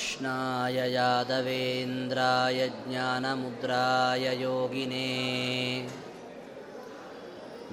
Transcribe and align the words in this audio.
कृष्णाय 0.00 0.76
यादवेन्द्राय 0.92 2.58
ज्ञानमुद्राय 2.84 4.24
योगिने 4.42 5.08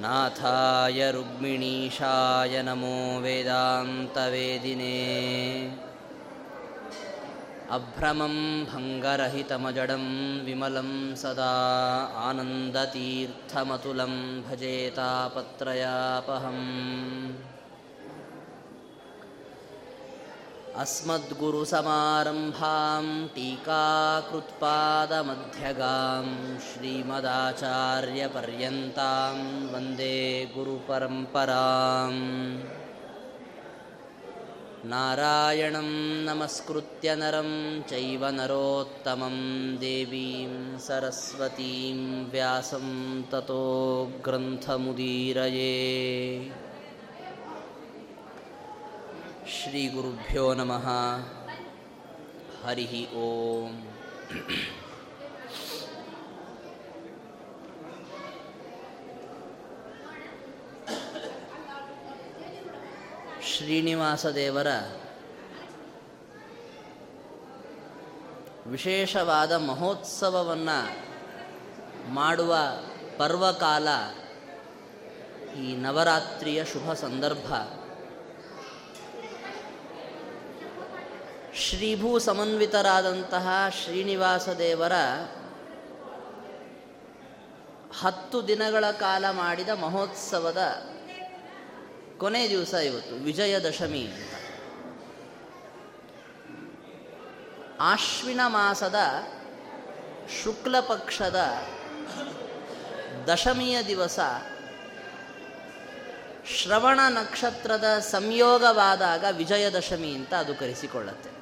नाथाय 0.04 1.00
रुक्मिणीशाय 1.16 2.56
नमो 2.68 2.98
वेदान्तवेदिने 3.24 4.98
अभ्रमं 7.78 8.36
भङ्गरहितमजडं 8.72 10.06
विमलं 10.48 10.90
सदा 11.24 11.54
आनन्दतीर्थमतुलं 12.28 14.16
भजेतापत्रयापहम् 14.50 15.16
अस्मद्गुरुसमारम्भां 20.82 23.06
टीकाकृत्पादमध्यगां 23.36 26.26
श्रीमदाचार्यपर्यन्तां 26.66 29.38
वन्दे 29.74 30.18
गुरुपरम्पराम्। 30.56 32.22
नारायणं 34.92 35.90
नमस्कृत्य 36.28 37.08
नरं 37.16 37.50
चैव 37.90 38.24
नरोत्तमं 38.38 39.38
देवीं 39.78 40.78
सरस्वतीं 40.78 42.00
व्यासं 42.32 42.88
ततो 43.32 43.66
ग्रन्थमुदीरये 44.26 45.76
ಶ್ರೀ 49.50 49.88
ಗುರುಭ್ಯೋ 49.88 50.54
ನಮಃ. 50.54 50.90
ಹರಿ 52.66 53.08
ಓಂ. 53.14 53.88
ಶ್ರೀನಿವಾಸ 63.42 64.26
ದೇವರ 64.26 64.68
ವಿಶೇಷವಾದ 68.68 69.52
ಮಹೋತ್ಸವವನ್ನು 69.52 71.08
ಮಾಡುವ 72.14 72.58
ಪರ್ವಕಾಲ 73.18 73.88
ಈ 75.58 75.76
ನವರಾತ್ರಿಯ 75.76 76.66
ಶುಭ 76.66 76.94
ಸಂದರ್ಭ. 76.94 77.54
ಶ್ರೀಭೂ 81.70 82.20
ಸಮನ್ವಿತರಾದಂತಹ 82.20 83.48
ಶ್ರೀನಿವಾಸ 83.84 84.50
ದೇವರ 84.50 84.92
ಹತ್ತು 88.00 88.48
ದಿನಗಳ 88.48 88.92
ಕಾಲ 88.92 89.30
ಮಾಡಿದ 89.30 89.70
ಮಹೋತ್ಸವದ 89.70 90.58
ಕೊನೆ 92.18 92.50
ದಿವಸ 92.50 92.74
ಇವತ್ತು, 92.74 93.16
ವಿಜಯದಶಮಿ 93.16 94.02
ಅಂತ. 94.02 94.34
ಆಶ್ವಿನ 97.80 98.40
ಮಾಸದ 98.48 98.96
ಶುಕ್ಲ 100.44 100.80
ಪಕ್ಷದ 100.80 101.54
ದಶಮಿಯ 103.28 103.84
ದಿವಸ 103.84 104.20
ಶ್ರವಣ 106.56 107.00
ನಕ್ಷತ್ರದ 107.10 108.00
ಸಂಯೋಗವಾದಾಗ 108.00 109.26
ವಿಜಯದಶಮಿ 109.32 110.12
ಅಂತ 110.12 110.34
ಅದು 110.34 110.56
ಕರೆಸಿಕೊಳ್ಳುತ್ತೆ. 110.56 111.37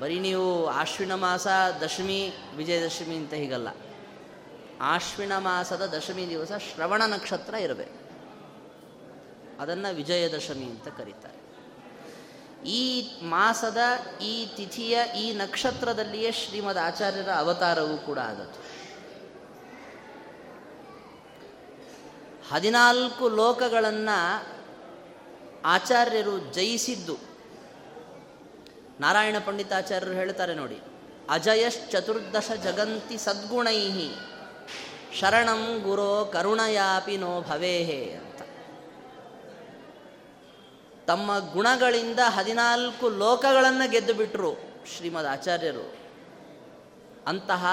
ಬರೀ 0.00 0.18
ನೀವು 0.18 0.66
ಆಶ್ವಿನ 0.66 1.14
ಮಾಸ, 1.14 1.46
ದಶಮಿ, 1.84 2.32
ವಿಜಯದಶಮಿ 2.56 3.16
ಅಂತ 3.16 3.34
ಹೀಗಲ್ಲ. 3.34 3.68
ಆಶ್ವಿನ 4.80 5.38
ಮಾಸದ 5.38 5.86
ದಶಮಿ 5.86 6.28
ದಿವಸ 6.28 6.52
ಶ್ರವಣ 6.52 7.02
ನಕ್ಷತ್ರ 7.06 7.54
ಇರಬೇಕು. 7.54 8.06
ಅದನ್ನು 9.60 9.94
ವಿಜಯದಶಮಿ 9.94 10.64
ಅಂತ 10.64 10.88
ಕರೀತಾರೆ. 10.88 11.46
ಈ 12.68 13.02
ಮಾಸದ 13.22 13.78
ಈ 14.22 14.46
ತಿಥಿಯ 14.46 14.98
ಈ 15.18 15.32
ನಕ್ಷತ್ರದಲ್ಲಿಯೇ 15.32 16.32
ಶ್ರೀಮದ್ 16.32 16.78
ಆಚಾರ್ಯರ 16.78 17.28
ಅವತಾರವೂ 17.30 17.96
ಕೂಡ 17.96 18.18
ಆದದ್ದು. 18.18 18.66
ಹದಿನಾಲ್ಕು 22.54 23.28
ಲೋಕಗಳನ್ನು 23.28 24.46
ಆಚಾರ್ಯರು 25.64 26.54
ಜಯಿಸಿದ್ದು 26.54 27.25
ನಾರಾಯಣ 29.00 29.36
ಪಂಡಿತಾಚಾರ್ಯರು 29.44 30.12
ಹೇಳ್ತಾರೆ 30.12 30.54
ನೋಡಿ, 30.54 30.80
ಅಜಯಶ್ಚತುರ್ದಶ 31.30 32.50
ಜಗಂತಿ 32.50 33.18
ಸದ್ಗುಣೈ 33.18 34.10
ಶರಣಂ 35.18 35.80
ಗುರೋ 35.82 36.30
ಕರುಣಯಾಪಿ 36.32 37.16
ನೋ 37.16 37.40
ಭವೇಹೇ 37.40 38.12
ಅಂತ. 38.12 38.42
ತಮ್ಮ 41.06 41.52
ಗುಣಗಳಿಂದ 41.52 42.18
ಹದಿನಾಲ್ಕು 42.28 43.08
ಲೋಕಗಳನ್ನು 43.08 43.90
ಗೆದ್ದು 43.90 44.14
ಬಿಟ್ಟರು 44.14 44.54
ಶ್ರೀಮದ್ 44.96 45.26
ಆಚಾರ್ಯರು. 45.26 45.94
ಅಂತಹ 47.26 47.66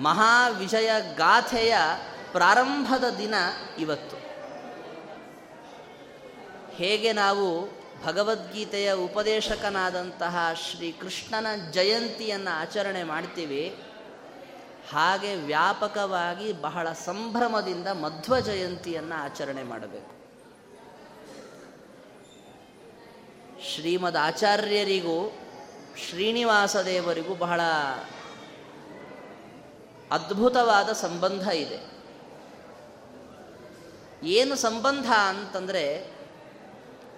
ಮಹಾವಿಜಯ 0.00 0.90
ಗಾಥೆಯ 1.16 1.76
ಪ್ರಾರಂಭದ 2.32 3.04
ದಿನ 3.08 3.34
ಇವತ್ತು. 3.78 4.16
ಹೇಗೆ 6.76 7.12
ನಾವು 7.12 7.83
ಭಗವದ್ಗೀತೆಯ 8.04 8.92
ಉಪದೇಶಕನಾದಂತಹ 8.92 10.50
ಶ್ರೀಕೃಷ್ಣನ 10.54 11.70
ಜಯಂತಿಯನ್ನು 11.70 12.60
ಆಚರಣೆ 12.60 13.02
ಮಾಡ್ತೀವಿ. 13.02 13.76
ಹಾಗೆ 14.90 15.34
ವ್ಯಾಪಕವಾಗಿ 15.34 16.52
ಬಹಳ 16.52 16.92
ಸಂಭ್ರಮದಿಂದ 16.92 17.88
ಮಧ್ವ 17.88 18.40
ಜಯಂತಿಯನ್ನು 18.40 19.24
ಆಚರಣೆ 19.24 19.62
ಮಾಡಬೇಕು. 19.62 20.14
ಶ್ರೀಮದ್ 23.74 24.16
ಆಚಾರ್ಯರಿಗೂ 24.16 25.36
ಶ್ರೀನಿವಾಸ 26.08 26.76
ದೇವರಿಗೂ 26.76 27.34
ಬಹಳ 27.34 27.60
ಅದ್ಭುತವಾದ 30.10 30.92
ಸಂಬಂಧ 30.92 31.48
ಇದೆ. 31.48 31.94
ಏನು 34.26 34.54
ಸಂಬಂಧ 34.54 35.06
ಅಂತಂದರೆ 35.06 36.13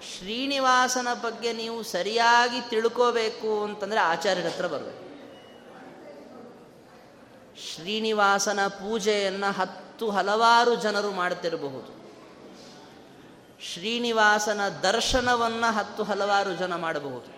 ಶ್ರೀನಿವಾಸನ 0.03 1.09
ಬಗ್ಗೆ 1.23 1.53
ನೀವು 1.53 1.83
ಸರಿಯಾಗಿ 1.83 2.71
ತಿಳ್ಕೋಬೇಕು 2.71 3.65
ಅಂತಂದರೆ 3.65 3.99
ಆಚಾರ್ಯರ 3.99 4.47
ಹತ್ರ 4.47 4.67
ಬರಬೇಕು. 4.67 5.07
ಶ್ರೀನಿವಾಸನ 7.75 8.67
ಪೂಜೆಯನ್ನು 8.67 9.53
ಹತ್ತು 9.53 10.11
ಹಲವಾರು 10.11 10.75
ಜನರು 10.75 11.11
ಮಾಡ್ತಿರಬಹುದು. 11.11 11.97
ಶ್ರೀನಿವಾಸನ 13.73 14.69
ದರ್ಶನವನ್ನು 14.69 15.73
ಹತ್ತು 15.73 16.03
ಹಲವಾರು 16.03 16.55
ಜನ 16.55 16.75
ಮಾಡಬಹುದು. 16.75 17.37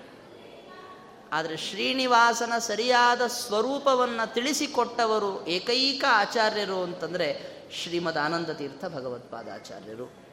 ಆದರೆ 1.33 1.57
ಶ್ರೀನಿವಾಸನ 1.57 2.59
ಸರಿಯಾದ 2.59 3.27
ಸ್ವರೂಪವನ್ನು 3.27 4.35
ತಿಳಿಸಿಕೊಟ್ಟವರು 4.35 5.47
ಏಕೈಕ 5.47 6.05
ಆಚಾರ್ಯರು 6.11 6.83
ಅಂತಂದರೆ 6.83 7.59
ಶ್ರೀಮದ್ 7.83 8.19
ಆನಂದ 8.19 8.51
ತೀರ್ಥ 8.51 8.85
ಭಗವತ್ಪಾದಾಚಾರ್ಯರು. 8.85 10.28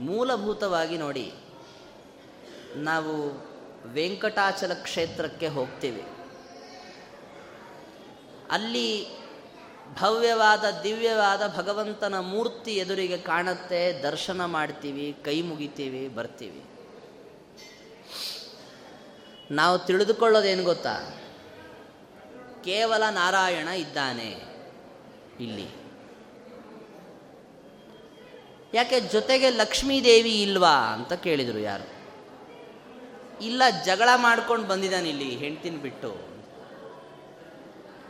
ಮೂಲಭೂತವಾಗಿ 0.00 0.98
ನೋಡಿ, 0.98 1.32
ನಾವು 2.74 3.14
ವೆಂಕಟಾಚಲ 3.92 4.72
ಕ್ಷೇತ್ರಕ್ಕೆ 4.74 5.48
ಹೋಗ್ತೀವಿ. 5.48 6.04
ಅಲ್ಲಿ 8.50 9.20
ಭವ್ಯವಾದ, 10.00 10.64
ದಿವ್ಯವಾದ 10.82 11.42
ಭಗವಂತನ 11.56 12.18
ಮೂರ್ತಿ 12.18 12.72
ಎದುರಿಗೆ 12.76 13.18
ಕಾಣುತ್ತೆ, 13.18 13.80
ದರ್ಶನ 14.02 14.44
ಮಾಡ್ತೀವಿ, 14.44 15.16
ಕೈ 15.24 15.42
ಮುಗಿತೀವಿ, 15.42 16.08
ಬರ್ತೀವಿ. 16.08 16.62
ನಾವು 19.50 19.78
ತಿಳಿದುಕೊಳ್ಳೋದೇನು 19.78 20.62
ಗೊತ್ತಾ? 20.62 20.94
ಕೇವಲ 22.64 23.02
ನಾರಾಯಣ 23.10 23.68
ಇದ್ದಾನೆ 23.68 24.28
ಇಲ್ಲಿ. 25.40 25.79
ಯಾಕೆ 28.74 29.00
ಜೊತೆಗೆ 29.00 29.50
ಲಕ್ಷ್ಮೀದೇವಿ 29.50 30.42
ಇಲ್ವಾ 30.42 30.68
ಅಂತ 30.68 31.12
ಕೇಳಿದರು 31.12 31.58
ಯಾರು? 31.58 32.00
ಇಲ್ಲ, 33.44 33.62
ಜಗಳ 33.84 34.08
ಮಾಡ್ಕೊಂಡು 34.16 34.66
ಬಂದಿದ್ದಾನೆ 34.66 35.08
ಇಲ್ಲಿ, 35.08 35.36
ಹೆಂಡ್ತಿನ 35.36 35.76
ಬಿಟ್ಟು. 35.76 36.16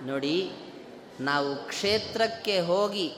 ನೋಡಿ, 0.07 0.51
ನಾವು 1.21 1.57
ಕ್ಷೇತ್ರಕ್ಕೆ 1.57 2.61
ಹೋಗಿ 2.61 3.13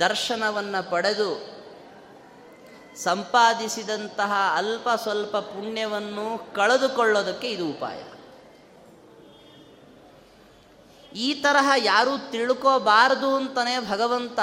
ದರ್ಶನವನ್ನು 0.00 0.90
ಪಡೆದು 0.90 1.60
ಸಂಪಾದಿಸಿದಂತಹ 2.96 4.32
ಅಲ್ಪ 4.54 4.88
ಸ್ವಲ್ಪ 4.96 5.36
ಪುಣ್ಯವನ್ನು 5.36 6.54
ಕಳೆದುಕೊಳ್ಳೋದಕ್ಕೆ 6.54 7.50
ಇದು 7.50 7.68
ಉಪಾಯ. 7.68 8.02
ಈ 11.14 11.34
ತರಹ 11.34 11.72
ಯಾರೂ 11.76 12.30
ತಿಳ್ಕೋಬಾರದು 12.30 13.36
ಅಂತಲೇ 13.36 13.90
ಭಗವಂತ 13.90 14.38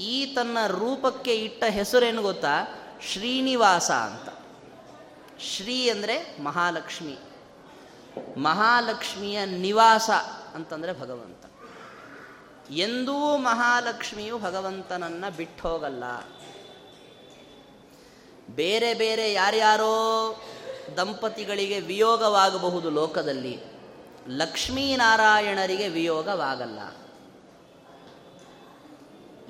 ಈ 0.00 0.34
ತನ್ನ 0.34 0.58
ರೂಪಕ್ಕೆ 0.66 1.36
ಇಟ್ಟ 1.36 1.64
ಹೆಸರೇನು 1.64 2.22
ಗೊತ್ತಾ? 2.22 2.48
ಶ್ರೀನಿವಾಸ 3.12 3.90
ಅಂತ. 3.90 4.28
ಶ್ರೀ 5.40 5.88
ಅಂದರೆ 5.88 6.42
ಮಹಾಲಕ್ಷ್ಮಿ. 6.42 7.18
ಮಹಾಲಕ್ಷ್ಮಿಯ 8.36 9.46
ನಿವಾಸ 9.46 10.10
ಅಂತಂದರೆ 10.54 11.00
ಭಗವಂತ. 11.00 11.44
ಎಂದೂ 12.70 13.36
ಮಹಾಲಕ್ಷ್ಮಿಯು 13.36 14.38
ಭಗವಂತನನ್ನು 14.38 15.36
ಬಿಟ್ಟು 15.36 15.68
ಹೋಗಲ್ಲ. 15.68 16.04
ಬೇರೆ 18.50 18.94
ಬೇರೆ 18.94 19.32
ಯಾರ್ಯಾರೋ 19.32 20.42
ದಂಪತಿಗಳಿಗೆ 20.96 21.80
ವಿಯೋಗವಾಗಬಹುದು 21.80 22.90
ಲೋಕದಲ್ಲಿ. 22.90 23.60
ಲಕ್ಷ್ಮೀನಾರಾಯಣರಿಗೆ 24.28 25.88
ವಿಯೋಗವಾಗಲ್ಲ. 25.88 26.78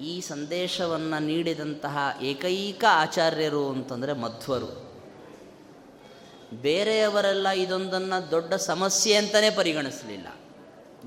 ಈ 0.00 0.20
ಸಂದೇಶವನ್ನು 0.20 1.22
ನೀಡಿದಂತಹ 1.22 2.18
ಏಕೈಕ 2.22 2.84
ಆಚಾರ್ಯರು 2.90 3.68
ಅಂತಂದರೆ 3.68 4.12
ಮಧ್ವರು. 4.12 4.92
ಬೇರೆಯವರೆಲ್ಲ 6.54 7.48
ಇದೊಂದನ್ನು 7.48 8.30
ದೊಡ್ಡ 8.30 8.54
ಸಮಸ್ಯೆ 8.54 9.14
ಅಂತಲೇ 9.14 9.50
ಪರಿಗಣಿಸಲಿಲ್ಲ. 9.50 10.26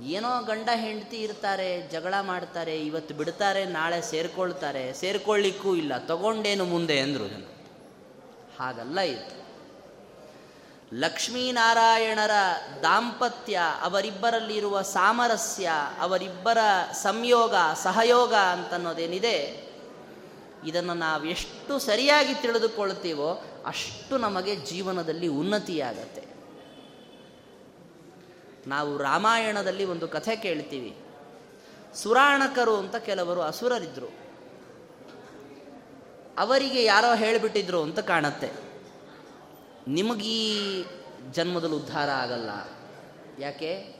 ಏನೋ 0.04 0.44
ಗಂಡ 0.44 0.70
ಹೆಂಡತಿ 0.76 1.18
ಇರ್ತಾರೆ, 1.18 1.82
ಜಗಳ 1.82 2.14
ಮಾಡ್ತಾರೆ, 2.22 2.86
ಇವತ್ತು 2.86 3.16
ಬಿಡ್ತಾರೆ, 3.16 3.66
ನಾಳೆ 3.66 4.02
ಸೇರ್ಕೊಳ್ತಾರೆ 4.02 4.94
ಸೇರ್ಕೊಳ್ಳಿಕ್ಕೂ 4.94 5.76
ಇಲ್ಲ, 5.76 5.98
ತಗೊಂಡೇನು 5.98 6.66
ಮುಂದೆ 6.66 7.00
ಅಂದರು 7.00 7.28
ಜನ. 7.28 7.44
ಹಾಗಲ್ಲ 8.60 9.00
ಇದು. 9.00 9.45
ಲಕ್ಷ್ಮೀನಾರಾಯಣರ 10.96 12.32
ದಾಂಪತ್ಯ, 12.82 13.60
ಅವರಿಬ್ಬರಲ್ಲಿರುವ 13.82 14.82
ಸಾಮರಸ್ಯ, 14.82 15.70
ಅವರಿಬ್ಬರ 16.00 16.58
ಸಂಯೋಗ, 16.92 17.56
ಸಹಯೋಗ 17.74 18.34
ಅಂತನ್ನೋದೇನಿದೆ? 18.34 19.66
ಇದನ್ನು 20.66 20.94
ನಾವು 20.94 21.26
ಎಷ್ಟು 21.26 21.80
ಸರಿಯಾಗಿ 21.80 22.34
ತಿಳಿದುಕೊಳ್ತೀವೋ 22.34 23.44
ಅಷ್ಟು 23.66 24.18
ನಮಗೆ 24.18 24.56
ಜೀವನದಲ್ಲಿ 24.56 25.28
ಉನ್ನತಿಯಾಗತ್ತೆ. 25.28 26.36
ನಾವು 28.70 28.98
ರಾಮಾಯಣದಲ್ಲಿ 28.98 29.86
ಒಂದು 29.86 30.08
ಕಥೆ 30.08 30.36
ಕೇಳ್ತೀವಿ. 30.36 30.98
ಸುರಾಣಕರು 31.96 32.76
ಅಂತ 32.76 32.96
ಕೆಲವರು 32.96 33.42
ಅಸುರರಿದ್ದರು 33.42 34.14
ಅವರಿಗೆ 36.38 36.84
ಯಾರೋ 36.84 37.16
ಹೇಳಿಬಿಟ್ಟಿದ್ರು 37.16 37.84
ಅಂತ 37.84 38.00
ಕಾಣತ್ತೆ. 38.00 38.65
ನಿಮಗೀ 39.88 40.86
ಜನ್ಮದಲ್ಲಿ 41.32 41.76
ಉದ್ಧಾರ 41.76 42.10
ಆಗಲ್ಲ. 42.10 42.50
ಯಾಕೆ? 43.40 43.96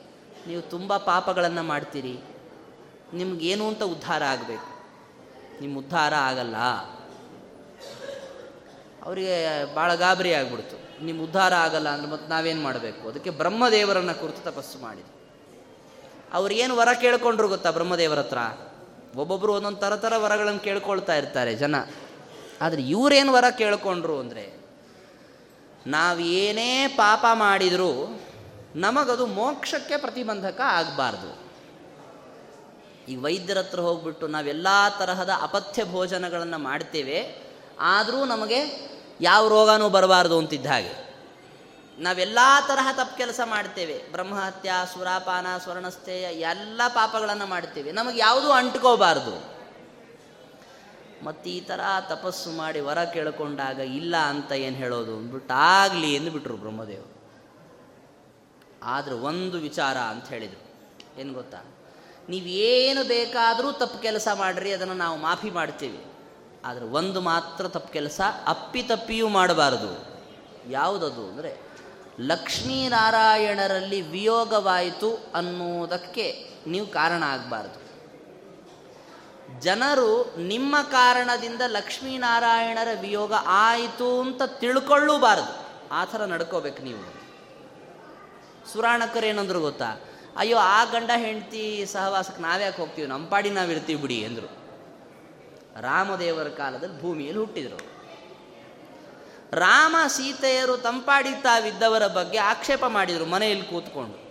ನೀವು 0.46 0.62
ತುಂಬ 0.62 0.96
ಪಾಪಗಳನ್ನು 0.96 1.62
ಮಾಡ್ತೀರಿ. 1.62 2.18
ನಿಮಗೇನು 3.14 3.68
ಅಂತ 3.68 3.82
ಉದ್ಧಾರ 3.82 4.24
ಆಗಬೇಕು. 4.24 4.76
ನಿಮ್ಮ 5.60 5.78
ಉದ್ಧಾರ 5.78 6.14
ಆಗಲ್ಲ. 6.14 6.56
ಅವರಿಗೆ 9.04 9.74
ಭಾಳ 9.74 9.94
ಗಾಬರಿ 9.94 10.34
ಆಗ್ಬಿಡ್ತು. 10.34 11.04
ನಿಮ್ಮ 11.04 11.22
ಉದ್ಧಾರ 11.22 11.54
ಆಗಲ್ಲ 11.54 11.88
ಅಂದ್ರೆ 11.88 12.12
ಮತ್ತೆ 12.12 12.28
ನಾವೇನು 12.28 12.62
ಮಾಡಬೇಕು? 12.62 13.08
ಅದಕ್ಕೆ 13.08 13.30
ಬ್ರಹ್ಮದೇವರನ್ನು 13.30 14.20
ಕುರಿತು 14.20 14.42
ತಪಸ್ಸು 14.42 14.78
ಮಾಡಿದ್ರು. 14.78 16.52
ಏನು 16.52 16.76
ವರ 16.76 16.88
ಕೇಳ್ಕೊಂಡ್ರು 17.00 17.48
ಗೊತ್ತಾ 17.48 17.70
ಬ್ರಹ್ಮದೇವರ 17.70 18.18
ಹತ್ರ? 18.18 18.38
ಒಬ್ಬೊಬ್ಬರು 19.16 19.52
ಒಂದೊಂದು 19.52 19.78
ಥರ 19.78 19.96
ಥರ 19.96 20.12
ವರಗಳನ್ನು 20.16 20.60
ಕೇಳ್ಕೊಳ್ತಾ 20.60 21.16
ಇರ್ತಾರೆ 21.16 21.54
ಜನ. 21.54 21.74
ಆದರೆ 22.60 22.82
ಇವರೇನು 22.82 23.32
ವರ 23.32 23.44
ಕೇಳ್ಕೊಂಡ್ರು 23.58 24.18
ಅಂದರೆ 24.18 24.65
ನಾವು 25.86 26.20
ಏನೇ 26.20 26.86
ಪಾಪ 26.86 27.24
ಮಾಡಿದರೂ 27.32 28.20
ನಮಗದು 28.76 29.26
ಮೋಕ್ಷಕ್ಕೆ 29.26 29.96
ಪ್ರತಿಬಂಧಕ 29.96 30.60
ಆಗಬಾರ್ದು. 30.60 31.46
ಈ 33.08 33.16
ವೈದ್ಯರ 33.16 33.58
ಹತ್ರ 33.58 33.80
ಹೋಗ್ಬಿಟ್ಟು 33.80 34.26
ನಾವೆಲ್ಲ 34.26 34.66
ತರಹದ 34.98 35.30
ಅಪಥ್ಯ 35.42 35.84
ಭೋಜನಗಳನ್ನು 35.84 36.58
ಮಾಡ್ತೇವೆ, 36.58 37.18
ಆದರೂ 37.80 38.24
ನಮಗೆ 38.24 38.60
ಯಾವ 39.20 39.48
ರೋಗನೂ 39.48 39.88
ಬರಬಾರ್ದು 39.88 40.38
ಅಂತಿದ್ದ 40.38 40.66
ಹಾಗೆ. 40.66 40.94
ನಾವೆಲ್ಲ 41.98 42.38
ತರಹ 42.68 42.88
ತಪ್ಪು 42.92 43.16
ಕೆಲಸ 43.16 43.40
ಮಾಡ್ತೇವೆ, 43.44 44.12
ಬ್ರಹ್ಮಹತ್ಯ, 44.12 44.72
ಸುರಾಪಾನ, 44.94 45.46
ಸ್ವರ್ಣಸ್ಥೇಯ 45.58 46.22
ಎಲ್ಲ 46.22 46.80
ಪಾಪಗಳನ್ನು 46.88 47.46
ಮಾಡ್ತೇವೆ. 47.46 47.92
ನಮಗೆ 47.92 48.18
ಯಾವುದೂ 48.18 48.50
ಅಂಟ್ಕೋಬಾರ್ದು. 48.50 49.55
ಮತ್ತು 51.22 51.50
ಈ 51.50 51.60
ಥರ 51.60 51.80
ತಪಸ್ಸು 52.08 52.50
ಮಾಡಿ 52.50 52.80
ವರ 52.80 53.04
ಕೇಳಿಕೊಂಡಾಗ 53.04 53.78
ಇಲ್ಲ 53.78 54.16
ಅಂತ 54.16 54.52
ಏನು 54.52 54.76
ಹೇಳೋದು 54.76 55.16
ಅಂದ್ಬಿಟ್ಟು 55.16 55.54
ಆಗಲಿ 55.54 56.14
ಎಂದುಬಿಟ್ರು 56.14 56.56
ಬ್ರಹ್ಮದೇವರು. 56.56 57.16
ಆದರೆ 58.82 59.14
ಒಂದು 59.14 59.58
ವಿಚಾರ 59.58 59.96
ಅಂತ 59.96 60.28
ಹೇಳಿದರು. 60.28 60.66
ಏನು 61.20 61.32
ಗೊತ್ತಾ? 61.32 61.64
ನೀವೇನು 62.28 63.08
ಬೇಕಾದರೂ 63.08 63.72
ತಪ್ಪು 63.72 63.98
ಕೆಲಸ 63.98 64.28
ಮಾಡಿರಿ, 64.34 64.72
ಅದನ್ನು 64.72 64.94
ನಾವು 64.94 65.18
ಮಾಫಿ 65.18 65.50
ಮಾಡ್ತೀವಿ. 65.50 66.04
ಆದರೆ 66.64 66.84
ಒಂದು 66.84 67.20
ಮಾತ್ರ 67.20 67.68
ತಪ್ಪು 67.68 67.92
ಕೆಲಸ 67.92 68.20
ಅಪ್ಪಿ 68.46 68.82
ತಪ್ಪಿಯೂ 68.82 69.28
ಮಾಡಬಾರದು. 69.28 70.16
ಯಾವುದದು 70.70 71.28
ಅಂದರೆ, 71.28 71.58
ಲಕ್ಷ್ಮೀನಾರಾಯಣರಲ್ಲಿ 72.20 74.00
ವಿಯೋಗವಾಯಿತು 74.00 75.18
ಅನ್ನುವುದಕ್ಕೆ 75.34 76.50
ನೀವು 76.66 76.86
ಕಾರಣ 76.86 77.22
ಆಗಬಾರ್ದು. 77.22 77.85
ಜನರು 79.60 80.34
ನಿಮ್ಮ 80.38 80.76
ಕಾರಣದಿಂದ 80.82 81.60
ಲಕ್ಷ್ಮೀನಾರಾಯಣರ 81.66 82.88
ವಿಯೋಗ 83.00 83.32
ಆಯಿತು 83.46 84.20
ಅಂತ 84.20 84.42
ತಿಳ್ಕೊಳ್ಳೂಬಾರದು. 84.42 85.66
ಆ 85.92 86.04
ಥರ 86.04 86.24
ನಡ್ಕೋಬೇಕು 86.24 86.82
ನೀವು. 86.82 87.16
ಸುರಾಣಕರು 88.72 89.26
ಏನಂದ್ರು 89.26 89.60
ಗೊತ್ತಾ? 89.60 90.00
ಅಯ್ಯೋ, 90.36 90.58
ಆ 90.58 90.84
ಗಂಡ 90.84 91.10
ಹೆಂಡತಿ 91.16 91.86
ಸಹವಾಸಕ್ಕೆ 91.86 92.42
ನಾವ್ಯಾಕೆ 92.42 92.76
ಹೋಗ್ತೀವಿ? 92.76 93.08
ನಮ್ಮ 93.08 93.28
ಪಾಡಿ 93.28 93.50
ನಾವು 93.50 93.70
ಇರ್ತೀವಿ 93.70 94.00
ಬಿಡಿ 94.00 94.24
ಅಂದರು 94.24 94.66
ರಾಮದೇವರ 95.80 96.48
ಕಾಲದಲ್ಲಿ 96.48 97.02
ಭೂಮಿಯಲ್ಲಿ 97.02 97.38
ಹುಟ್ಟಿದರು. 97.38 97.96
ರಾಮ 99.52 99.96
ಸೀತೆಯರು 100.06 100.76
ತಂಪಾಡಿ 100.76 101.42
ತಾವಿದ್ದವರ 101.42 102.06
ಬಗ್ಗೆ 102.06 102.38
ಆಕ್ಷೇಪ 102.38 102.84
ಮಾಡಿದರು, 102.84 103.26
ಮನೆಯಲ್ಲಿ 103.26 103.64
ಕೂತ್ಕೊಂಡು. 103.64 104.25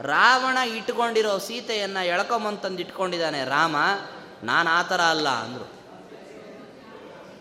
ರಾವಣ 0.00 0.58
ಇಟ್ಕೊಂಡಿರೋ 0.58 1.38
ಸೀತೆಯನ್ನು 1.38 2.06
ಎಳ್ಕೊಂಬಂತಂದು 2.06 2.80
ಇಟ್ಕೊಂಡಿದ್ದಾನೆ 2.80 3.44
ರಾಮ, 3.44 3.76
ನಾನು 4.42 4.70
ಆ 4.70 4.82
ಥರ 4.82 5.00
ಅಲ್ಲ 5.00 5.28
ಅಂದರು. 5.28 5.78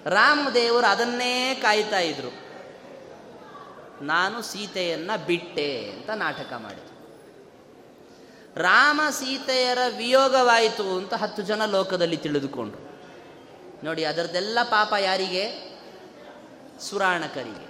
ರಾಮದೇವರು 0.10 0.88
ಅದನ್ನೇ 0.88 1.56
ಕಾಯ್ತಾ 1.56 2.00
ಇದ್ರು. 2.00 2.48
ನಾನು 4.06 4.42
ಸೀತೆಯನ್ನು 4.42 5.26
ಬಿಟ್ಟೆ 5.26 5.92
ಅಂತ 5.92 6.10
ನಾಟಕ 6.10 6.54
ಮಾಡಿದ್ರು. 6.54 6.98
ರಾಮ 8.56 9.02
ಸೀತೆಯರ 9.10 9.78
ವಿಯೋಗವಾಯಿತು 9.98 10.98
ಅಂತ 10.98 11.14
ಹತ್ತು 11.14 11.42
ಜನ 11.42 11.66
ಲೋಕದಲ್ಲಿ 11.66 12.18
ತಿಳಿದುಕೊಂಡ್ರು. 12.18 12.88
ನೋಡಿ 13.86 14.04
ಅದರದೆಲ್ಲ 14.04 14.60
ಪಾಪ 14.64 14.94
ಯಾರಿಗೆ? 15.00 15.78
ಸುರಾಣಕರಿಗೆ. 16.80 17.68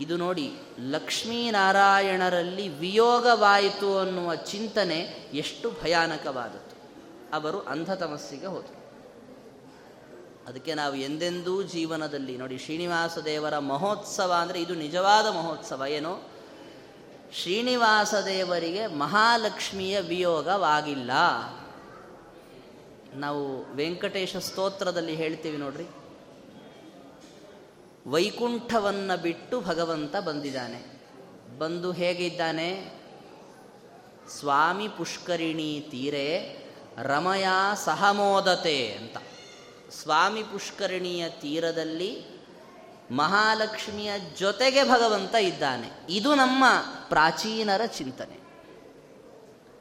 ಇದು 0.00 0.16
ನೋಡಿ 0.16 0.58
ಲಕ್ಷ್ಮೀನಾರಾಯಣರಲ್ಲಿ 0.80 2.68
ವಿಯೋಗವಾಯಿತು 2.68 3.98
ಅನ್ನುವ 3.98 4.34
ಚಿಂತನೆ 4.34 4.98
ಎಷ್ಟು 5.32 5.70
ಭಯಾನಕವಾದದ್ದು. 5.70 6.76
ಅವರು 7.36 7.60
ಅಂಧತಮಸ್ಸಿಗೆ 7.60 8.46
ಹೋದರು. 8.46 8.76
ಅದಕ್ಕೆ 10.46 10.74
ನಾವು 10.74 10.94
ಎಂದೆಂದೂ 10.94 11.62
ಜೀವನದಲ್ಲಿ 11.62 12.38
ನೋಡಿ 12.38 12.58
ಶ್ರೀನಿವಾಸ 12.58 13.18
ದೇವರ 13.18 13.58
ಮಹೋತ್ಸವ 13.58 14.34
ಅಂದರೆ 14.40 14.62
ಇದು 14.62 14.74
ನಿಜವಾದ 14.74 15.26
ಮಹೋತ್ಸವ, 15.26 15.82
ಏನು? 15.88 16.30
ಶ್ರೀನಿವಾಸ 17.42 18.14
ದೇವರಿಗೆ 18.14 18.86
ಮಹಾಲಕ್ಷ್ಮಿಯ 18.86 20.00
ವಿಯೋಗವಾಗಿಲ್ಲ. 20.00 21.10
ನಾವು 23.14 23.74
ವೆಂಕಟೇಶ 23.76 24.36
ಸ್ತೋತ್ರದಲ್ಲಿ 24.36 25.14
ಹೇಳ್ತೀವಿ 25.14 25.56
ನೋಡ್ರಿ. 25.56 25.86
ವೈಕುಂಠವನ್ನು 28.06 29.22
ಬಿಟ್ಟು 29.22 29.60
ಭಗವಂತ 29.60 30.16
ಬಂದಿದ್ದಾನೆ. 30.16 30.96
ಬಂದು 31.58 31.92
ಹೇಗಿದ್ದಾನೆ 31.92 32.92
ಸ್ವಾಮಿ 34.38 34.88
ಪುಷ್ಕರಿಣಿ 34.88 35.88
ತೀರೆ 35.90 36.56
ರಮಯ 37.02 37.46
ಸಹಮೋದತೆ 37.84 38.92
ಅಂತ. 38.92 39.16
ಸ್ವಾಮಿ 39.90 40.42
ಪುಷ್ಕರಿಣಿಯ 40.42 41.28
ತೀರದಲ್ಲಿ 41.28 42.24
ಮಹಾಲಕ್ಷ್ಮಿಯ 43.10 44.12
ಜೊತೆಗೆ 44.38 44.84
ಭಗವಂತ 44.84 45.34
ಇದ್ದಾನೆ. 45.34 46.06
ಇದು 46.08 46.34
ನಮ್ಮ 46.34 46.64
ಪ್ರಾಚೀನರ 47.08 47.86
ಚಿಂತನೆ. 47.86 48.38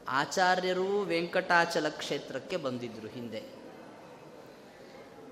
ಆಚಾರ್ಯರು 0.10 1.01
ವೆಂಕಟಾಚಲ 1.01 1.89
ಕ್ಷೇತ್ರಕ್ಕೆ 1.89 2.58
ಬಂದಿದ್ದರು 2.58 3.08
ಹಿಂದೆ. 3.08 3.55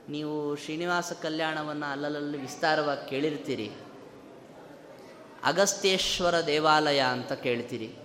ನೀವು 0.09 0.55
ಶ್ರೀನಿವಾಸ 0.55 1.11
ಕಲ್ಯಾಣವನ್ನು 1.11 1.91
ಅಲ್ಲಲ್ಲಿ 1.91 2.37
ವಿಸ್ತಾರವಾಗಿ 2.37 3.09
ಕೇಳಿರ್ತೀರಿ. 3.09 3.71
ಅಗಸ್ತ್ಯೇಶ್ವರ 5.43 6.45
ದೇವಾಲಯ 6.45 6.99
ಅಂತ 6.99 7.31
ಕೇಳ್ತೀರಿ. 7.31 7.95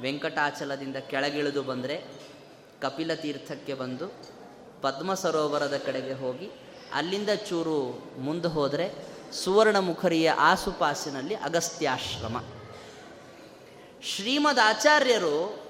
ವೆಂಕಟಾಚಲದಿಂದ 0.00 0.96
ಕೆಳಗಿಳಿದು 0.96 1.62
ಬಂದರೆ 1.62 2.04
ಕಪಿಲ 2.80 3.14
ತೀರ್ಥಕ್ಕೆ 3.14 3.74
ಬಂದು 3.74 4.08
ಪದ್ಮ 4.82 5.14
ಸರೋವರದ 5.14 5.82
ಕಡೆಗೆ 5.86 6.12
ಹೋಗಿ 6.12 6.50
ಅಲ್ಲಿಂದ 6.94 7.30
ಚೂರು 7.30 8.04
ಮುಂದೆ 8.20 8.48
ಹೋದರೆ 8.48 8.94
ಸುವರ್ಣಮುಖರಿಯ 9.32 10.30
ಆಸುಪಾಸಿನಲ್ಲಿ 10.30 11.34
ಅಗಸ್ತ್ಯಾಶ್ರಮ. 11.34 12.44
ಶ್ರೀಮದ್ 14.02 14.58
ಆಚಾರ್ಯರು 14.58 15.69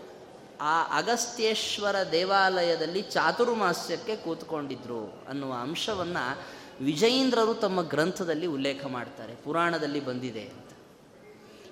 ಆ 0.60 0.98
ಅಗಸ್ತ್ಯೇಶ್ವರ 0.98 1.96
ದೇವಾಲಯದಲ್ಲಿ 2.12 3.02
ಚಾತುರ್ಮಾಸ್ಯಕ್ಕೆ 3.02 4.16
ಕೂತ್ಕೊಂಡಿದ್ರು 4.16 5.24
ಅನ್ನುವ 5.28 5.52
ಅಂಶವನ್ನು 5.52 6.38
ವಿಜಯೀಂದ್ರರು 6.84 7.54
ತಮ್ಮ 7.54 7.82
ಗ್ರಂಥದಲ್ಲಿ 7.82 8.46
ಉಲ್ಲೇಖ 8.46 8.86
ಮಾಡ್ತಾರೆ, 8.86 9.34
ಪುರಾಣದಲ್ಲಿ 9.34 10.00
ಬಂದಿದೆ 10.00 10.42
ಅಂತ. 10.42 10.70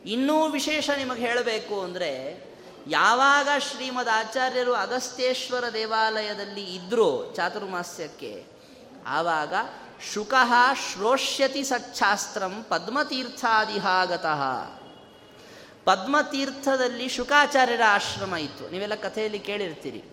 ಇನ್ನೂ 0.06 0.48
ವಿಶೇಷ 0.48 0.90
ನಿಮಗೆ 0.90 1.20
ಹೇಳಬೇಕು 1.20 1.80
ಅಂದರೆ, 1.80 2.44
ಯಾವಾಗ 2.86 3.48
ಶ್ರೀಮದ್ 3.58 4.08
ಆಚಾರ್ಯರು 4.08 4.74
ಅಗಸ್ತ್ಯೇಶ್ವರ 4.74 5.64
ದೇವಾಲಯದಲ್ಲಿ 5.72 6.74
ಇದ್ರೋ 6.74 7.32
ಚಾತುರ್ಮಾಸ್ಯಕ್ಕೆ, 7.36 8.44
ಆವಾಗ 9.06 9.54
ಶುಕಃ 10.14 10.52
ಶ್ರೋಷ್ಯತಿ 10.92 11.64
ಸಚ್ಛಾಸ್ತ್ರಂ 11.64 12.66
ಪದ್ಮತೀರ್ಥಾದಿಹಾಗತಃ 12.68 14.42
ಪದ್ಮತೀರ್ಥದಲ್ಲಿ 15.84 17.08
ಶುಕಾಚಾರ್ಯರ 17.08 17.80
ಆಶ್ರಮ 17.88 18.34
ಇತ್ತು. 18.34 18.70
ನೀವೆಲ್ಲ 18.70 18.94
ಕಥೆಯಲ್ಲಿ 18.94 19.38
ಕೇಳಿರ್ತೀರಿ. 19.38 20.04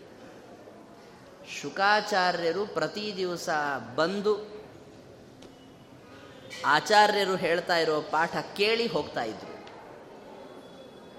ಶುಕಾಚಾರ್ಯರು 1.61 2.67
ಪ್ರತಿ 2.67 3.13
ದಿವಸ 3.17 3.49
ಬಂದು 3.95 4.55
ಆಚಾರ್ಯರು 6.65 7.35
ಹೇಳ್ತಾ 7.35 7.77
ಇರೋ 7.77 8.01
ಪಾಠ 8.01 8.37
ಕೇಳಿ 8.57 8.87
ಹೋಗ್ತಾ 8.87 9.23
ಇದ್ರು. 9.23 9.55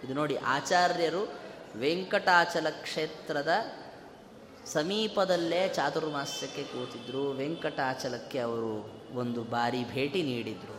ಇದು 0.05 0.15
ನೋಡಿ, 0.15 0.37
ಆಚಾರ್ಯರು 0.37 1.33
ವೆಂಕಟಾಚಲ 1.77 2.67
ಕ್ಷೇತ್ರದ 2.71 3.51
ಸಮೀಪದಲ್ಲೇ 4.67 5.69
ಚಾತುರ್ಮಾಸ್ಯಕ್ಕೆ 5.69 6.65
ಕೂತಿದ್ರು. 6.65 7.33
ವೆಂಕಟಾಚಲಕ್ಕೆ 7.33 8.39
ಅವರು 8.39 8.73
ಒಂದು 9.15 9.43
ಬಾರಿ 9.43 9.85
ಭೇಟಿ 9.85 10.23
ನೀಡಿದರು. 10.23 10.76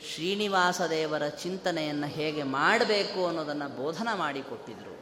ಶ್ರೀನಿವಾಸ 0.00 0.80
ದೇವರ 0.90 1.28
ಚಿಂತನೆಯನ್ನು 1.28 2.06
ಹೇಗೆ 2.06 2.42
ಮಾಡಬೇಕು 2.42 3.26
ಅನ್ನೋದನ್ನು 3.26 3.76
ಬೋಧನ 3.76 4.08
ಮಾಡಿಕೊಟ್ಟಿದ್ರು. 4.14 4.96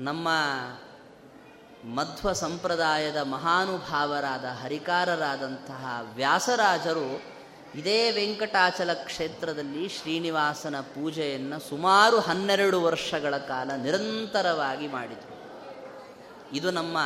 ನಮ್ಮ 0.00 0.28
ಮಧ್ವ 1.94 2.32
ಸಂಪ್ರದಾಯದ 2.32 3.16
ಮಹಾನುಭಾವರಾದ 3.16 4.44
ಹರಿಕಾರರಾದಂತಹ 4.44 6.06
ವ್ಯಾಸರಾಜರು 6.14 7.22
ಇದೇ 7.74 8.10
ವೆಂಕಟಾಚಲ 8.10 8.92
ಕ್ಷೇತ್ರದಲ್ಲಿ 8.92 9.88
ಶ್ರೀನಿವಾಸನ 9.88 10.80
ಪೂಜೆಯನ್ನು 10.80 11.68
ಸುಮಾರು 11.68 12.20
ಹನ್ನೆರಡು 12.20 12.82
ವರ್ಷಗಳ 12.82 13.36
ಕಾಲ 13.36 13.70
ನಿರಂತರವಾಗಿ 13.70 14.88
ಮಾಡಿದರು. 14.88 15.40
ಇದು 16.56 16.70
ನಮ್ಮ 16.70 16.98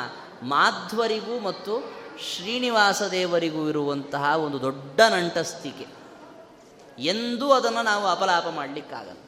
ಮಾಧ್ವರಿಗೂ 0.42 1.40
ಮತ್ತು 1.40 2.03
ಶ್ರೀನಿವಾಸ 2.18 3.02
ದೇವರಿಗೂ 3.02 3.68
ಇರುವಂತಹ 3.68 4.36
ಒಂದು 4.36 4.60
ದೊಡ್ಡ 4.60 5.00
ನಂಟಸ್ತಿಕೆ. 5.00 5.86
ಎಂದೂ 6.98 7.52
ಅದನ್ನು 7.52 7.82
ನಾವು 7.82 8.06
ಅಪಲಾಪ 8.06 8.46
ಮಾಡಲಿಕ್ಕಾಗಲ್ಲ. 8.48 9.18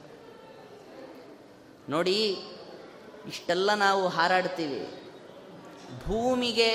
ನೋಡಿ, 1.89 2.37
ಇಷ್ಟೆಲ್ಲ 3.27 3.75
ನಾವು 3.75 4.09
ಹಾರಾಡ್ತೀವಿ. 4.09 5.03
ಭೂಮಿಗೆ 6.07 6.69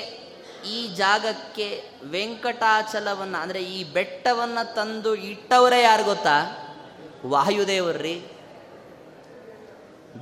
ಈ 0.69 0.95
ಜಾಗಕ್ಕೆ 0.95 1.83
ವೆಂಕಟಾಚಲವನ್ನು, 2.09 3.41
ಅಂದರೆ 3.41 3.63
ಈ 3.63 3.83
ಬೆಟ್ಟವನ್ನು 3.83 4.75
ತಂದು 4.75 5.15
ಇಟ್ಟವರೇ 5.15 5.81
ಯಾರು 5.81 6.03
ಗೊತ್ತಾ? 6.03 6.67
ವಾಯುದೇವರ್ರಿ. 7.25 8.21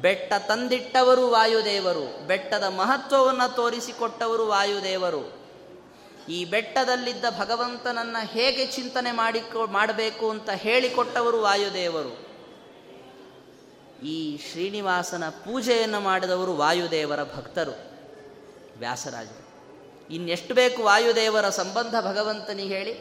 ಬೆಟ್ಟ 0.02 0.34
ತಂದಿಟ್ಟವರು 0.34 1.30
ವಾಯುದೇವರು, 1.30 2.28
ಬೆಟ್ಟದ 2.28 2.64
ಮಹತ್ವವನ್ನು 2.64 3.56
ತೋರಿಸಿಕೊಟ್ಟವರು 3.56 4.48
ವಾಯುದೇವರು. 4.48 5.39
ಈ 6.30 6.46
ಬೆಟ್ಟದಲ್ಲಿದ್ದ 6.46 7.26
ಭಗವಂತನನ್ನು 7.40 8.28
ಹೇಗೆ 8.28 8.66
ಚಿಂತನೆ 8.66 9.12
ಮಾಡಿಕೊ, 9.12 9.68
ಮಾಡಬೇಕು 9.68 10.30
ಅಂತ 10.30 10.50
ಹೇಳಿಕೊಟ್ಟವರು 10.50 11.42
ವಾಯುದೇವರು. 11.42 12.30
ಈ 14.06 14.38
ಶ್ರೀನಿವಾಸನ 14.38 15.30
ಪೂಜೆಯನ್ನು 15.30 16.00
ಮಾಡಿದವರು 16.00 16.54
ವಾಯುದೇವರ 16.54 17.24
ಭಕ್ತರು, 17.24 17.72
ವ್ಯಾಸರಾಜರು. 18.80 19.50
ಇನ್ನೆಷ್ಟು 20.14 20.54
ಬೇಕು 20.54 20.84
ವಾಯುದೇವರ 20.84 21.50
ಸಂಬಂಧ 21.50 21.96
ಭಗವಂತನಿಗೆ 22.02 22.76
ಹೇಳಿ. 22.76 22.94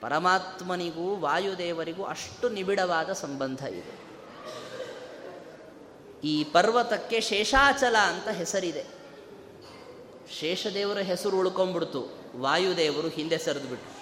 ಪರಮಾತ್ಮನಿಗೂ 0.00 1.16
ವಾಯುದೇವರಿಗೂ 1.16 2.04
ಅಷ್ಟು 2.04 2.48
ನಿಬಿಡವಾದ 2.48 3.12
ಸಂಬಂಧ 3.12 3.62
ಇದೆ. 3.62 4.04
ಈ 6.24 6.44
ಪರ್ವತಕ್ಕೆ 6.44 7.20
ಶೇಷಾಚಲ 7.20 7.96
ಅಂತ 7.96 8.28
ಹೆಸರಿದೆ. 8.28 9.03
ಶೇಷದೇವರ 10.32 10.98
ಹೆಸರು 10.98 11.38
ಉಳ್ಕೊಂಡ್ಬಿಡ್ತು. 11.38 12.24
ವಾಯುದೇವರು 12.36 13.08
ಹಿಂದೆ 13.08 13.38
ಸರಿದುಬಿಟ್ಟು 13.38 13.94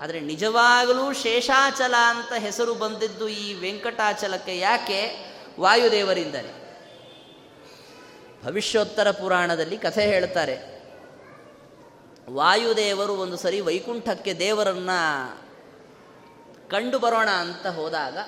ಆದರೆ 0.00 0.20
ನಿಜವಾಗಲೂ 0.20 1.12
ಶೇಷಾಚಲ 1.12 1.94
ಅಂತ 2.08 2.32
ಹೆಸರು 2.32 2.74
ಬಂದಿದ್ದು 2.74 3.28
ಈ 3.28 3.54
ವೆಂಕಟಾಚಲಕ್ಕೆ 3.54 4.58
ಯಾಕೆ? 4.58 5.34
ವಾಯುದೇವರಿಂದಲೇ. 5.60 6.64
ಭವಿಷ್ಯೋತ್ತರ 8.44 9.10
ಪುರಾಣದಲ್ಲಿ 9.10 9.78
ಕಥೆ 9.78 10.02
ಹೇಳ್ತಾರೆ. 10.02 10.78
ವಾಯುದೇವರು 12.30 13.12
ಒಂದು 13.12 13.36
ಸರಿ 13.36 13.60
ವೈಕುಂಠಕ್ಕೆ 13.60 14.34
ದೇವರನ್ನ 14.34 14.90
ಕಂಡು 16.70 16.98
ಬರೋಣ 16.98 17.28
ಅಂತ 17.28 17.66
ಹೋದಾಗ 17.66 18.18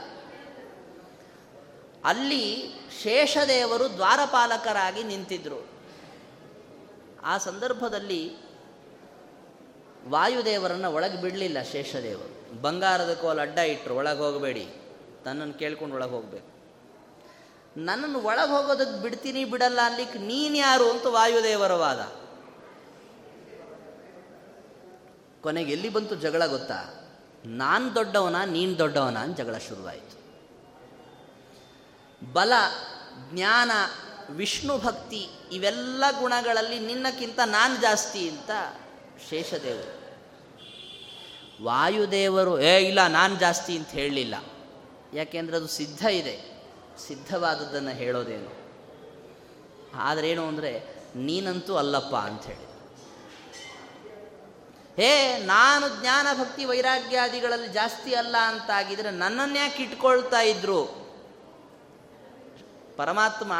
ಅಲ್ಲಿ 2.04 2.74
ಶೇಷದೇವರು 3.02 3.92
ದ್ವಾರಪಾಲಕರಾಗಿ 3.94 5.02
ನಿಂತಿದ್ರು. 5.02 5.69
ಆ 7.22 7.38
ಸಂದರ್ಭದಲ್ಲಿ 7.38 8.50
ವಾಯುದೇವರನ್ನು 10.08 10.92
ಒಳಗೆ 10.92 11.20
ಬಿಡಲಿಲ್ಲ 11.20 11.62
ಶೇಷದೇವರು. 11.62 12.62
ಬಂಗಾರದ 12.62 13.14
ಕೋಲ್ 13.14 13.38
ಅಡ್ಡ 13.38 13.58
ಇಟ್ಟರು 13.58 13.96
ಒಳಗೆ 13.96 14.18
ಹೋಗಬೇಡಿ. 14.18 14.68
ತನ್ನನ್ನು 15.24 15.54
ಕೇಳ್ಕೊಂಡು 15.54 15.94
ಒಳಗೆ 15.94 16.10
ಹೋಗಬೇಕು. 16.10 16.60
ನನ್ನನ್ನು 17.76 18.18
ಒಳಗೆ 18.18 18.48
ಹೋಗೋದಕ್ಕೆ 18.48 19.02
ಬಿಡ್ತೀನಿ 19.02 19.44
ಬಿಡಲ್ಲ 19.44 19.80
ಅನ್ಲಿಕ್ಕೆ 19.84 20.18
ನೀನು 20.18 20.56
ಯಾರು 20.56 20.90
ಅಂತ 20.90 21.06
ವಾಯುದೇವರ 21.06 21.72
ವಾದ. 21.72 22.12
ಕೊನೆಗೆ 25.42 25.72
ಎಲ್ಲಿ 25.72 25.88
ಬಂತು 25.88 26.14
ಜಗಳ 26.14 26.46
ಗೊತ್ತಾ? 26.46 27.08
ನಾನು 27.44 27.94
ದೊಡ್ಡವನ, 27.94 28.36
ನೀನು 28.46 28.78
ದೊಡ್ಡವನ 28.78 29.16
ಅಂತ 29.16 29.36
ಜಗಳ 29.36 29.56
ಶುರುವಾಯಿತು. 29.56 30.20
ಬಲ, 32.32 32.52
ಜ್ಞಾನ 33.30 33.70
ವಿಷ್ಣು 34.30 34.78
ಭಕ್ತಿ 34.78 35.28
ಇವೆಲ್ಲ 35.52 36.04
ಗುಣಗಳಲ್ಲಿ 36.20 36.78
ನಿನ್ನಕ್ಕಿಂತ 36.78 37.40
ನಾನು 37.44 37.80
ಜಾಸ್ತಿ 37.80 38.28
ಅಂತ 38.28 38.50
ಶೇಷದೇವರು. 39.30 40.00
ವಾಯುದೇವರು, 41.64 42.60
ಏ, 42.60 42.88
ಇಲ್ಲ, 42.88 43.06
ನಾನು 43.06 43.36
ಜಾಸ್ತಿ 43.36 43.78
ಅಂತ 43.78 43.88
ಹೇಳಲಿಲ್ಲ. 43.88 44.34
ಯಾಕೆಂದರೆ 45.14 45.56
ಅದು 45.56 45.66
ಸಿದ್ಧ 45.66 46.06
ಇದೆ. 46.06 46.64
ಸಿದ್ಧವಾದದ್ದನ್ನು 47.08 47.90
ಹೇಳೋದೇನು? 47.90 48.60
ಆದ್ರೇನು 49.94 50.48
ಅಂದರೆ, 50.48 50.84
ನೀನಂತೂ 51.16 51.76
ಅಲ್ಲಪ್ಪ 51.76 52.16
ಅಂಥೇಳಿ 52.16 52.70
ಹೇ, 54.96 55.42
ನಾನು 55.44 56.00
ಜ್ಞಾನ, 56.00 56.26
ಭಕ್ತಿ, 56.40 56.64
ವೈರಾಗ್ಯಾದಿಗಳಲ್ಲಿ 56.64 57.68
ಜಾಸ್ತಿ 57.68 58.14
ಅಲ್ಲ 58.14 58.36
ಅಂತಾಗಿದ್ರೆ 58.36 59.10
ನನ್ನನ್ಯಾಕೆ 59.10 59.82
ಇಟ್ಕೊಳ್ತಾ 59.82 60.40
ಇದ್ರು. 60.40 60.84
ಪರಮಾತ್ಮ 62.96 63.52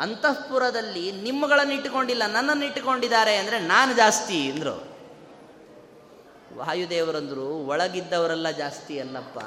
ಅಂತಃಪುರದಲ್ಲಿ 0.00 1.12
ನಿಮ್ಮಗಳನ್ನು 1.12 1.72
ಇಟ್ಟುಕೊಂಡಿಲ್ಲ, 1.72 2.26
ನನ್ನನ್ನು 2.26 2.64
ಇಟ್ಟುಕೊಂಡಿದ್ದಾರೆ 2.64 3.36
ಅಂದರೆ 3.36 3.58
ನಾನು 3.66 3.92
ಜಾಸ್ತಿ 3.94 4.50
ಅಂದರು. 4.50 4.76
ವಾಯುದೇವರಂದರು, 6.56 7.48
ಒಳಗಿದ್ದವರೆಲ್ಲ 7.66 8.50
ಜಾಸ್ತಿ 8.50 9.00
ಅಲ್ಲಪ್ಪ 9.00 9.38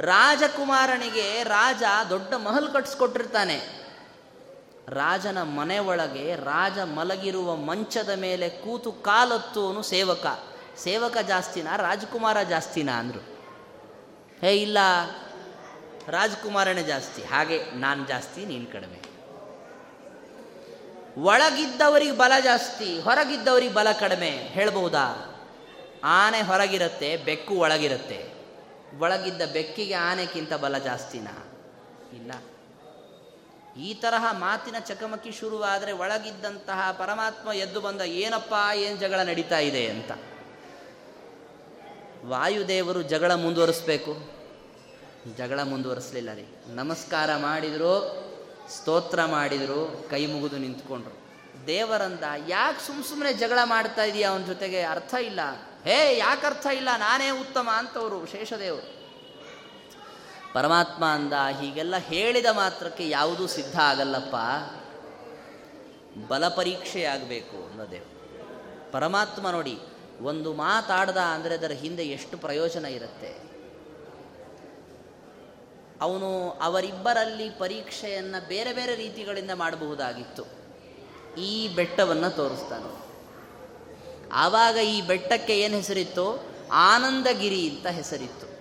ರಾಜಕುಮಾರನಿಗೆ 0.00 1.42
ರಾಜ 1.42 1.82
ದೊಡ್ಡ 2.10 2.32
ಮಹಲ್ 2.34 2.72
ಕಟ್ಟಿಸ್ಕೊಟ್ಟಿರ್ತಾನೆ 2.72 3.58
ರಾಜನ 4.88 5.42
ಮನೆ 5.42 5.78
ಒಳಗೆ 5.78 6.34
ರಾಜ 6.34 6.78
ಮಲಗಿರುವ 6.78 7.50
ಮಂಚದ 7.56 8.12
ಮೇಲೆ 8.16 8.48
ಕೂತು 8.48 8.92
ಕಾಲೊತ್ತುವನು 8.92 9.82
ಸೇವಕ. 9.82 10.26
ಸೇವಕ 10.78 11.16
ಜಾಸ್ತಿನಾ, 11.26 11.76
ರಾಜಕುಮಾರ 11.76 12.38
ಜಾಸ್ತಿನಾ 12.42 12.92
ಅಂದರು. 12.92 13.22
ಹೇ 14.40 14.52
ಇಲ್ಲ, 14.56 14.78
ರಾಜಕುಮಾರನೇ 16.08 16.82
ಜಾಸ್ತಿ, 16.82 17.22
ಹಾಗೆ 17.22 17.58
ನಾನು 17.74 18.06
ಜಾಸ್ತಿ, 18.06 18.40
ನೀನು 18.44 18.66
ಕಡಿಮೆ. 18.72 19.00
ಒಳಗಿದ್ದವರಿಗೆ 21.18 22.12
ಬಲ 22.12 22.32
ಜಾಸ್ತಿ, 22.44 23.00
ಹೊರಗಿದ್ದವರಿಗೆ 23.00 23.74
ಬಲ 23.74 23.88
ಕಡಿಮೆ 24.00 24.30
ಹೇಳ್ಬಹುದಾ? 24.30 25.30
ಆನೆ 26.04 26.42
ಹೊರಗಿರುತ್ತೆ, 26.42 27.16
ಬೆಕ್ಕು 27.16 27.54
ಒಳಗಿರುತ್ತೆ. 27.54 28.34
ಒಳಗಿದ್ದ 28.98 29.42
ಬೆಕ್ಕಿಗೆ 29.52 29.94
ಆನೆಕ್ಕಿಂತ 29.94 30.54
ಬಲ 30.54 30.78
ಜಾಸ್ತಿನಾ? 30.78 31.52
ಇಲ್ಲ. 32.12 32.32
ಈ 33.80 33.94
ತರಹ 33.94 34.26
ಮಾತಿನ 34.30 34.78
ಚಕಮಕಿ 34.78 35.32
ಶುರುವಾದರೆ 35.32 35.92
ಒಳಗಿದ್ದಂತಹ 35.92 36.96
ಪರಮಾತ್ಮ 36.98 37.52
ಎದ್ದು 37.52 37.80
ಬಂದ 37.80 38.00
ಏನಪ್ಪ, 38.00 38.54
ಏನು 38.74 38.96
ಜಗಳ 38.96 39.20
ನಡೀತಾ 39.20 39.58
ಇದೆ 39.58 39.86
ಅಂತ. 39.86 40.10
ವಾಯುದೇವರು 42.24 43.02
ಜಗಳ 43.02 43.34
ಮುಂದುವರಿಸ್ಬೇಕು. 43.34 44.16
ಜಗಳ 45.36 45.62
ಮುಂದುವರಿಸಲಿಲ್ಲ 45.62 46.32
ರೀ. 46.34 46.46
ನಮಸ್ಕಾರ 46.68 47.36
ಮಾಡಿದರು 47.36 48.23
ಸ್ತೋತ್ರ 48.70 49.24
ಮಾಡಿದರು, 49.24 50.06
ಕೈ 50.10 50.26
ಮುಗಿದು 50.26 50.58
ನಿಂತ್ಕೊಂಡ್ರು. 50.58 51.16
ದೇವರಂದ, 51.66 52.22
ಯಾಕೆ 52.48 52.86
ಸುಮ್ಮ 52.86 53.04
ಸುಮ್ಮನೆ 53.04 53.32
ಜಗಳ 53.32 53.58
ಮಾಡ್ತಾ 53.64 54.04
ಇದೀಯ 54.04 54.24
ಅವನ 54.24 54.42
ಜೊತೆಗೆ? 54.42 54.82
ಅರ್ಥ 54.82 55.14
ಇಲ್ಲ. 55.14 55.40
ಹೇ, 55.84 56.18
ಯಾಕೆ 56.18 56.46
ಅರ್ಥ 56.46 56.66
ಇಲ್ಲ? 56.66 56.88
ನಾನೇ 56.98 57.30
ಉತ್ತಮ 57.30 57.68
ಅಂತವರು 57.76 58.26
ಶೇಷದೇವರು 58.26 58.94
ಪರಮಾತ್ಮ 60.52 61.04
ಅಂದ, 61.04 61.32
ಹೀಗೆಲ್ಲ 61.32 61.96
ಹೇಳಿದ 61.96 62.46
ಮಾತ್ರಕ್ಕೆ 62.46 63.08
ಯಾವುದೂ 63.08 63.46
ಸಿದ್ಧ 63.46 63.78
ಆಗಲ್ಲಪ್ಪ. 63.78 64.36
ಬಲ 66.28 66.48
ಪರೀಕ್ಷೆಯಾಗಬೇಕು 66.48 67.70
ಅನ್ನೋದೇ 67.70 68.00
ಪರಮಾತ್ಮ 68.92 69.50
ನೋಡಿ, 69.50 69.78
ಒಂದು 70.20 70.52
ಮಾತಾಡ್ದ 70.54 71.16
ಅಂದರೆ 71.16 71.54
ಅದರ 71.54 71.72
ಹಿಂದೆ 71.72 72.02
ಎಷ್ಟು 72.02 72.38
ಪ್ರಯೋಜನ 72.38 72.84
ಇರುತ್ತೆ? 72.84 73.53
ಅವನು 76.00 76.50
ಅವರಿಬ್ಬರಲ್ಲಿ 76.50 77.50
ಪರೀಕ್ಷೆಯನ್ನು 77.50 78.48
ಬೇರೆ 78.48 78.72
ಬೇರೆ 78.72 78.94
ರೀತಿಗಳಿಂದ 78.94 79.50
ಮಾಡಬಹುದಾಗಿತ್ತು. 79.54 80.64
ಈ 81.40 81.68
ಬೆಟ್ಟವನ್ನು 81.68 82.30
ತೋರಿಸ್ತಾನೆ. 82.30 83.04
ಆವಾಗ 84.32 84.76
ಈ 84.76 85.00
ಬೆಟ್ಟಕ್ಕೆ 85.00 85.60
ಏನು 85.60 85.76
ಹೆಸರಿತ್ತು? 85.76 86.54
ಆನಂದಗಿರಿ 86.72 87.70
ಅಂತ 87.70 87.86
ಹೆಸರಿತ್ತು. 87.86 88.54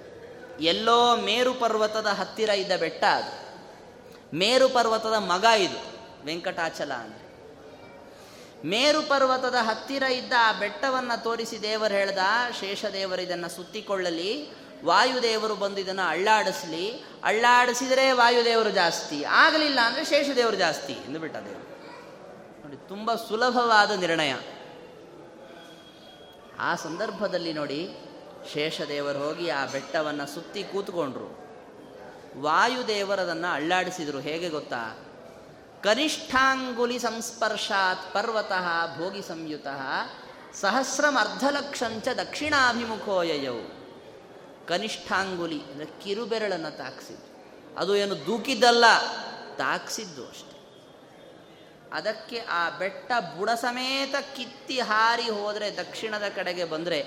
ಎಲ್ಲೋ 0.64 1.16
ಮೇರು 1.16 1.54
ಪರ್ವತದ 1.54 2.06
ಹತ್ತಿರ 2.06 2.50
ಇದ್ದ 2.50 2.72
ಬೆಟ್ಟ 2.80 3.04
ಅದು. 3.04 3.44
ಮೇರು 4.38 4.70
ಪರ್ವತದ 4.70 5.14
ಮಗ 5.18 5.44
ಇದು, 5.44 5.80
ವೆಂಕಟಾಚಲ 6.26 6.94
ಅಂದರೆ. 6.94 7.24
ಮೇರು 8.68 9.02
ಪರ್ವತದ 9.02 9.56
ಹತ್ತಿರ 9.62 10.04
ಇದ್ದ 10.04 10.34
ಆ 10.40 10.52
ಬೆಟ್ಟವನ್ನು 10.52 11.24
ತೋರಿಸಿ 11.24 11.62
ದೇವರು 11.62 11.94
ಹೇಳ್ದ, 11.94 12.18
ಶೇಷದೇವರು 12.60 13.22
ಇದನ್ನು 13.22 13.50
ಸುತ್ತಿಕೊಳ್ಳಲಿ 13.50 14.63
ವಾಯುದೇವರು 14.84 15.56
ಬಂದು 15.56 15.78
ಇದನ್ನು 15.78 16.02
ಅಳ್ಳಾಡಿಸ್ಲಿ, 16.02 17.04
ಅಳ್ಳಾಡಿಸಿದರೆ 17.24 18.12
ವಾಯುದೇವರು 18.12 18.70
ಜಾಸ್ತಿ, 18.70 19.24
ಆಗಲಿಲ್ಲ 19.24 19.80
ಅಂದರೆ 19.80 20.06
ಶೇಷದೇವರು 20.06 20.56
ಜಾಸ್ತಿ 20.56 20.94
ಎಂದು 20.94 21.20
ಬಿಟ್ಟ 21.20 21.38
ದೇವರು. 21.38 21.64
ನೋಡಿ, 22.62 22.88
ತುಂಬ 22.88 23.16
ಸುಲಭವಾದ 23.16 23.92
ನಿರ್ಣಯ. 23.92 24.36
ಆ 26.60 26.76
ಸಂದರ್ಭದಲ್ಲಿ 26.76 27.54
ನೋಡಿ, 27.54 27.98
ಶೇಷದೇವರು 28.54 29.20
ಹೋಗಿ 29.20 29.50
ಆ 29.50 29.66
ಬೆಟ್ಟವನ್ನು 29.66 30.28
ಸುತ್ತಿ 30.28 30.64
ಕೂತ್ಕೊಂಡ್ರು. 30.64 31.44
ವಾಯುದೇವರದನ್ನು 32.42 33.54
ಅಳ್ಳಾಡಿಸಿದರು, 33.54 34.20
ಹೇಗೆ 34.20 34.50
ಗೊತ್ತಾ? 34.50 35.00
ಕನಿಷ್ಠಾಂಗುಲಿ 35.84 37.00
ಸಂಸ್ಪರ್ಶಾತ್ 37.00 38.14
ಪರ್ವತಃ 38.14 38.98
ಭೋಗಿ 38.98 39.22
ಸಂಯುತ 39.22 39.68
ಸಹಸ್ರಮರ್ಧಲಕ್ಷಂಚ 40.54 42.08
ದಕ್ಷಿಣಾಭಿಮುಖೋಯಯವು 42.08 43.83
ಕನಿಷ್ಠಾಂಗುಲಿ, 44.68 45.62
ಅಂದರೆ 45.64 46.04
ಕಿರುಬೆರಳನ್ನು 46.04 46.78
ತಾಕ್ಸಿದ್ದು. 46.78 47.28
ಅದು 47.78 47.96
ಏನು 47.96 48.26
ದೂಕಿದ್ದಲ್ಲ, 48.26 48.86
ತಾಕ್ಸಿದ್ದು 49.58 50.28
ಅಷ್ಟೆ. 50.28 50.54
ಅದಕ್ಕೆ 51.94 52.40
ಆ 52.40 52.70
ಬೆಟ್ಟ 52.70 53.12
ಬುಡ 53.38 53.50
ಸಮೇತ 53.50 54.16
ಕಿತ್ತಿ 54.36 54.80
ಹಾರಿ 54.80 55.30
ಹೋದರೆ 55.30 55.78
ದಕ್ಷಿಣದ 55.78 56.24
ಕಡೆಗೆ 56.36 56.66
ಬಂದರೆ 56.66 57.04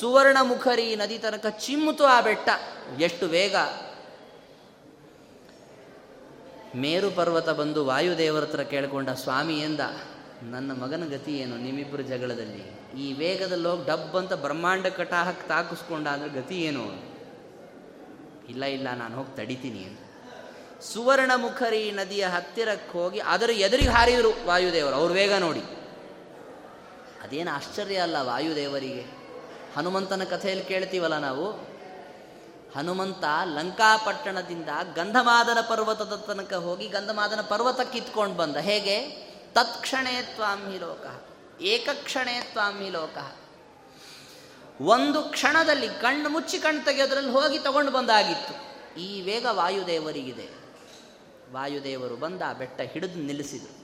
ಸುವರ್ಣಮುಖರಿ 0.00 0.96
ನದಿ 0.96 1.18
ತನಕ 1.18 1.46
ಚಿಮ್ಮುತು 1.46 2.04
ಆ 2.04 2.20
ಬೆಟ್ಟ. 2.20 2.48
ಎಷ್ಟು 3.00 3.26
ವೇಗ 3.26 3.56
ಮೇರು 6.76 7.10
ಪರ್ವತ 7.10 7.48
ಬಂದು 7.50 7.84
ವಾಯುದೇವರ 7.84 8.42
ಹತ್ರ 8.42 8.62
ಕೇಳಿಕೊಂಡ 8.62 9.10
ಸ್ವಾಮಿಯಿಂದ 9.10 9.80
ನನ್ನ 10.42 10.72
ಮಗನ 10.72 11.04
ಗತಿ 11.04 11.38
ಏನು? 11.38 11.56
ನಿಮ್ಮಿಬ್ಬರು 11.56 12.02
ಜಗಳದಲ್ಲಿ. 12.02 12.80
ಈ 13.02 13.12
ವೇಗದಲ್ಲಿ 13.12 13.68
ಹೋಗಿ 13.68 13.88
ಡಬ್ 13.88 14.16
ಅಂತ 14.16 14.32
ಬ್ರಹ್ಮಾಂಡ 14.32 14.86
ಕಟಾಹಕ್ಕೆ 14.86 15.48
ತಾಕಿಸ್ಕೊಂಡ 15.48 16.08
ಅಂದ್ರೆ 16.08 16.30
ಗತಿ 16.30 16.62
ಏನು? 16.62 17.10
ಇಲ್ಲ 18.48 18.64
ಇಲ್ಲ, 18.64 18.88
ನಾನು 18.94 19.16
ಹೋಗಿ 19.16 19.36
ತಡಿತೀನಿ 19.36 19.84
ಅಂತ. 19.84 19.98
ಸುವರ್ಣಮುಖರಿ 20.82 21.90
ನದಿಯ 21.90 22.26
ಹತ್ತಿರಕ್ಕೆ 22.26 22.98
ಹೋಗಿ 22.98 23.18
ಅದರ 23.18 23.50
ಎದುರಿಗೆ 23.50 23.88
ಹಾರಿದರು 23.88 24.46
ವಾಯುದೇವರು. 24.46 24.94
ಅವ್ರ 24.94 25.12
ವೇಗ 25.12 25.32
ನೋಡಿ. 25.32 25.60
ಅದೇನು 27.22 27.50
ಆಶ್ಚರ್ಯ 27.50 27.96
ಅಲ್ಲ 27.96 28.16
ವಾಯುದೇವರಿಗೆ? 28.20 29.06
ಹನುಮಂತನ 29.76 30.24
ಕಥೆಯಲ್ಲಿ 30.24 30.64
ಕೇಳ್ತೀವಲ್ಲ 30.64 31.18
ನಾವು? 31.18 31.50
ಹನುಮಂತ 32.76 33.24
ಲಂಕಾಪಟ್ಟಣದಿಂದ 33.44 34.68
ಗಂಧಮಾದನ 34.94 35.60
ಪರ್ವತದ 35.60 36.24
ತನಕ 36.26 36.54
ಹೋಗಿ 36.54 36.88
ಗಂಧಮಾದನ 36.88 37.40
ಪರ್ವತಕ್ಕೆ 37.40 38.00
ಕಿತ್ಕೊಂಡು 38.00 38.36
ಬಂದ. 38.36 38.56
ಹೇಗೆ? 38.56 39.29
ತತ್ಕ್ಷಣೇ 39.54 40.22
ತ್ವಾಂಹಿ 40.22 40.78
ಲೋಕ. 40.78 41.24
ಏಕಕ್ಷಣೇ 41.62 42.40
ತ್ವಾಂಹಿ 42.40 42.90
ಲೋಕ. 42.90 43.38
ಒಂದು 44.80 45.22
ಕ್ಷಣದಲ್ಲಿ 45.22 45.88
ಕಣ್ಣು 45.88 46.28
ಮುಚ್ಚಿ 46.28 46.58
ಕಣ್ಣು 46.58 46.84
ತೆಗೆಯೋದ್ರಲ್ಲಿ 46.84 47.30
ಹೋಗಿ 47.30 47.58
ತಗೊಂಡು 47.58 47.92
ಬಂದಾಗಿತ್ತು. 47.92 48.70
ಈ 49.00 49.22
ವೇಗ 49.22 49.46
ವಾಯುದೇವರಿಗಿದೆ. 49.50 50.48
ವಾಯುದೇವರು 51.52 52.16
ಬಂದ 52.16 52.42
ಆ 52.42 52.52
ಬೆಟ್ಟ 52.52 52.80
ಹಿಡಿದು 52.80 53.18
ನಿಲ್ಲಿಸಿದರು. 53.18 53.80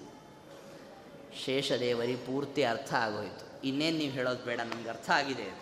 ಶೇಷದೇವರಿಗೆ 1.45 2.27
ಪೂರ್ತಿ 2.27 2.65
ಅರ್ಥ 2.65 2.95
ಆಗೋಯಿತು. 2.95 3.67
ಇನ್ನೇನು 3.67 3.99
ನೀವು 3.99 4.13
ಹೇಳೋದು 4.13 4.45
ಬೇಡ, 4.45 4.61
ನನಗೆ 4.61 4.89
ಅರ್ಥ 4.89 5.11
ಆಗಿದೆ 5.11 5.61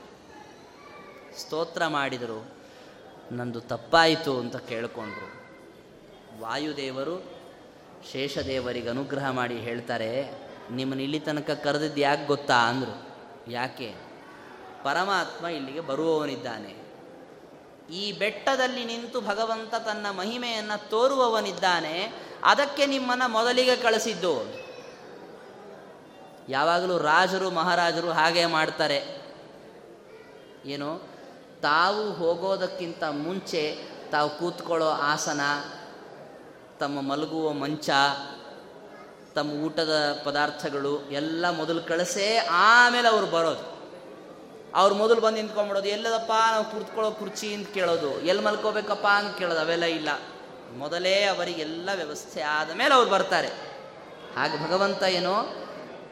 ಸ್ತೋತ್ರ 1.38 1.86
ಮಾಡಿದರು, 1.86 2.54
ನಂದು 3.32 3.60
ತಪ್ಪಾಯಿತು 3.60 4.38
ಅಂತ 4.38 4.56
ಕೇಳಿಕೊಂಡ್ರು. 4.56 5.44
ವಾಯುದೇವರು 6.40 7.33
ಶೇಷದೇವರಿಗೆ 8.12 8.88
ಅನುಗ್ರಹ 8.88 9.30
ಮಾಡಿ 9.30 9.58
ಹೇಳ್ತಾರೆ, 9.58 10.30
ನಿಮ್ಮನ್ನು 10.70 11.02
ಇಲ್ಲಿ 11.02 11.20
ತನಕ 11.20 11.50
ಕರೆದಿದ್ದು 11.50 12.00
ಯಾಕೆ 12.00 12.26
ಗೊತ್ತಾ? 12.26 12.54
ಅಂದರು. 12.54 13.16
ಯಾಕೆ? 13.50 13.94
ಪರಮಾತ್ಮ 14.82 15.46
ಇಲ್ಲಿಗೆ 15.46 15.80
ಬರುವವನಿದ್ದಾನೆ. 15.80 16.84
ಈ 17.94 18.12
ಬೆಟ್ಟದಲ್ಲಿ 18.12 18.84
ನಿಂತು 18.84 19.20
ಭಗವಂತ 19.20 19.74
ತನ್ನ 19.74 20.06
ಮಹಿಮೆಯನ್ನು 20.10 20.90
ತೋರುವವನಿದ್ದಾನೆ. 20.90 22.12
ಅದಕ್ಕೆ 22.44 22.86
ನಿಮ್ಮನ್ನು 22.86 23.30
ಮೊದಲಿಗೆ 23.30 23.76
ಕಳಿಸಿದ್ದು. 23.76 24.64
ಯಾವಾಗಲೂ 26.48 26.98
ರಾಜರು, 26.98 27.50
ಮಹಾರಾಜರು 27.50 28.10
ಹಾಗೆ 28.10 28.46
ಮಾಡ್ತಾರೆ. 28.46 29.22
ಏನು? 30.64 31.14
ತಾವು 31.62 32.12
ಹೋಗೋದಕ್ಕಿಂತ 32.12 33.04
ಮುಂಚೆ 33.04 33.78
ತಾವು 34.12 34.30
ಕೂತ್ಕೊಳ್ಳೋ 34.30 34.88
ಆಸನ 34.88 35.40
ತಮ್ಮ 36.80 37.00
ಮಲಗುವ 37.00 37.52
ಮಂಚ, 37.52 37.90
ತಮ್ಮ 39.34 39.52
ಊಟದ 39.52 40.22
ಪದಾರ್ಥಗಳು 40.24 41.02
ಎಲ್ಲ 41.10 41.50
ಮೊದಲು 41.50 41.82
ಕಳಿಸೇ 41.82 42.36
ಆಮೇಲೆ 42.50 43.08
ಅವ್ರು 43.08 43.26
ಬರೋದು. 43.26 43.74
ಅವ್ರು 44.74 44.94
ಮೊದಲು 44.94 45.20
ಬಂದು 45.20 45.36
ನಿಂತ್ಕೊಂಡ್ಬಿಡೋದು 45.36 45.88
ಎಲ್ಲದಪ್ಪ 45.88 46.32
ನಾವು 46.50 46.64
ಕುರ್ತ್ಕೊಳ್ಳೋ 46.64 47.10
ಕುರ್ಚಿ 47.10 47.54
ಅಂತ 47.54 47.68
ಕೇಳೋದು, 47.68 48.20
ಎಲ್ಲಿ 48.20 48.42
ಮಲ್ಕೋಬೇಕಪ್ಪ 48.44 49.06
ಅಂತ 49.06 49.38
ಕೇಳೋದು, 49.38 49.60
ಅವೆಲ್ಲ 49.60 49.84
ಇಲ್ಲ. 49.84 50.08
ಮೊದಲೇ 50.76 51.24
ಅವರಿಗೆಲ್ಲ 51.24 51.90
ವ್ಯವಸ್ಥೆ 51.94 52.40
ಆದ 52.40 52.70
ಮೇಲೆ 52.70 52.94
ಅವ್ರು 52.94 53.10
ಬರ್ತಾರೆ. 53.10 53.48
ಹಾಗೆ 54.36 54.68
ಭಗವಂತ 54.68 55.02
ಏನೋ 55.02 55.44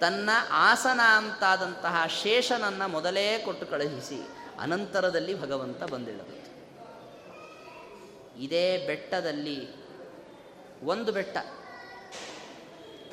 ತನ್ನ 0.01 0.31
ಆಸನ 0.51 1.01
ಅಂತಾದಂತಹ 1.17 2.05
ಶೇಷನನ್ನು 2.23 2.89
ಮೊದಲೇ 2.89 3.39
ಕೊಟ್ಟು 3.39 3.67
ಕಳುಹಿಸಿ, 3.67 4.29
ಅನಂತರದಲ್ಲಿ 4.61 5.41
ಭಗವಂತ 5.41 5.83
ಬಂದಿಳಬೇಕು 5.83 6.43
ಇದೇ 8.41 8.87
ಬೆಟ್ಟದಲ್ಲಿ 8.87 9.82
ಒಂದು 10.85 11.13
ಬೆಟ್ಟ. 11.13 11.37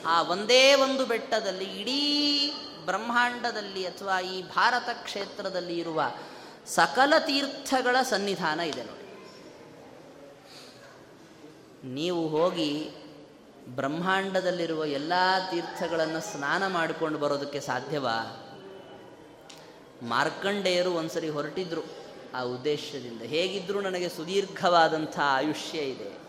ಆ 0.05 0.21
ಒಂದೇ 0.21 0.73
ಒಂದು 0.73 1.05
ಬೆಟ್ಟದಲ್ಲಿ 1.05 1.81
ಇಡೀ 1.81 2.51
ಬ್ರಹ್ಮಾಂಡದಲ್ಲಿ 2.85 3.85
ಅಥವಾ 3.85 4.19
ಈ 4.19 4.41
ಭಾರತ 4.41 4.89
ಕ್ಷೇತ್ರದಲ್ಲಿ 5.03 5.77
ಇರುವ 5.77 6.03
ಸಕಲ 6.67 7.13
ತೀರ್ಥಗಳ 7.19 7.95
ಸನ್ನಿಧಾನ 8.01 8.59
ಇದೆ 8.59 8.83
ನೋಡಿ. 8.83 8.99
ನೀವು 11.93 12.27
ಹೋಗಿ 12.27 12.89
ಬ್ರಹ್ಮಾಂಡದಲ್ಲಿರುವ 13.67 14.85
ಎಲ್ಲ 14.85 15.13
ತೀರ್ಥಗಳನ್ನು 15.51 16.19
ಸ್ನಾನ 16.19 16.67
ಮಾಡಿಕೊಂಡು 16.67 17.19
ಬರೋದಕ್ಕೆ 17.19 17.59
ಸಾಧ್ಯವಾ? 17.59 18.45
ಮಾರ್ಕಂಡೇಯರು 20.03 20.91
ಒಂದ್ಸರಿ 20.91 21.29
ಹೊರಟಿದ್ರು 21.29 21.81
ಆ 22.33 22.41
ಉದ್ದೇಶದಿಂದ. 22.41 23.21
ಹೇಗಿದ್ದರೂ 23.21 23.81
ನನಗೆ 23.81 24.09
ಸುದೀರ್ಘವಾದಂಥ 24.09 25.19
ಆಯುಷ್ಯ 25.19 25.77
ಇದೆ. 25.77 26.28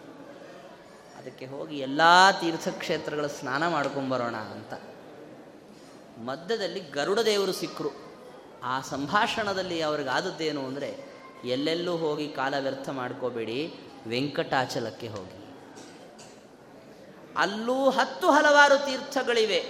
ಅದಕ್ಕೆ 1.20 1.46
ಹೋಗಿ 1.46 1.78
ಎಲ್ಲ 1.78 2.00
ತೀರ್ಥಕ್ಷೇತ್ರಗಳ 2.40 3.26
ಸ್ನಾನ 3.26 3.68
ಮಾಡ್ಕೊಂಬರೋಣ 3.68 4.36
ಅಂತ. 4.36 4.74
ಮಧ್ಯದಲ್ಲಿ 6.18 6.80
ಗರುಡ 6.80 7.18
ದೇವರು 7.18 7.52
ಸಿಕ್ಕರು 7.52 7.90
ಆ 8.64 8.80
ಸಂಭಾಷಣದಲ್ಲಿ 8.80 9.82
ಅವ್ರಿಗಾದದ್ದೇನು 9.82 10.66
ಅಂದರೆ, 10.66 11.04
ಎಲ್ಲೆಲ್ಲೂ 11.44 11.96
ಹೋಗಿ 11.96 12.28
ಕಾಲ 12.28 12.54
ವ್ಯರ್ಥ 12.58 12.88
ಮಾಡ್ಕೋಬೇಡಿ, 12.88 13.74
ವೆಂಕಟಾಚಲಕ್ಕೆ 14.08 15.08
ಹೋಗಿ. 15.08 15.40
ಅಲ್ಲೂ 17.36 17.90
ಹತ್ತು 17.90 18.30
ಹಲವಾರು 18.30 18.86
ತೀರ್ಥಗಳಿವೆ. 18.86 19.60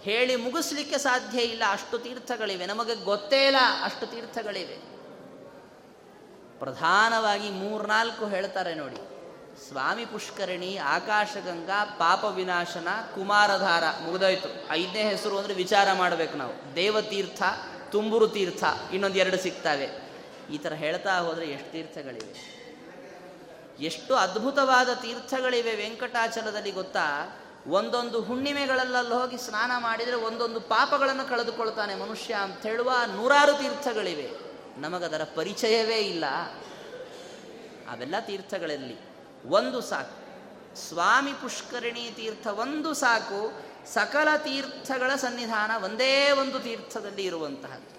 ಹೇಳಿ 0.00 0.36
ಮುಗಿಸ್ಲಿಕ್ಕೆ 0.36 0.98
ಸಾಧ್ಯ 0.98 1.38
ಇಲ್ಲ, 1.40 1.62
ಅಷ್ಟು 1.70 1.98
ತೀರ್ಥಗಳಿವೆ. 1.98 2.66
ನಮಗೆ 2.66 2.94
ಗೊತ್ತೇ 2.94 3.46
ಇಲ್ಲ, 3.46 3.56
ಅಷ್ಟು 3.84 4.06
ತೀರ್ಥಗಳಿವೆ. 4.06 4.76
ಪ್ರಧಾನವಾಗಿ 6.58 7.50
ಮೂರ್ನಾಲ್ಕು 7.50 8.26
ಹೇಳ್ತಾರೆ 8.26 8.74
ನೋಡಿ. 8.74 9.17
ಸ್ವಾಮಿ 9.66 10.06
ಪುಷ್ಕರಣಿ, 10.06 10.76
ಆಕಾಶಗಂಗಾ, 10.76 11.84
ಪಾಪ 11.84 12.24
ವಿನಾಶನ, 12.24 12.88
ಕುಮಾರಧಾರ 13.14 13.84
ಮುಗಿದೋಯ್ತು. 14.04 14.70
ಐದನೇ 14.70 15.02
ಹೆಸರು 15.02 15.38
ಅಂದರೆ 15.38 15.54
ವಿಚಾರ 15.54 15.92
ಮಾಡಬೇಕು 15.92 16.36
ನಾವು. 16.36 16.76
ದೇವತೀರ್ಥ, 16.76 17.42
ತುಂಬುರು 17.90 18.28
ತೀರ್ಥ 18.28 18.64
ಇನ್ನೊಂದು 18.92 19.18
ಎರಡು 19.18 19.36
ಸಿಗ್ತವೆ. 19.36 20.08
ಈ 20.50 20.58
ಥರ 20.58 20.72
ಹೇಳ್ತಾ 20.72 21.18
ಹೋದರೆ 21.18 21.46
ಎಷ್ಟು 21.46 21.72
ತೀರ್ಥಗಳಿವೆ? 21.72 22.58
ಎಷ್ಟು 23.80 24.14
ಅದ್ಭುತವಾದ 24.14 24.88
ತೀರ್ಥಗಳಿವೆ 24.94 25.74
ವೆಂಕಟಾಚಲದಲ್ಲಿ 25.74 26.70
ಗೊತ್ತಾ? 26.70 27.36
ಒಂದೊಂದು 27.66 28.22
ಹುಣ್ಣಿಮೆಗಳಲ್ಲಲ್ಲಿ 28.22 29.14
ಹೋಗಿ 29.14 29.36
ಸ್ನಾನ 29.36 29.72
ಮಾಡಿದರೆ 29.78 30.16
ಒಂದೊಂದು 30.16 30.60
ಪಾಪಗಳನ್ನು 30.60 31.28
ಕಳೆದುಕೊಳ್ತಾನೆ 31.28 31.94
ಮನುಷ್ಯ 31.94 32.34
ಅಂತ 32.34 32.66
ಹೇಳುವ 32.66 32.92
ನೂರಾರು 33.06 33.52
ತೀರ್ಥಗಳಿವೆ. 33.52 34.30
ನಮಗದರ 34.80 35.22
ಪರಿಚಯವೇ 35.34 35.98
ಇಲ್ಲ. 35.98 36.24
ಅವೆಲ್ಲ 37.90 38.14
ತೀರ್ಥಗಳಲ್ಲಿ. 38.20 39.07
ಒಂದು 39.46 39.80
ಸಾಕು. 39.80 40.18
ಸ್ವಾಮಿ 40.76 41.32
ಪುಷ್ಕರಣಿ 41.32 42.12
ತೀರ್ಥ 42.16 42.46
ಒಂದು 42.46 42.94
ಸಾಕು. 42.94 43.68
ಸಕಲ 43.92 44.36
ತೀರ್ಥಗಳ 44.36 45.14
ಸನ್ನಿಧಾನ 45.16 45.84
ಒಂದೇ 45.84 46.30
ಒಂದು 46.30 46.60
ತೀರ್ಥದಲ್ಲಿ 46.60 47.24
ಇರುವಂತಹದ್ದು. 47.24 47.98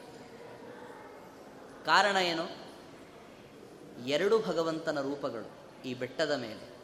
ಕಾರಣ 1.86 2.18
ಏನು? 2.18 2.70
ಎರಡು 4.06 4.40
ಭಗವಂತನ 4.40 5.02
ರೂಪಗಳು 5.02 5.50
ಈ 5.86 5.94
ಬೆಟ್ಟದ 5.94 6.32
ಮೇಲೆ. 6.32 6.80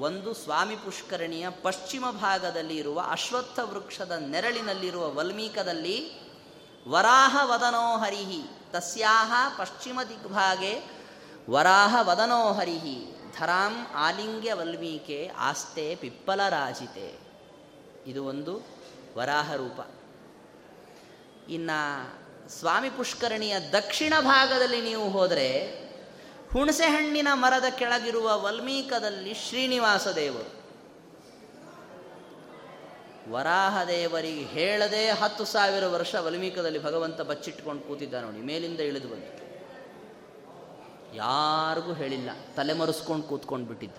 ಒಂದು 0.00 0.34
ಸ್ವಾಮಿ 0.34 0.76
ಪುಷ್ಕರಣಿಯ 0.76 1.50
ಪಶ್ಚಿಮ 1.50 2.10
ಭಾಗದಲ್ಲಿ 2.10 2.76
ಇರುವ 2.76 3.02
ಅಶ್ವತ್ಥ 3.10 3.58
ವೃಕ್ಷದ 3.62 4.10
ನೆರಳಿನಲ್ಲಿರುವ 4.10 5.14
ವಲ್ಮೀಕದಲ್ಲಿ 5.14 6.30
ವರಾಹ 6.88 7.50
ವದನೋ 7.50 7.98
ಹರಿಹಿ, 7.98 8.42
ತಸ್ಯಾಹ 8.72 9.58
ಪಶ್ಚಿಮ 9.58 10.02
ದಿಗ್ಭಾಗೆ 10.02 10.80
ವರಾಹ 11.50 12.08
ವದನೋ 12.08 12.52
ಹರಿಹಿ. 12.52 13.19
ಧರಾಂ 13.38 13.86
ಆಲಿಂಗ್ಯ 13.94 14.52
ವಲ್ಮೀಕೆ 14.52 15.30
ಆಸ್ತೆ 15.36 15.94
ಪಿಪ್ಪಲರಾಜಿತೆ. 15.94 17.18
ಇದು 18.06 18.26
ಒಂದು 18.26 18.54
ವರಾಹ 19.16 19.54
ರೂಪ 19.54 19.80
ಇನ್ನು 21.50 21.78
ಸ್ವಾಮಿ 22.50 22.90
ಪುಷ್ಕರಣಿಯ 22.90 23.60
ದಕ್ಷಿಣ 23.60 24.14
ಭಾಗದಲ್ಲಿ 24.20 24.80
ನೀವು 24.82 25.10
ಹೋದರೆ 25.10 25.48
ಹುಣಸೆಹಣ್ಣಿನ 26.52 27.28
ಮರದ 27.32 27.64
ಕೆಳಗಿರುವ 27.78 28.42
ವಲ್ಮೀಕದಲ್ಲಿ 28.42 29.34
ಶ್ರೀನಿವಾಸ 29.34 30.08
ದೇವರು 30.08 30.60
ವರಾಹದೇವರಿಗೆ 33.32 34.44
ಹೇಳದೆ 34.44 35.10
ಹತ್ತು 35.10 35.44
ಸಾವಿರ 35.44 35.86
ವರ್ಷ 35.86 36.14
ವಲ್ಮೀಕದಲ್ಲಿ 36.14 36.82
ಭಗವಂತ 36.82 37.20
ಬಚ್ಚಿಟ್ಕೊಂಡು 37.20 37.82
ಕೂತಿದ್ದ 37.82 38.14
ನೋಡಿ, 38.14 38.38
ಮೇಲಿಂದ 38.38 38.80
ಇಳಿದು 38.80 39.08
ಬಂದು. 39.08 39.49
ಯಾರಿಗೂ 41.14 41.92
ಹೇಳಿಲ್ಲ. 41.92 42.30
ತಲೆಮರೆಸ್ಕೊಂಡು 42.56 43.26
ಕೂತ್ಕೊಂಡು 43.26 43.66
ಬಿಟ್ಟಿದ್ದ. 43.66 43.96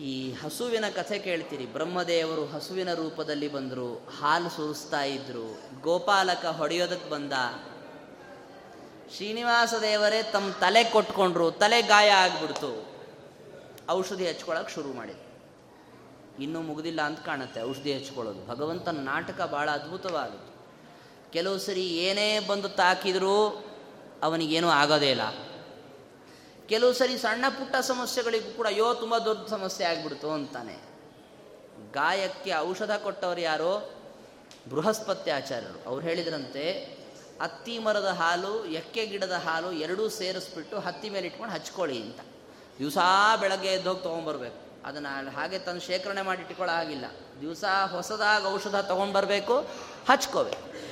ಈ 0.00 0.32
ಹಸುವಿನ 0.32 0.84
ಕಥೆ 0.94 1.18
ಕೇಳ್ತೀರಿ. 1.18 1.66
ಬ್ರಹ್ಮದೇವರು 1.66 2.46
ಹಸುವಿನ 2.46 2.94
ರೂಪದಲ್ಲಿ 2.94 3.48
ಬಂದರು, 3.48 4.08
ಹಾಲು 4.20 4.48
ಸುರಿಸ್ತಾ 4.48 5.02
ಇದ್ರು, 5.02 5.60
ಗೋಪಾಲಕ 5.80 6.46
ಹೊಡೆಯೋದಕ್ಕೆ 6.46 7.10
ಬಂದ. 7.10 7.32
ಶ್ರೀನಿವಾಸ 9.16 9.74
ದೇವರೇ 9.80 10.22
ತಮ್ಮ 10.22 10.52
ತಲೆ 10.52 10.84
ಕೊಟ್ಕೊಂಡ್ರು, 10.84 11.50
ತಲೆ 11.50 11.82
ಗಾಯ 11.82 12.10
ಆಗ್ಬಿಡ್ತು. 12.10 12.86
ಔಷಧಿ 13.90 14.28
ಹಚ್ಕೊಳಕ್ಕೆ 14.28 14.74
ಶುರು 14.74 14.92
ಮಾಡಿದ್ರು. 14.92 15.28
ಇನ್ನೂ 16.42 16.62
ಮುಗಿದಿಲ್ಲ 16.62 17.02
ಅಂತ 17.02 17.20
ಕಾಣುತ್ತೆ 17.20 17.62
ಔಷಧಿ 17.62 17.94
ಹಚ್ಕೊಳ್ಳೋದು. 17.94 18.46
ಭಗವಂತನ 18.46 18.96
ನಾಟಕ 18.96 19.42
ಭಾಳ 19.42 19.70
ಅದ್ಭುತವಾಗುತ್ತೆ 19.70 20.58
ಕೆಲವು 21.32 21.58
ಸರಿ 21.58 21.86
ಏನೇ 21.86 22.38
ಬಂದು 22.38 22.68
ತಾಕಿದರೂ 22.68 23.64
ಅವನಿಗೇನೂ 24.22 24.68
ಆಗೋದೇ 24.68 25.10
ಇಲ್ಲ. 25.10 25.22
ಕೆಲವು 26.68 26.92
ಸರಿ 26.92 27.18
ಸಣ್ಣ 27.18 27.44
ಪುಟ್ಟ 27.48 27.76
ಸಮಸ್ಯೆಗಳಿಗೂ 27.76 28.56
ಕೂಡ, 28.56 28.66
ಅಯ್ಯೋ, 28.66 28.94
ತುಂಬ 28.94 29.18
ದೊಡ್ಡ 29.18 29.48
ಸಮಸ್ಯೆ 29.48 29.86
ಆಗ್ಬಿಡ್ತು 29.86 30.30
ಅಂತಾನೆ. 30.30 30.88
ಗಾಯಕ್ಕೆ 31.92 32.56
ಔಷಧ 32.56 32.90
ಕೊಟ್ಟವರು 32.90 33.40
ಯಾರೋ? 33.40 33.90
ಬೃಹಸ್ಪತಿ 34.70 35.30
ಆಚಾರ್ಯರು. 35.30 35.88
ಅವ್ರು 35.88 36.06
ಹೇಳಿದ್ರಂತೆ, 36.06 36.98
ಹತ್ತಿ 37.42 37.78
ಮರದ 37.78 38.06
ಹಾಲು, 38.06 38.64
ಎಕ್ಕೆ 38.64 39.06
ಗಿಡದ 39.06 39.32
ಹಾಲು 39.32 39.72
ಎರಡೂ 39.72 40.08
ಸೇರಿಸ್ಬಿಟ್ಟು 40.08 40.78
ಹತ್ತಿ 40.78 41.10
ಮೇಲೆ 41.10 41.26
ಇಟ್ಕೊಂಡು 41.26 41.54
ಹಚ್ಕೊಳ್ಳಿ 41.54 42.02
ಅಂತ. 42.02 42.20
ದಿವಸ 42.78 42.98
ಬೆಳಗ್ಗೆ 43.40 43.68
ಎದ್ದೋಗಿ 43.68 44.02
ತೊಗೊಂಬರ್ಬೇಕು 44.02 44.86
ಅದನ್ನು 44.86 45.30
ಹಾಗೆ 45.30 45.58
ತಂದು 45.58 45.80
ಶೇಖರಣೆ 45.80 46.22
ಮಾಡಿ 46.22 46.42
ಇಟ್ಕೊಳ್ಳೋ 46.42 46.74
ಆಗಿಲ್ಲ 46.74 47.04
ದಿವಸ 47.40 47.64
ಹೊಸದಾಗಿ 47.90 48.44
ಔಷಧ 48.44 48.76
ತೊಗೊಂಡ್ಬರ್ಬೇಕು, 48.76 49.58
ಹಚ್ಕೋಬೇಕು. 50.10 50.87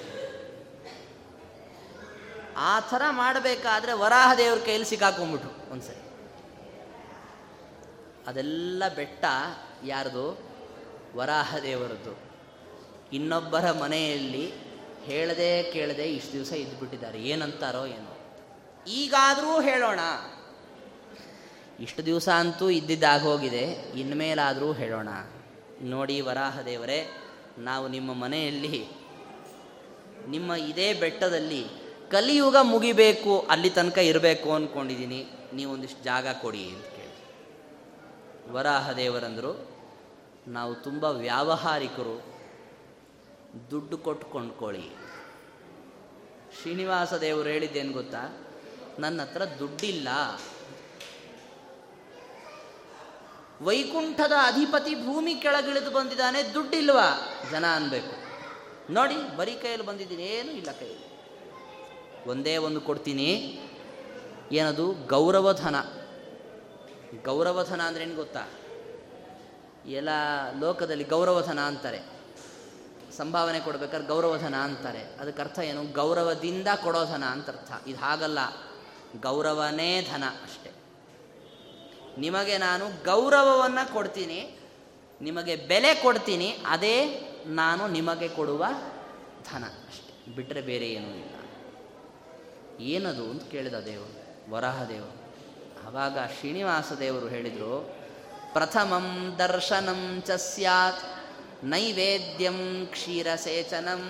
ಆ 2.57 2.81
ಥರ 2.81 3.03
ಮಾಡಬೇಕಾದ್ರೆ 3.11 3.93
ವರಾಹ 3.93 4.35
ದೇವ್ರ 4.35 4.59
ಕೈಯಲ್ಲಿ 4.65 4.89
ಸಿಕ್ಕಾಕೊಂಡ್ಬಿಟ್ರು 4.89 5.73
ಒಂದ್ಸರಿ. 5.73 6.07
ಅದೆಲ್ಲ 8.27 8.83
ಬೆಟ್ಟ 8.97 9.25
ಯಾರದು? 9.85 10.39
ವರಾಹ 11.17 11.57
ದೇವರದ್ದು. 11.63 12.19
ಇನ್ನೊಬ್ಬರ 13.13 13.71
ಮನೆಯಲ್ಲಿ 13.71 14.53
ಹೇಳದೆ 15.05 15.73
ಕೇಳದೆ 15.73 16.05
ಇಷ್ಟು 16.05 16.33
ದಿವಸ 16.33 16.53
ಇದ್ಬಿಟ್ಟಿದ್ದಾರೆ. 16.53 17.23
ಏನಂತಾರೋ 17.23 17.87
ಏನೋ. 17.87 18.19
ಈಗಾದರೂ 18.89 19.61
ಹೇಳೋಣ. 19.61 20.01
ಇಷ್ಟು 21.81 22.07
ದಿವಸ 22.07 22.29
ಅಂತೂ 22.29 22.71
ಇದ್ದಿದ್ದಾಗ 22.71 23.23
ಹೋಗಿದೆ 23.23 23.63
ಇನ್ಮೇಲಾದರೂ 24.01 24.73
ಹೇಳೋಣ. 24.73 25.09
ನೋಡಿ 25.83 26.21
ವರಾಹ 26.21 26.61
ದೇವರೇ, 26.61 27.11
ನಾವು 27.59 27.89
ನಿಮ್ಮ 27.89 28.15
ಮನೆಯಲ್ಲಿ, 28.15 28.89
ನಿಮ್ಮ 30.29 30.53
ಇದೇ 30.53 30.93
ಬೆಟ್ಟದಲ್ಲಿ 30.93 31.86
ಕಲಿಯುಗ 32.11 32.57
ಮುಗಿಬೇಕು, 32.63 33.47
ಅಲ್ಲಿ 33.51 33.71
ತನಕ 33.71 33.99
ಇರಬೇಕು 33.99 34.53
ಅಂದ್ಕೊಂಡಿದ್ದೀನಿ 34.53 35.27
ನೀವೊಂದಿಷ್ಟು 35.53 36.03
ಜಾಗ 36.03 36.27
ಕೊಡಿ 36.43 36.69
ಅಂತ 36.69 36.85
ಕೇಳಿ. 36.85 37.17
ವರಾಹ 38.53 38.93
ದೇವರಂದರು 38.93 39.53
ನಾವು 40.49 40.75
ತುಂಬ 40.75 41.05
ವ್ಯಾವಹಾರಿಕರು, 41.05 42.17
ದುಡ್ಡು 43.71 43.99
ಕೊಟ್ಟು 43.99 44.27
ಕೊಂಡ್ಕೊಳ್ಳಿ 44.27 44.91
ಶ್ರೀನಿವಾಸ 46.61 47.15
ದೇವರು 47.15 47.49
ಹೇಳಿದ್ದೇನು 47.49 47.93
ಗೊತ್ತಾ? 47.93 48.23
ನನ್ನ 48.99 49.23
ಹತ್ರ 49.23 49.45
ದುಡ್ಡಿಲ್ಲ. 49.45 50.09
ವೈಕುಂಠದ 53.63 54.33
ಅಧಿಪತಿ 54.43 54.95
ಭೂಮಿ 54.95 55.35
ಕೆಳಗಿಳಿದು 55.35 55.91
ಬಂದಿದ್ದಾನೆ, 55.91 56.55
ದುಡ್ಡಿಲ್ವಾ? 56.55 57.09
ಜನ 57.51 57.65
ಅನ್ಬೇಕು. 57.75 58.15
ನೋಡಿ, 58.93 59.37
ಬರೀ 59.37 59.55
ಕೈಯಲ್ಲಿ 59.55 59.87
ಬಂದಿದ್ದೀನಿ 59.87 60.23
ಏನೂ 60.23 60.53
ಇಲ್ಲ 60.53 60.73
ಕೈಯಲ್ಲಿ. 60.73 61.06
ಒಂದೇ 62.27 62.57
ಒಂದು 62.57 62.81
ಕೊಡ್ತೀನಿ. 62.81 63.59
ಏನದು? 64.53 64.93
ಗೌರವಧನ. 64.93 65.77
ಗೌರವಧನ 67.25 67.81
ಅಂದ್ರೆ 67.81 68.05
ಏನು 68.05 68.17
ಗೊತ್ತಾ? 68.17 68.49
ಎಲ್ಲ 69.87 70.09
ಲೋಕದಲ್ಲಿ 70.61 71.05
ಗೌರವಧನ 71.05 71.61
ಅಂತಾರೆ. 71.61 72.01
ಸಂಭಾವನೆ 73.17 73.61
ಕೊಡ್ಬೇಕಾದ್ರೆ 73.61 74.09
ಗೌರವಧನ 74.09 74.55
ಅಂತಾರೆ. 74.55 75.03
ಅದಕ್ಕೆ 75.21 75.43
ಅರ್ಥ 75.43 75.59
ಏನು? 75.59 75.93
ಗೌರವದಿಂದ 75.93 76.67
ಕೊಡೋಧನ 76.83 77.25
ಅಂತ 77.25 77.49
ಅರ್ಥ. 77.49 77.89
ಇದು 77.89 77.99
ಹಾಗಲ್ಲ. 77.99 78.39
ಗೌರವನೇ 79.21 80.09
ಧನ 80.13 80.23
ಅಷ್ಟೆ. 80.43 80.71
ನಿಮಗೆ 82.19 82.59
ನಾನು 82.59 82.89
ಗೌರವವನ್ನು 83.05 83.93
ಕೊಡ್ತೀನಿ. 83.93 84.59
ನಿಮಗೆ 85.21 85.57
ಬೆಲೆ 85.57 85.95
ಕೊಡ್ತೀನಿ. 85.95 86.57
ಅದೇ 86.67 87.21
ನಾನು 87.47 87.89
ನಿಮಗೆ 87.89 88.29
ಕೊಡುವ 88.29 88.65
ಧನ 89.53 89.65
ಅಷ್ಟೆ. 89.65 90.35
ಬಿಟ್ಟರೆ 90.35 90.61
ಬೇರೆ 90.61 90.89
ಏನೂ 90.89 91.09
ಇಲ್ಲ. 91.09 91.36
ಏನದು 92.81 93.31
ಅಂತ 93.31 93.51
ಕೇಳಿದ 93.51 93.75
ದೇವರು 93.75 94.17
ವರಹದೇವ 94.51 95.05
ಆವಾಗ 95.87 96.19
ಶ್ರೀನಿವಾಸ 96.39 96.93
ದೇವರು 96.93 97.29
ಹೇಳಿದರು, 97.29 97.97
ಪ್ರಥಮಂ 98.53 99.35
ದರ್ಶನಂ 99.39 100.23
ಚ 100.27 100.31
ಸ್ಯಾತ್, 100.31 101.05
ನೈವೇದ್ಯಂ 101.65 102.89
ಕ್ಷೀರಸೇಚನಂ. 102.91 104.03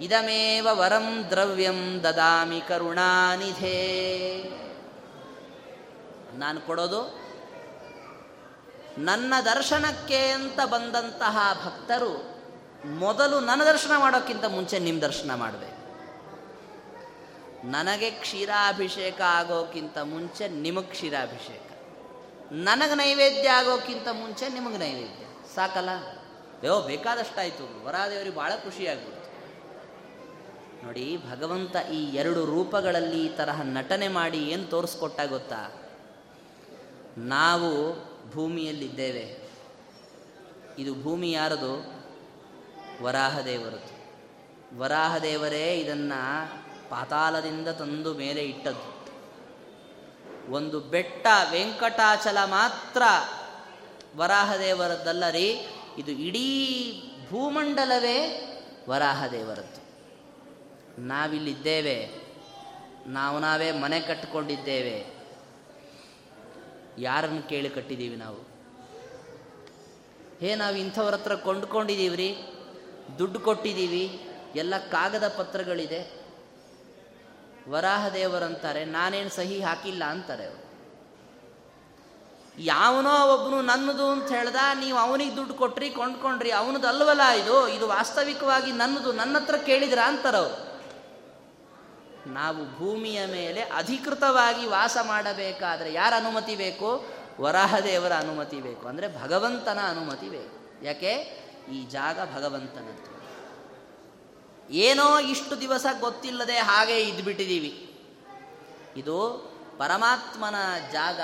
ಇದಮೇವ 0.00 0.68
ವರಂ 0.70 1.24
ದ್ರವ್ಯಂ 1.30 2.02
ದದಾಮಿ 2.02 2.60
ಕರುಣಾನಿಧೇ. 2.60 3.80
ನಾನು 6.34 6.60
ಕೊಡೋದು, 6.60 7.02
ನನ್ನ 8.98 9.34
ದರ್ಶನಕ್ಕೆ 9.44 10.28
ಅಂತ 10.28 10.60
ಬಂದಂತಹ 10.64 11.38
ಭಕ್ತರು, 11.64 12.40
ಮೊದಲು 12.88 13.40
ನನ್ನ 13.40 13.64
ದರ್ಶನ 13.64 13.90
ಮಾಡೋಕ್ಕಿಂತ 13.98 14.44
ಮುಂಚೆ 14.44 14.78
ನಿಮ್ಮ 14.78 15.00
ದರ್ಶನ 15.00 15.34
ಮಾಡಬೇಕು. 15.34 15.75
ನನಗೆ 17.66 18.10
ಕ್ಷೀರಾಭಿಷೇಕ 18.10 19.20
ಆಗೋಕ್ಕಿಂತ 19.20 19.98
ಮುಂಚೆ 19.98 20.48
ನಿಮಗೆ 20.48 20.86
ಕ್ಷೀರಾಭಿಷೇಕ. 20.86 21.62
ನನಗೆ 22.52 22.94
ನೈವೇದ್ಯ 22.94 23.48
ಆಗೋಕ್ಕಿಂತ 23.48 24.08
ಮುಂಚೆ 24.12 24.48
ನಿಮಗೆ 24.48 24.76
ನೈವೇದ್ಯ. 24.76 25.54
ಸಾಕಲ್ಲ? 25.54 25.88
ಯೋ, 26.64 26.80
ಬೇಕಾದಷ್ಟಾಯಿತು. 26.80 27.84
ವರಾದೇವರಿಗೆ 27.84 28.36
ಭಾಳ 28.36 28.50
ಖುಷಿಯಾಗ್ಬಿಡ್ತು. 28.50 29.16
ನೋಡಿ, 30.86 31.16
ಭಗವಂತ 31.30 31.76
ಈ 31.76 32.04
ಎರಡು 32.04 32.44
ರೂಪಗಳಲ್ಲಿ 32.44 33.26
ಈ 33.26 33.28
ತರಹ 33.28 33.60
ನಟನೆ 33.62 34.08
ಮಾಡಿ 34.08 34.38
ಏನು 34.38 34.64
ತೋರಿಸ್ಕೊಟ್ಟ 34.64 35.20
ಗೊತ್ತಾ? 35.28 35.90
ನಾವು 37.18 37.94
ಭೂಮಿಯಲ್ಲಿದ್ದೇವೆ. 38.30 39.50
ಇದು 40.78 41.02
ಭೂಮಿ 41.02 41.32
ಯಾರದು? 41.32 41.96
ವರಾಹದೇವರದು. 43.02 43.96
ವರಾಹದೇವರೇ 44.78 45.74
ಇದನ್ನು 45.74 46.65
ಪಾತಾಳದಿಂದ 46.90 47.68
ತಂದು 47.68 48.14
ಮೇಲೆ 48.14 48.42
ಇಟ್ಟದ್ದು. 48.44 48.96
ಒಂದು 50.52 50.80
ಬೆಟ್ಟ 50.80 51.26
ವೆಂಕಟಾಚಲ 51.50 52.38
ಮಾತ್ರ 52.44 53.02
ವರಾಹದೇವರದ್ದಲ್ಲ 54.16 55.30
ರೀ 55.30 55.66
ಇದು 55.98 56.10
ಇಡೀ 56.10 56.48
ಭೂಮಂಡಲವೇ 57.30 58.18
ವರಾಹದೇವರದ್ದು. 58.88 59.86
ನಾವಿಲ್ಲಿದ್ದೇವೆ, 61.02 62.10
ನಾವು 63.06 63.38
ನಾವೇ 63.38 63.72
ಮನೆ 63.72 64.00
ಕಟ್ಟಿಕೊಂಡಿದ್ದೇವೆ. 64.00 65.06
ಯಾರನ್ನು 66.98 67.48
ಕೇಳಿ 67.48 67.70
ಕಟ್ಟಿದ್ದೀವಿ 67.70 68.16
ನಾವು? 68.16 68.36
ಹೇ, 70.40 70.54
ನಾವು 70.54 70.76
ಇಂಥವ್ರ 70.76 71.14
ಹತ್ರ 71.14 71.34
ಕೊಂಡ್ಕೊಂಡಿದ್ದೀವ್ರಿ, 71.34 72.36
ದುಡ್ಡು 73.18 73.40
ಕೊಟ್ಟಿದ್ದೀವಿ, 73.40 74.20
ಎಲ್ಲ 74.54 74.78
ಕಾಗದ 74.78 75.28
ಪತ್ರಗಳಿದೆ. 75.38 76.25
ವರಾಹದೇವರಂತಾರೆ, 77.68 78.84
ನಾನೇನು 78.84 79.30
ಸಹಿ 79.30 79.60
ಹಾಕಿಲ್ಲ 79.60 80.04
ಅಂತಾರೆ 80.04 80.46
ಅವರು. 80.46 80.66
ಯಾವನೋ 82.58 83.34
ಒಬ್ಬನು 83.34 83.62
ನನ್ನದು 83.62 84.10
ಅಂತ 84.10 84.28
ಹೇಳ್ದ, 84.28 84.56
ನೀವು 84.74 84.98
ಅವನಿಗೆ 84.98 85.36
ದುಡ್ಡು 85.36 85.54
ಕೊಟ್ರಿ, 85.54 85.90
ಕೊಂಡ್ಕೊಂಡ್ರಿ, 85.90 86.50
ಅವನದು 86.50 86.88
ಅಲ್ವಲ್ಲ 86.88 87.30
ಇದು 87.42 87.68
ಇದು 87.68 87.88
ವಾಸ್ತವಿಕವಾಗಿ 87.88 88.72
ನನ್ನದು 88.72 89.12
ನನ್ನ 89.12 89.36
ಹತ್ರ 89.36 89.56
ಕೇಳಿದ್ರ 89.56 89.98
ಅಂತಾರವ್ರು 90.04 90.76
ನಾವು 92.32 92.78
ಭೂಮಿಯ 92.78 93.26
ಮೇಲೆ 93.26 93.60
ಅಧಿಕೃತವಾಗಿ 93.60 94.66
ವಾಸ 94.66 94.96
ಮಾಡಬೇಕಾದ್ರೆ 95.02 95.92
ಯಾರ 95.92 96.12
ಅನುಮತಿ 96.16 96.56
ಬೇಕು? 96.56 97.04
ವರಾಹದೇವರ 97.40 98.12
ಅನುಮತಿ 98.12 98.60
ಬೇಕು. 98.60 98.88
ಅಂದರೆ 98.88 99.22
ಭಗವಂತನ 99.22 99.78
ಅನುಮತಿ 99.88 100.28
ಬೇಕು. 100.28 100.84
ಯಾಕೆ? 100.84 101.12
ಈ 101.72 101.84
ಜಾಗ 101.84 102.18
ಭಗವಂತನದ್ದು. 102.34 103.15
ಏನೋ 104.70 105.18
ಇಷ್ಟು 105.18 105.60
ದಿವಸ 105.60 105.86
ಗೊತ್ತಿಲ್ಲದೆ 106.00 106.56
ಹಾಗೆ 106.56 107.00
ಇದ್ಬಿಟ್ಟಿದ್ದೀವಿ 107.00 107.90
ಇದು 108.96 109.16
ಪರಮಾತ್ಮನ 109.78 110.54
ಜಾಗ, 110.92 111.20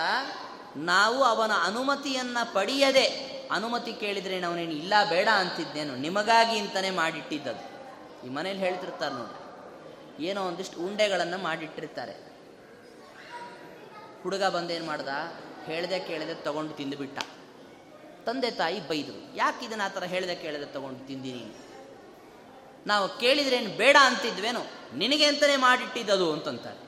ನಾವು 0.77 1.25
ಅವನ 1.25 1.53
ಅನುಮತಿಯನ್ನು 1.65 2.55
ಪಡೆಯದೆ, 2.55 3.07
ಅನುಮತಿ 3.51 3.93
ಕೇಳಿದರೆ 3.93 4.45
ಅವನೇನು 4.45 4.73
ಇಲ್ಲ, 4.73 4.95
ಬೇಡ 5.11 5.29
ಅಂತಿದ್ದೇನು, 5.29 5.97
ನಿಮಗಾಗಿ 5.97 6.59
ಅಂತಲೇ 6.59 6.91
ಮಾಡಿಟ್ಟಿದ್ದದು 6.91 7.63
ಈ 8.27 8.31
ಮನೇಲಿ 8.31 8.59
ಹೇಳ್ತಿರ್ತಾರೆ 8.59 9.15
ನೋಡಿ 9.15 10.25
ಏನೋ 10.25 10.47
ಒಂದಿಷ್ಟು 10.47 10.81
ಉಂಡೆಗಳನ್ನು 10.81 11.39
ಮಾಡಿಟ್ಟಿರ್ತಾರೆ. 11.39 12.33
ಹುಡುಗ 14.23 14.43
ಬಂದೇನು 14.43 14.87
ಮಾಡ್ದ, 14.87 15.09
ಹೇಳ್ದೆ 15.67 15.99
ಕೇಳದೆ 15.99 16.35
ತಗೊಂಡು 16.35 16.73
ತಿಂದುಬಿಟ್ಟ. 16.73 17.19
ತಂದೆ 18.27 18.51
ತಾಯಿ 18.51 18.89
ಬೈದರು, 18.89 19.37
ಯಾಕೆ 19.37 19.67
ಇದನ್ನ 19.67 19.83
ಆ 19.85 19.89
ಥರ 19.89 20.05
ಹೇಳ್ದೆ 20.05 20.35
ಕೇಳದೆ 20.35 20.67
ತಗೊಂಡು 20.73 21.07
ತಿಂದಿನಿ 21.07 21.72
ನಾವು 22.87 23.19
ಕೇಳಿದ್ರೇನು 23.19 23.77
ಬೇಡ 23.77 23.97
ಅಂತಿದ್ವೇನು 24.01 24.63
ನಿನಗೆ 24.97 25.25
ಅಂತಲೇ 25.25 25.57
ಮಾಡಿಟ್ಟಿದ್ದದು 25.57 26.33
ಅಂತಂತಾರೆ. 26.33 26.83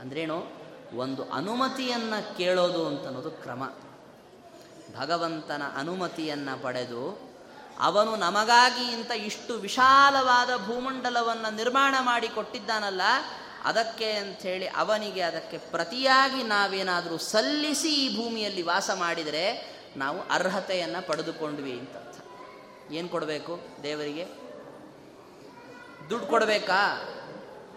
ಅಂದ್ರೇನು? 0.00 0.58
ಒಂದು 0.96 1.30
ಅನುಮತಿಯನ್ನು 1.30 2.36
ಕೇಳೋದು 2.36 2.86
ಅಂತನ್ನೋದು 2.86 3.30
ಕ್ರಮ. 3.30 3.64
ಭಗವಂತನ 4.98 5.62
ಅನುಮತಿಯನ್ನು 5.76 6.62
ಪಡೆದು 6.62 7.28
ಅವನು 7.80 8.16
ನಮಗಾಗಿ 8.16 8.84
ಇಂಥ 8.84 9.10
ಇಷ್ಟು 9.10 9.54
ವಿಶಾಲವಾದ 9.54 10.66
ಭೂಮಂಡಲವನ್ನು 10.66 11.56
ನಿರ್ಮಾಣ 11.56 11.94
ಮಾಡಿ 12.00 12.28
ಕೊಟ್ಟಿದ್ದಾನಲ್ಲ, 12.28 13.00
ಅದಕ್ಕೆ 13.64 14.12
ಅಂಥೇಳಿ 14.12 14.66
ಅವನಿಗೆ 14.66 15.20
ಅದಕ್ಕೆ 15.20 15.58
ಪ್ರತಿಯಾಗಿ 15.58 16.42
ನಾವೇನಾದರೂ 16.42 17.18
ಸಲ್ಲಿಸಿ 17.18 17.88
ಈ 17.88 18.16
ಭೂಮಿಯಲ್ಲಿ 18.16 18.62
ವಾಸ 18.62 18.90
ಮಾಡಿದರೆ 18.94 19.76
ನಾವು 19.96 20.20
ಅರ್ಹತೆಯನ್ನು 20.30 21.06
ಪಡೆದುಕೊಂಡ್ವಿ 21.06 21.72
ಅಂತ. 21.72 22.07
ಏನು 22.90 23.08
ಕೊಡಬೇಕು 23.08 23.60
ದೇವರಿಗೆ? 23.82 24.24
ದುಡ್ಡು 26.10 26.26
ಕೊಡಬೇಕಾ? 26.26 27.14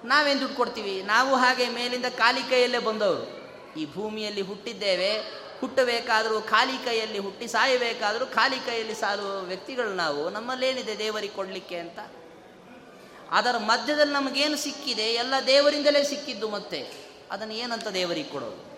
ನಾವೇನು 0.05 0.39
ದುಡ್ಡು 0.39 0.55
ಕೊಡ್ತೀವಿ? 0.55 1.01
ನಾವು 1.01 1.35
ಹಾಗೆ 1.35 1.69
ಮೇಲಿಂದ 1.69 2.05
ಖಾಲಿ 2.17 2.41
ಕೈಯಲ್ಲೇ 2.41 2.79
ಬಂದವರು. 2.79 3.41
ಈ 3.79 3.93
ಭೂಮಿಯಲ್ಲಿ 3.93 4.41
ಹುಟ್ಟಿದ್ದೇವೆ, 4.41 5.19
ಹುಟ್ಟಬೇಕಾದರೂ 5.59 6.41
ಖಾಲಿ 6.41 6.85
ಕೈಯಲ್ಲಿ 6.85 7.19
ಹುಟ್ಟಿ 7.19 7.47
ಸಾಯಬೇಕಾದರೂ 7.47 8.25
ಖಾಲಿ 8.25 8.55
ಕೈಯಲ್ಲಿ 8.55 8.95
ಸಾರುವ 8.95 9.39
ವ್ಯಕ್ತಿಗಳು 9.39 9.93
ನಾವು. 9.95 10.29
ನಮ್ಮಲ್ಲೇನಿದೆ 10.29 10.97
ದೇವರಿಗೆ 10.97 11.33
ಕೊಡಲಿಕ್ಕೆ 11.33 11.75
ಅಂತ? 11.75 11.99
ಅದರ 13.31 13.57
ಮಧ್ಯದಲ್ಲಿ 13.57 14.13
ನಮಗೇನು 14.13 14.57
ಸಿಕ್ಕಿದೆ? 14.57 15.03
ಎಲ್ಲ 15.03 15.33
ದೇವರಿಂದಲೇ 15.47 16.03
ಸಿಕ್ಕಿದ್ದು 16.03 16.49
ಮತ್ತೆ. 16.49 16.93
ಅದನ್ನು 17.31 17.53
ಏನಂತ 17.53 17.87
ದೇವರಿಗೆ 17.87 18.29
ಕೊಡೋದು? 18.29 18.71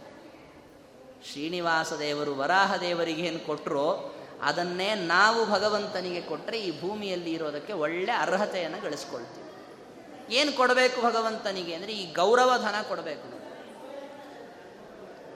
ಶ್ರೀನಿವಾಸ 1.32 1.94
ದೇವರು, 1.94 2.36
ವರಾಹ 2.36 2.76
ದೇವರಿಗೆ 2.76 3.22
ಏನು 3.22 3.40
ಕೊಟ್ಟರೋ 3.40 4.16
ಅದನ್ನೇ 4.44 4.96
ನಾವು 4.96 5.46
ಭಗವಂತನಿಗೆ 5.46 6.22
ಕೊಟ್ಟರೆ 6.22 6.62
ಈ 6.62 6.82
ಭೂಮಿಯಲ್ಲಿ 6.82 7.32
ಇರೋದಕ್ಕೆ 7.32 7.74
ಒಳ್ಳೆ 7.74 8.12
ಅರ್ಹತೆಯನ್ನು 8.12 8.82
ಗಳಿಸ್ಕೊಳ್ತೀವಿ. 8.82 9.44
ಏನು 10.36 10.52
ಕೊಡಬೇಕು 10.52 11.02
ಭಗವಂತನಿಗೆ 11.02 11.74
ಅಂದರೆ 11.74 11.94
ಈ 11.94 12.14
ಗೌರವ 12.14 12.52
ಧನ 12.58 12.76
ಕೊಡಬೇಕು 12.88 13.34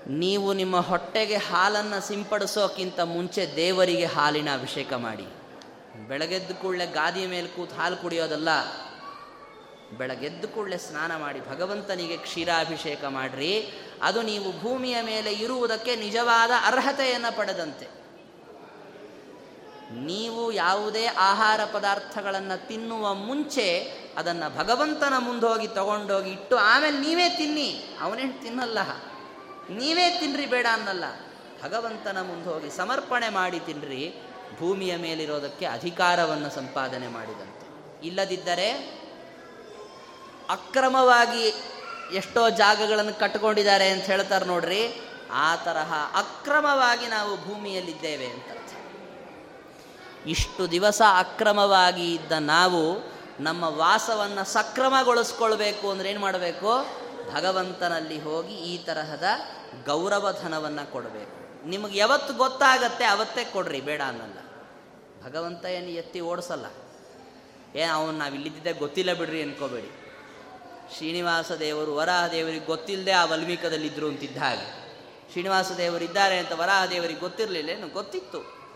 ನೀವು 0.09 0.53
ನಿಮ್ಮ 0.53 0.79
ಹೊಟ್ಟೆಗೆ 0.79 1.35
ಹಾಲನ್ನು 1.35 2.07
ಸಿಂಪಡಿಸೋಕ್ಕಿಂತ 2.07 2.99
ಮುಂಚೆ 2.99 3.53
ದೇವರಿಗೆ 3.55 4.05
ಹಾಲಿನ 4.05 4.53
ಅಭಿಷೇಕ 4.53 4.93
ಮಾಡಿ. 4.93 5.27
ಬೆಳಗೆದ್ದು 6.07 6.55
ಕೂಡಲೇ 6.55 6.85
ಗಾದಿಯ 6.85 7.27
ಮೇಲೆ 7.27 7.47
ಕೂತು 7.47 7.75
ಹಾಲು 7.75 7.97
ಕುಡಿಯೋದಲ್ಲ. 7.97 8.49
ಬೆಳಗೆದ್ದು 9.97 10.47
ಕೂಡಲೇ 10.47 10.77
ಸ್ನಾನ 10.77 11.15
ಮಾಡಿ 11.15 11.49
ಭಗವಂತನಿಗೆ 11.49 12.17
ಕ್ಷೀರಾಭಿಷೇಕ 12.17 13.05
ಮಾಡಿರಿ. 13.05 13.73
ಅದು 14.01 14.21
ನೀವು 14.21 14.61
ಭೂಮಿಯ 14.61 15.01
ಮೇಲೆ 15.01 15.33
ಇರುವುದಕ್ಕೆ 15.33 15.95
ನಿಜವಾದ 15.95 16.51
ಅರ್ಹತೆಯನ್ನು 16.65 17.37
ಪಡೆದಂತೆ. 17.37 18.06
ನೀವು 19.91 20.51
ಯಾವುದೇ 20.51 21.05
ಆಹಾರ 21.05 21.59
ಪದಾರ್ಥಗಳನ್ನು 21.73 22.67
ತಿನ್ನುವ 22.67 23.13
ಮುಂಚೆ 23.13 23.83
ಅದನ್ನು 24.17 24.57
ಭಗವಂತನ 24.57 25.13
ಮುಂದೋಗಿ 25.19 25.67
ತಗೊಂಡೋಗಿ 25.67 26.29
ಇಟ್ಟು 26.29 26.57
ಆಮೇಲೆ 26.57 26.99
ನೀವೇ 26.99 27.29
ತಿನ್ನಿ. 27.29 27.97
ಅವನೇನು 28.01 28.41
ತಿನ್ನಲ್ಲ. 28.41 28.79
ನೀವೇ 29.69 30.17
ತಿನ್ರಿ 30.19 30.45
ಬೇಡ 30.45 30.65
ಅನ್ನಲ್ಲ. 30.73 31.03
ಭಗವಂತನ 31.63 32.21
ಮುಂದೆ 32.21 32.49
ಹೋಗಿ 32.49 32.77
ಸಮರ್ಪಣೆ 32.77 33.29
ಮಾಡಿ 33.29 33.59
ತಿನ್ರಿ. 33.59 34.21
ಭೂಮಿಯ 34.59 34.95
ಮೇಲಿರೋದಕ್ಕೆ 34.95 35.65
ಅಧಿಕಾರವನ್ನು 35.65 36.49
ಸಂಪಾದನೆ 36.49 37.07
ಮಾಡಿದಂತೆ. 37.07 37.67
ಇಲ್ಲದಿದ್ದರೆ 38.07 38.71
ಅಕ್ರಮವಾಗಿ 40.49 41.53
ಎಷ್ಟೋ 42.13 42.49
ಜಾಗಗಳನ್ನು 42.49 43.19
ಕಟ್ಕೊಂಡಿದ್ದಾರೆ 43.19 43.89
ಅಂತ 43.89 44.03
ಹೇಳ್ತಾರೆ 44.03 44.45
ನೋಡ್ರಿ. 44.45 45.01
ಆ 45.31 45.55
ತರಹ 45.55 45.93
ಅಕ್ರಮವಾಗಿ 46.15 47.07
ನಾವು 47.07 47.37
ಭೂಮಿಯಲ್ಲಿದ್ದೇವೆ 47.37 48.25
ಅಂತ. 48.25 48.66
ಇಷ್ಟು 50.27 50.71
ದಿವಸ 50.71 51.01
ಅಕ್ರಮವಾಗಿ 51.17 52.13
ಇದ್ದ 52.13 52.31
ನಾವು 52.31 53.11
ನಮ್ಮ 53.39 53.63
ವಾಸವನ್ನು 53.63 54.45
ಸಕ್ರಮಗೊಳಿಸ್ಕೊಳ್ಬೇಕು 54.45 55.89
ಅಂದ್ರೆ 55.89 56.09
ಏನು 56.09 56.19
ಮಾಡಬೇಕು? 56.19 56.85
ಭಗವಂತನಲ್ಲಿ 57.35 58.21
ಹೋಗಿ 58.21 58.53
ಈ 58.53 58.77
ತರಹದ 58.77 59.23
ಗೌರವಧನವನ್ನು 59.85 60.91
ಕೊಡಬೇಕು. 60.91 61.67
ನಿಮಗೆ 61.67 61.99
ಯಾವತ್ತು 61.99 62.33
ಗೊತ್ತಾಗತ್ತೆ 62.33 63.05
ಅವತ್ತೇ 63.05 63.43
ಕೊಡ್ರಿ, 63.43 63.81
ಬೇಡ 63.81 64.01
ಅನ್ನಲ್ಲ. 64.07 64.37
ಭಗವಂತ 65.23 65.65
ಏನು 65.65 65.87
ಎತ್ತಿ 65.87 66.21
ಓಡಿಸಲ್ಲ. 66.21 66.65
ಏ, 67.75 67.83
ಅವನು 67.83 68.17
ನಾವು 68.17 68.33
ಇಲ್ಲಿದ್ದಿದ್ದೆ 68.33 68.73
ಗೊತ್ತಿಲ್ಲ 68.73 69.13
ಬಿಡ್ರಿ 69.13 69.43
ಅನ್ಕೋಬೇಡಿ. 69.43 69.91
ಶ್ರೀನಿವಾಸ 70.97 71.51
ದೇವರು 71.51 71.95
ವರಾಹ 71.95 72.27
ದೇವರಿಗೆ 72.27 72.65
ಗೊತ್ತಿಲ್ಲದೆ 72.65 73.11
ಆ 73.11 73.25
ವಲ್ಮೀಕದಲ್ಲಿದ್ದರು 73.25 74.07
ಅಂತಿದ್ದ 74.07 74.37
ಹಾಗೆ. 74.37 74.87
ಶ್ರೀನಿವಾಸ 75.31 75.71
ದೇವರು 75.71 76.03
ಇದ್ದಾರೆ 76.03 76.37
ಅಂತ 76.39 76.51
ವರಾಹ 76.51 76.85
ದೇವರಿಗೆ 76.85 77.19
ಗೊತ್ತಿರಲಿಲ್ಲ, 77.19 77.69
ಏನು 77.69 77.87
ಗೊತ್ತಿತ್ತು. 77.87 78.66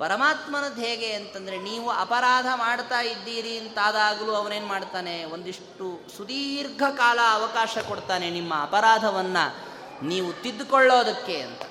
ಪರಮಾತ್ಮನದ್ದು 0.00 0.80
ಹೇಗೆ 0.80 1.12
ಅಂತಂದರೆ 1.12 1.58
ನೀವು 1.58 1.90
ಅಪರಾಧ 1.90 2.46
ಮಾಡ್ತಾ 2.54 3.00
ಇದ್ದೀರಿ 3.00 3.58
ಅಂತಾದಾಗಲೂ 3.58 4.32
ಅವನೇನು 4.32 4.66
ಮಾಡ್ತಾನೆ? 4.66 5.24
ಒಂದಿಷ್ಟು 5.24 6.16
ಸುದೀರ್ಘ 6.16 6.82
ಕಾಲ 6.96 7.18
ಅವಕಾಶ 7.30 7.78
ಕೊಡ್ತಾನೆ 7.78 8.30
ನಿಮ್ಮ 8.30 8.54
ಅಪರಾಧವನ್ನು. 8.62 9.70
ನೀವು 10.06 10.32
ತಿದ್ದುಕೊಳ್ಳೋದಕ್ಕೆ 10.32 11.40
ಅಂತ. 11.40 11.62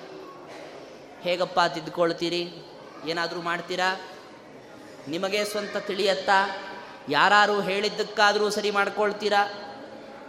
ಹೇಗಪ್ಪ 1.21 1.59
ತಿದ್ದುಕೊಳ್ತೀರಿ? 1.73 2.53
ಏನಾದರೂ 3.05 3.41
ಮಾಡ್ತೀರಾ? 3.41 4.01
ನಿಮಗೆ 5.07 5.45
ಸ್ವಂತ 5.45 5.77
ತಿಳಿಯತ್ತಾ? 5.77 6.57
ಯಾರು 7.09 7.61
ಹೇಳಿದ್ದಕ್ಕಾದರೂ 7.61 8.49
ಸರಿ 8.49 8.71
ಮಾಡ್ಕೊಳ್ತೀರಾ? 8.71 9.49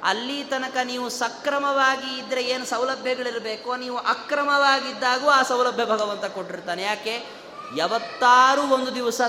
ಅಲ್ಲಿ 0.03 0.45
ತನಕ 0.45 0.77
ನೀವು 0.85 1.09
ಸಕ್ರಮವಾಗಿ 1.09 2.19
ಇದ್ದರೆ 2.19 2.45
ಏನು 2.45 2.65
ಸೌಲಭ್ಯಗಳಿರಬೇಕೋ? 2.65 3.77
ನೀವು 3.77 3.99
ಅಕ್ರಮವಾಗಿದ್ದಾಗೂ 3.99 5.29
ಆ 5.29 5.43
ಸೌಲಭ್ಯ 5.43 5.85
ಭಗವಂತ 5.85 6.25
ಕೊಟ್ಟಿರ್ತಾನೆ. 6.25 6.83
ಯಾಕೆ? 6.83 7.40
ಯಾವತ್ತಾರೂ 7.77 8.63
ಒಂದು 8.63 8.95
ದಿವಸ 8.95 9.21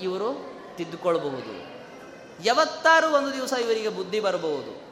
ಇವರು 0.00 0.58
ತಿದ್ದುಕೊಳ್ಬಹುದು. 0.76 1.68
ಯಾವತ್ತಾರು 2.44 3.14
ಒಂದು 3.14 3.32
ದಿವಸ 3.32 3.52
ಇವರಿಗೆ 3.52 3.88
ಬುದ್ಧಿ 3.88 4.20
ಬರಬಹುದು. 4.20 4.88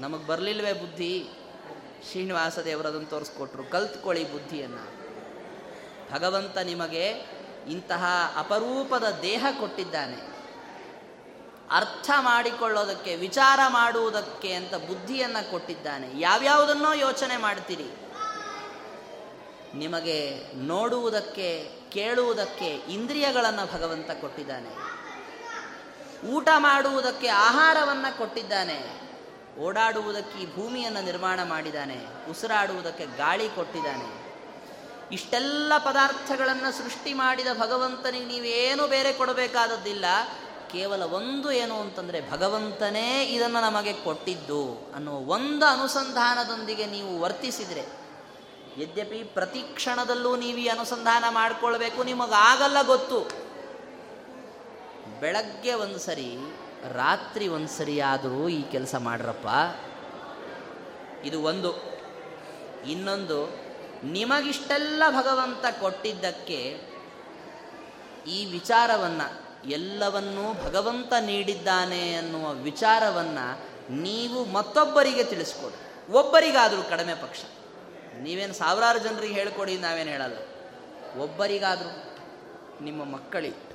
ನಮಗೆ 0.00 0.26
ಬರಲಿಲ್ವೇ 0.26 0.72
ಬುದ್ಧಿ? 0.72 1.30
ಶ್ರೀನಿವಾಸ 2.10 2.58
ದೇವರದನ್ನು 2.58 3.10
ತೋರಿಸ್ಕೊಟ್ರು. 3.10 3.70
ಕಲ್ತ್ಕೊಳ್ಳಿ 3.70 4.32
ಬುದ್ಧಿಯನ್ನು. 4.32 5.02
ಭಗವಂತ 6.14 6.58
ನಿಮಗೆ 6.58 7.08
ಇಂತಹ 7.68 8.04
ಅಪರೂಪದ 8.36 9.04
ದೇಹ 9.22 9.46
ಕೊಟ್ಟಿದ್ದಾನೆ. 9.60 10.32
ಅರ್ಥ 11.70 12.10
ಮಾಡಿಕೊಳ್ಳೋದಕ್ಕೆ, 12.20 13.16
ವಿಚಾರ 13.16 13.60
ಮಾಡುವುದಕ್ಕೆ 13.68 14.52
ಅಂತ 14.52 14.74
ಬುದ್ಧಿಯನ್ನು 14.74 15.50
ಕೊಟ್ಟಿದ್ದಾನೆ. 15.50 16.20
ಯಾವ್ಯಾವುದನ್ನೋ 16.20 16.92
ಯೋಚನೆ 16.92 17.36
ಮಾಡ್ತೀರಿ. 17.36 17.86
ನಿಮಗೆ 19.74 20.52
ನೋಡುವುದಕ್ಕೆ 20.54 21.81
ಕೇಳುವುದಕ್ಕೆ 21.92 22.66
ಇಂದ್ರಿಯಗಳನ್ನು 22.66 23.74
ಭಗವಂತ 23.74 24.10
ಕೊಟ್ಟಿದ್ದಾನೆ. 24.10 25.02
ಊಟ 26.26 26.48
ಮಾಡುವುದಕ್ಕೆ 26.56 27.28
ಆಹಾರವನ್ನು 27.28 28.18
ಕೊಟ್ಟಿದ್ದಾನೆ. 28.18 29.02
ಓಡಾಡುವುದಕ್ಕೆ 29.60 30.38
ಈ 30.38 30.54
ಭೂಮಿಯನ್ನು 30.54 31.04
ನಿರ್ಮಾಣ 31.04 31.40
ಮಾಡಿದ್ದಾನೆ. 31.42 32.30
ಉಸಿರಾಡುವುದಕ್ಕೆ 32.30 33.06
ಗಾಳಿ 33.06 33.48
ಕೊಟ್ಟಿದ್ದಾನೆ. 33.48 34.22
ಇಷ್ಟೆಲ್ಲ 35.14 35.72
ಪದಾರ್ಥಗಳನ್ನು 35.78 36.72
ಸೃಷ್ಟಿ 36.72 37.12
ಮಾಡಿದ 37.14 37.46
ಭಗವಂತನಿಗೆ 37.58 38.26
ನೀವೇನು 38.26 38.86
ಬೇರೆ 38.86 39.12
ಕೊಡಬೇಕಾದದ್ದಿಲ್ಲ. 39.12 40.04
ಕೇವಲ 40.72 41.02
ಒಂದು 41.02 41.52
ಏನು 41.52 41.80
ಅಂತಂದರೆ 41.80 42.30
ಭಗವಂತನೇ 42.30 43.24
ಇದನ್ನು 43.24 43.60
ನಮಗೆ 43.60 43.92
ಕೊಟ್ಟಿದ್ದು 43.92 44.92
ಅನ್ನೋ 44.94 45.12
ಒಂದು 45.12 45.66
ಅನುಸಂಧಾನದೊಂದಿಗೆ 45.66 46.86
ನೀವು 46.86 47.20
ವರ್ತಿಸಿದರೆ 47.20 48.01
ಯದ್ಯಪಿ 48.78 49.24
ಪ್ರತಿ 49.24 49.58
ಕ್ಷಣದಲ್ಲೂ 49.58 50.36
ನೀವು 50.36 50.58
ಈ 50.58 50.68
ಅನುಸಂಧಾನ 50.68 51.24
ಮಾಡಿಕೊಳ್ಬೇಕು, 51.30 52.02
ನಿಮಗಾಗಲ್ಲ 52.02 52.82
ಗೊತ್ತು. 52.82 53.20
ಬೆಳಗ್ಗೆ 55.20 55.74
ಒಂದು 55.74 55.98
ಸರಿ 55.98 56.36
ರಾತ್ರಿ 56.92 57.48
ಒಂದು 57.48 58.00
ಆದರೂ 58.00 58.48
ಈ 58.48 58.62
ಕೆಲಸ 58.62 58.94
ಮಾಡ್ರಪ್ಪ. 58.94 59.46
ಇದು 61.24 61.42
ಒಂದು. 61.42 61.92
ಇನ್ನೊಂದು, 62.88 63.50
ನಿಮಗಿಷ್ಟೆಲ್ಲ 64.04 65.02
ಭಗವಂತ 65.10 65.80
ಕೊಟ್ಟಿದ್ದಕ್ಕೆ 65.80 66.80
ಈ 68.26 68.44
ವಿಚಾರವನ್ನು, 68.44 69.42
ಎಲ್ಲವನ್ನೂ 69.68 70.54
ಭಗವಂತ 70.64 71.12
ನೀಡಿದ್ದಾನೆ 71.20 72.14
ಅನ್ನುವ 72.14 72.52
ವಿಚಾರವನ್ನು 72.52 73.72
ನೀವು 74.02 74.44
ಮತ್ತೊಬ್ಬರಿಗೆ 74.44 75.24
ತಿಳಿಸ್ಕೊಡಿ. 75.24 76.12
ಒಬ್ಬರಿಗಾದರೂ 76.12 76.82
ಕಡಿಮೆ 76.82 77.14
ಪಕ್ಷ. 77.14 77.40
ನೀವೇನು 78.20 78.54
ಸಾವಿರಾರು 78.54 78.98
ಜನರಿಗೆ 78.98 79.34
ಹೇಳ್ಕೊಡಿ, 79.34 79.76
ನಾವೇನು 79.76 80.10
ಹೇಳಲ್ಲ. 80.10 80.36
ಒಬ್ಬರಿಗಾದರೂ 81.20 81.92
ನಿಮ್ಮ 82.84 83.04
ಮಕ್ಕಳಿಗೆ, 83.04 83.72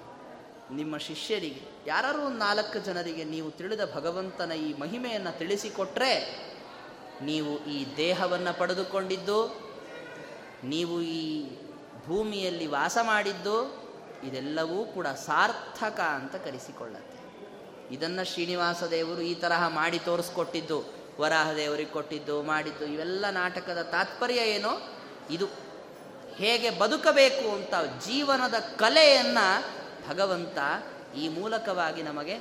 ನಿಮ್ಮ 0.76 0.98
ಶಿಷ್ಯರಿಗೆ 0.98 1.62
ಯಾರು 1.88 2.26
ಒಂದು 2.26 2.38
ನಾಲ್ಕು 2.38 2.80
ಜನರಿಗೆ 2.80 3.24
ನೀವು 3.24 3.52
ತಿಳಿದ 3.52 3.82
ಭಗವಂತನ 3.96 4.52
ಈ 4.52 4.74
ಮಹಿಮೆಯನ್ನು 4.74 5.38
ತಿಳಿಸಿಕೊಟ್ರೆ 5.38 6.12
ನೀವು 7.22 7.66
ಈ 7.66 7.98
ದೇಹವನ್ನು 7.98 8.58
ಪಡೆದುಕೊಂಡಿದ್ದು, 8.60 9.68
ನೀವು 10.64 11.02
ಈ 11.02 11.50
ಭೂಮಿಯಲ್ಲಿ 12.06 12.68
ವಾಸ 12.68 12.98
ಮಾಡಿದ್ದು, 13.02 13.88
ಇದೆಲ್ಲವೂ 14.24 14.86
ಕೂಡ 14.86 15.08
ಸಾರ್ಥಕ 15.08 16.00
ಅಂತ 16.00 16.36
ಕರೆಸಿಕೊಳ್ಳುತ್ತೆ. 16.36 17.18
ಇದನ್ನು 17.96 18.34
ಶ್ರೀನಿವಾಸ 18.34 18.84
ದೇವರು 18.84 19.22
ಈ 19.22 19.36
ತರಹ 19.36 19.68
ಮಾಡಿ 19.68 20.00
ತೋರಿಸ್ಕೊಟ್ಟಿದ್ದು. 20.00 20.97
ವರಾಹ 21.20 21.54
ದೇವರಿಗೆ 21.54 21.90
ಕೊಟ್ಟಿದ್ದು, 21.90 22.44
ಮಾಡಿದ್ದು, 22.44 22.86
ಇವೆಲ್ಲ 22.86 23.30
ನಾಟಕದ 23.30 23.82
ತಾತ್ಪರ್ಯ 23.82 24.36
ಏನೋ? 24.36 24.70
ಇದು 25.30 25.46
ಹೇಗೆ 26.36 26.70
ಬದುಕಬೇಕು 26.70 27.56
ಅಂತ 27.56 27.74
ಜೀವನದ 28.06 28.54
ಕಲೆಯನ್ನು 28.54 29.48
ಭಗವಂತ 30.10 30.58
ಈ 31.16 31.28
ಮೂಲಕವಾಗಿ 31.28 32.04
ನಮಗೆ 32.04 32.40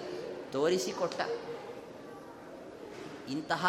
ತೋರಿಸಿಕೊಟ್ಟ. 0.52 1.20
ಇಂತಹ 3.28 3.66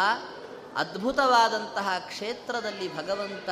ಅದ್ಭುತವಾದಂತಹ 0.76 1.88
ಕ್ಷೇತ್ರದಲ್ಲಿ 1.98 2.96
ಭಗವಂತ 2.96 3.48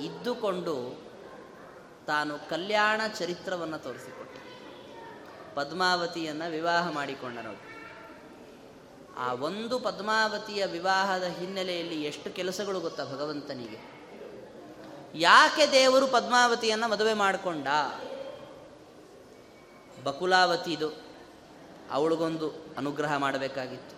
ಇದ್ದುಕೊಂಡು 0.00 1.04
ತಾನು 2.06 2.50
ಕಲ್ಯಾಣ 2.50 3.00
ಚರಿತ್ರವನ್ನು 3.18 3.78
ತೋರಿಸಿಕೊಟ್ಟ. 3.78 4.36
ಪದ್ಮಾವತಿಯನ್ನು 5.54 6.50
ವಿವಾಹ 6.50 6.90
ಮಾಡಿಕೊಂಡ 6.90 7.38
ಆ 9.18 9.32
ಒಂದು 9.32 9.78
ಪದ್ಮಾವತಿಯ 9.78 10.66
ವಿವಾಹದ 10.66 11.22
ಹಿನ್ನೆಲೆಯಲ್ಲಿ 11.22 12.02
ಎಷ್ಟು 12.02 12.30
ಕೆಲಸಗಳು 12.30 12.80
ಗೊತ್ತಾ 12.80 13.04
ಭಗವಂತನಿಗೆ? 13.04 13.94
ಯಾಕೆ 15.14 15.72
ದೇವರು 15.72 16.06
ಪದ್ಮಾವತಿಯನ್ನು 16.06 16.88
ಮದುವೆ 16.88 17.14
ಮಾಡಿಕೊಂಡ? 17.14 17.66
ಬಕುಲಾವತಿದು 20.04 20.88
ಅವಳಿಗೊಂದು 21.90 22.74
ಅನುಗ್ರಹ 22.76 23.16
ಮಾಡಬೇಕಾಗಿತ್ತು. 23.16 23.96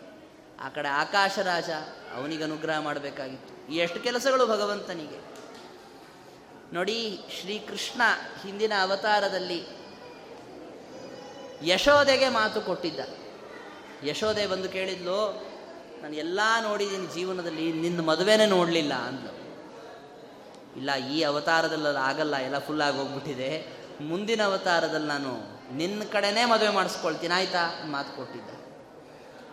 ಆ 0.65 0.69
ಕಡೆ 0.69 0.89
ಆಕಾಶ 0.89 1.39
ರಾಜ 1.39 1.71
ಅವನಿಗೆ 2.15 2.45
ಅನುಗ್ರಹ 2.45 2.79
ಮಾಡಬೇಕಾಗಿತ್ತು. 2.79 3.73
ಈ 3.73 3.77
ಎಷ್ಟು 3.77 4.01
ಕೆಲಸಗಳು 4.01 4.47
ಭಗವಂತನಿಗೆ? 4.47 5.37
ನೋಡಿ, 6.73 7.21
ಶ್ರೀಕೃಷ್ಣ 7.41 8.01
ಹಿಂದಿನ 8.43 8.73
ಅವತಾರದಲ್ಲಿ 8.83 9.67
ಯಶೋದೆಗೆ 11.65 12.29
ಮಾತು 12.29 12.61
ಕೊಟ್ಟಿದ್ದ. 12.61 13.01
ಯಶೋದೆ 14.05 14.47
ಬಂದು 14.47 14.69
ಕೇಳಿದ್ಲು, 14.69 15.47
ನಾನು 16.03 16.15
ಎಲ್ಲ 16.15 16.41
ನೋಡಿದ್ದೀನಿ 16.63 17.07
ಜೀವನದಲ್ಲಿ, 17.07 17.73
ನಿನ್ನ 17.73 18.01
ಮದುವೆನೇ 18.01 18.47
ನೋಡಲಿಲ್ಲ 18.47 18.95
ಅಂದ್ಲು. 18.95 19.33
ಇಲ್ಲ, 20.77 20.95
ಈ 20.95 21.23
ಅವತಾರದಲ್ಲಿ 21.23 21.99
ಆಗಲ್ಲ, 21.99 22.37
ಎಲ್ಲ 22.37 22.59
ಫುಲ್ 22.59 22.83
ಆಗಿ 22.83 22.97
ಹೋಗ್ಬಿಟ್ಟಿದೆ. 22.97 23.77
ಮುಂದಿನ 24.01 24.43
ಅವತಾರದಲ್ಲಿ 24.43 25.07
ನಾನು 25.07 25.33
ನಿನ್ನ 25.77 26.03
ಕಡೆನೇ 26.13 26.45
ಮದುವೆ 26.45 26.69
ಮಾಡಿಸ್ಕೊಳ್ತೀನಿ, 26.69 27.35
ಆಯ್ತಾ? 27.35 27.81
ಮಾತು 27.85 28.17
ಕೊಟ್ಟಿದ್ದ. 28.17 28.51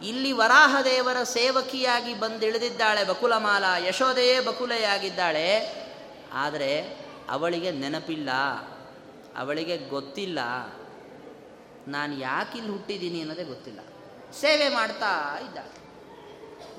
ಇಲ್ಲಿ 0.04 0.32
ವರಾಹದೇವರ 0.32 1.24
ಸೇವಕಿಯಾಗಿ 1.24 2.14
ಬಂದಿಳಿದಿದ್ದಾಳೆ 2.14 3.04
ಬಕುಲಮಾಲ 3.04 3.64
ಯಶೋದೆಯೇ 3.88 4.40
ಬಕುಲೆಯಾಗಿದ್ದಾಳೆ. 4.40 5.48
ಆದರೆ 6.34 7.04
ಅವಳಿಗೆ 7.30 7.72
ನೆನಪಿಲ್ಲ, 7.72 8.30
ಅವಳಿಗೆ 9.38 9.78
ಗೊತ್ತಿಲ್ಲ. 9.78 10.40
ನಾನು 11.88 12.20
ಯಾಕೆ 12.20 12.58
ಇಲ್ಲಿ 12.58 12.72
ಹುಟ್ಟಿದ್ದೀನಿ 12.72 13.22
ಅನ್ನೋದೇ 13.22 13.44
ಗೊತ್ತಿಲ್ಲ. 13.44 13.80
ಸೇವೆ 14.42 14.70
ಮಾಡ್ತಾ 14.70 15.40
ಇದ್ದ 15.42 15.58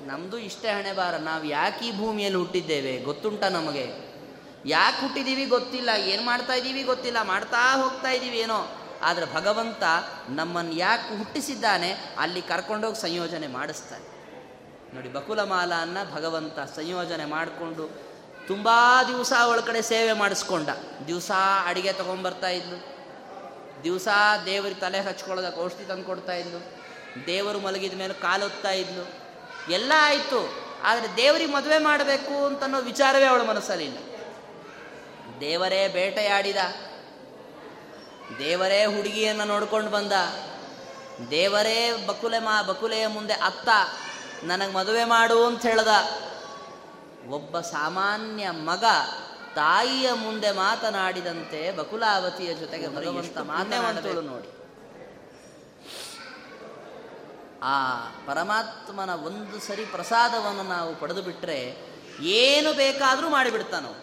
ನಮ್ಮದು 0.07 0.37
ಇಷ್ಟೇ 0.37 0.69
ಹಣೆ 0.69 0.93
ಬಾರ 0.93 1.15
ನಾವು 1.15 1.43
ಯಾಕೆ 1.43 1.85
ಈ 1.85 1.97
ಭೂಮಿಯಲ್ಲಿ 1.97 2.39
ಹುಟ್ಟಿದ್ದೇವೆ 2.39 2.99
ಗೊತ್ತುಂಟ 2.99 3.43
ನಮಗೆ? 3.43 4.15
ಯಾಕೆ 4.65 5.01
ಹುಟ್ಟಿದ್ದೀವಿ 5.01 5.45
ಗೊತ್ತಿಲ್ಲ, 5.45 5.89
ಏನು 5.89 6.23
ಮಾಡ್ತಾ 6.23 6.53
ಇದ್ದೀವಿ 6.53 6.83
ಗೊತ್ತಿಲ್ಲ, 6.83 7.17
ಮಾಡ್ತಾ 7.21 7.81
ಹೋಗ್ತಾ 7.81 8.09
ಇದ್ದೀವಿ 8.09 8.37
ಏನೋ. 8.37 8.77
ಆದರೆ 9.01 9.33
ಭಗವಂತ 9.33 9.83
ನಮ್ಮನ್ನು 10.29 10.71
ಯಾಕೆ 10.71 11.17
ಹುಟ್ಟಿಸಿದ್ದಾನೆ, 11.17 11.91
ಅಲ್ಲಿ 12.17 12.41
ಕರ್ಕೊಂಡೋಗಿ 12.41 13.01
ಸಂಯೋಜನೆ 13.01 13.47
ಮಾಡಿಸ್ತಾನೆ. 13.47 14.05
ನೋಡಿ, 14.95 15.09
ಬಕುಲಮಾಲನ್ನು 15.09 16.15
ಭಗವಂತ 16.15 16.59
ಸಂಯೋಜನೆ 16.59 17.25
ಮಾಡಿಕೊಂಡು 17.25 18.15
ತುಂಬ 18.47 18.69
ದಿವಸ 19.07 19.33
ಅವಳ 19.39 19.59
ಸೇವೆ 19.81 20.13
ಮಾಡಿಸ್ಕೊಂಡ. 20.13 20.69
ದಿವಸ 21.07 21.31
ಅಡಿಗೆ 21.65 21.93
ತೊಗೊಂಬರ್ತಾ 21.93 22.47
ಇದ್ಲು. 22.47 22.95
ದಿವಸ 23.83 24.07
ದೇವರಿಗೆ 24.45 24.81
ತಲೆ 24.81 25.01
ಹಚ್ಕೊಳ್ಳೋದಕ್ಕೆ 25.01 25.61
ಔಷಧಿ 25.61 25.85
ತಂದು 25.85 26.03
ಕೊಡ್ತಾ 26.03 26.33
ದೇವರು 27.25 27.59
ಮಲಗಿದ 27.59 27.93
ಮೇಲೆ 27.93 28.13
ಕಾಲೊತ್ತಾ 28.13 28.71
ಇದ್ಲು. 28.71 29.25
ಎಲ್ಲ 29.71 29.93
ಆಯಿತು 29.97 30.65
ಆದರೆ 30.83 31.17
ದೇವರಿಗೆ 31.17 31.51
ಮದುವೆ 31.51 31.77
ಮಾಡಬೇಕು 31.77 32.45
ಅಂತನ್ನೋ 32.45 32.81
ವಿಚಾರವೇ 32.81 33.25
ಅವಳ 33.25 33.41
ಮನಸ್ಸಲ್ಲಿಲ್ಲ 33.41 33.97
ದೇವರೇ 35.41 35.87
ಬೇಟೆಯಾಡಿದ 35.87 36.55
ದೇವರೇ 38.39 38.85
ಹುಡುಗಿಯನ್ನು 38.85 39.45
ನೋಡ್ಕೊಂಡು 39.45 39.91
ಬಂದ 39.91 40.11
ದೇವರೇ 41.31 42.05
ಬಕುಲೆ 42.05 42.39
ಮಾ 42.39 42.61
ಬಕುಲೆಯ 42.61 43.07
ಮುಂದೆ 43.07 43.33
ಅತ್ತ 43.33 43.69
ನನಗೆ 44.43 44.73
ಮದುವೆ 44.73 45.03
ಮಾಡು 45.03 45.45
ಅಂತ 45.45 45.65
ಹೇಳ್ದ. 45.65 45.87
ಒಬ್ಬ 47.29 47.59
ಸಾಮಾನ್ಯ 47.59 48.49
ಮಗ 48.51 48.83
ತಾಯಿಯ 49.55 50.13
ಮುಂದೆ 50.13 50.51
ಮಾತನಾಡಿದಂತೆ 50.51 51.71
ಬಕುಲಾವತಿಯ 51.71 52.53
ಜೊತೆಗೆ 52.53 52.87
ಭಗವಂತ 52.95 53.37
ಮಾತನಾಡಲು 53.37 54.21
ನೋಡಿ 54.21 54.54
ಆ 57.65 57.75
ಪರಮಾತ್ಮನ 58.25 59.09
ಒಂದು 59.09 59.59
ಸರಿ 59.59 59.85
ಪ್ರಸಾದವನ್ನು 59.85 60.63
ನಾವು 60.63 60.95
ಪಡೆದು 60.95 61.21
ಬಿಟ್ಟರೆ 61.21 61.77
ಏನು 62.21 62.73
ಬೇಕಾದರೂ 62.73 63.29
ಮಾಡಿಬಿಡ್ತಾನೋ 63.29 63.93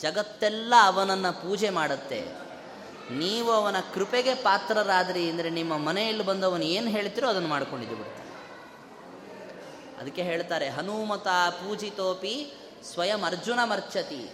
ಜಗತ್ತೆಲ್ಲ 0.00 0.74
ಅವನನ್ನು 0.82 1.32
ಪೂಜೆ 1.42 1.70
ಮಾಡುತ್ತೆ. 1.70 2.20
ನೀವು 3.10 3.52
ಅವನ 3.52 3.76
ಕೃಪೆಗೆ 3.94 4.34
ಪಾತ್ರರಾದ್ರಿ 4.34 5.30
ಅಂದರೆ 5.30 5.50
ನಿಮ್ಮ 5.50 5.76
ಮನೆಯಲ್ಲಿ 5.78 6.24
ಬಂದವನು 6.24 6.64
ಏನು 6.64 6.90
ಹೇಳ್ತಿರೋ 6.90 7.28
ಅದನ್ನು 7.28 7.48
ಮಾಡ್ಕೊಂಡಿದ್ದು 7.48 7.96
ಬಿಡ್ತಾನೆ. 7.96 8.28
ಅದಕ್ಕೆ 10.00 10.22
ಹೇಳ್ತಾರೆ, 10.22 10.68
ಹನುಮತ 10.68 11.28
ಪೂಜಿತೋಪಿ 11.28 12.52
ಸ್ವಯಂ 12.92 13.22
ಅರ್ಜುನ 13.22 13.60
ಮರ್ಚತಿ 13.64 14.30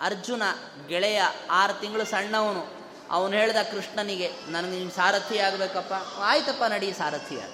ಅರ್ಜುನ 0.00 0.42
ಗೆಳೆಯ 0.88 1.22
ಆರು 1.50 1.80
ತಿಂಗಳು 1.80 2.04
ಸಣ್ಣವನು. 2.04 2.79
ಅವನು 3.10 3.32
ಹೇಳ್ದ 3.32 3.56
ಕೃಷ್ಣನಿಗೆ, 3.56 4.32
ನನಗೆ 4.48 4.70
ನಿಮ್ಮ 4.70 4.90
ಸಾರಥಿ 4.90 5.38
ಆಗಬೇಕಪ್ಪ. 5.38 5.92
ಆಯ್ತಪ್ಪ 6.18 6.62
ನಡಿ, 6.64 6.92
ಸಾರಥಿ 6.92 7.40
ಆಗ. 7.40 7.50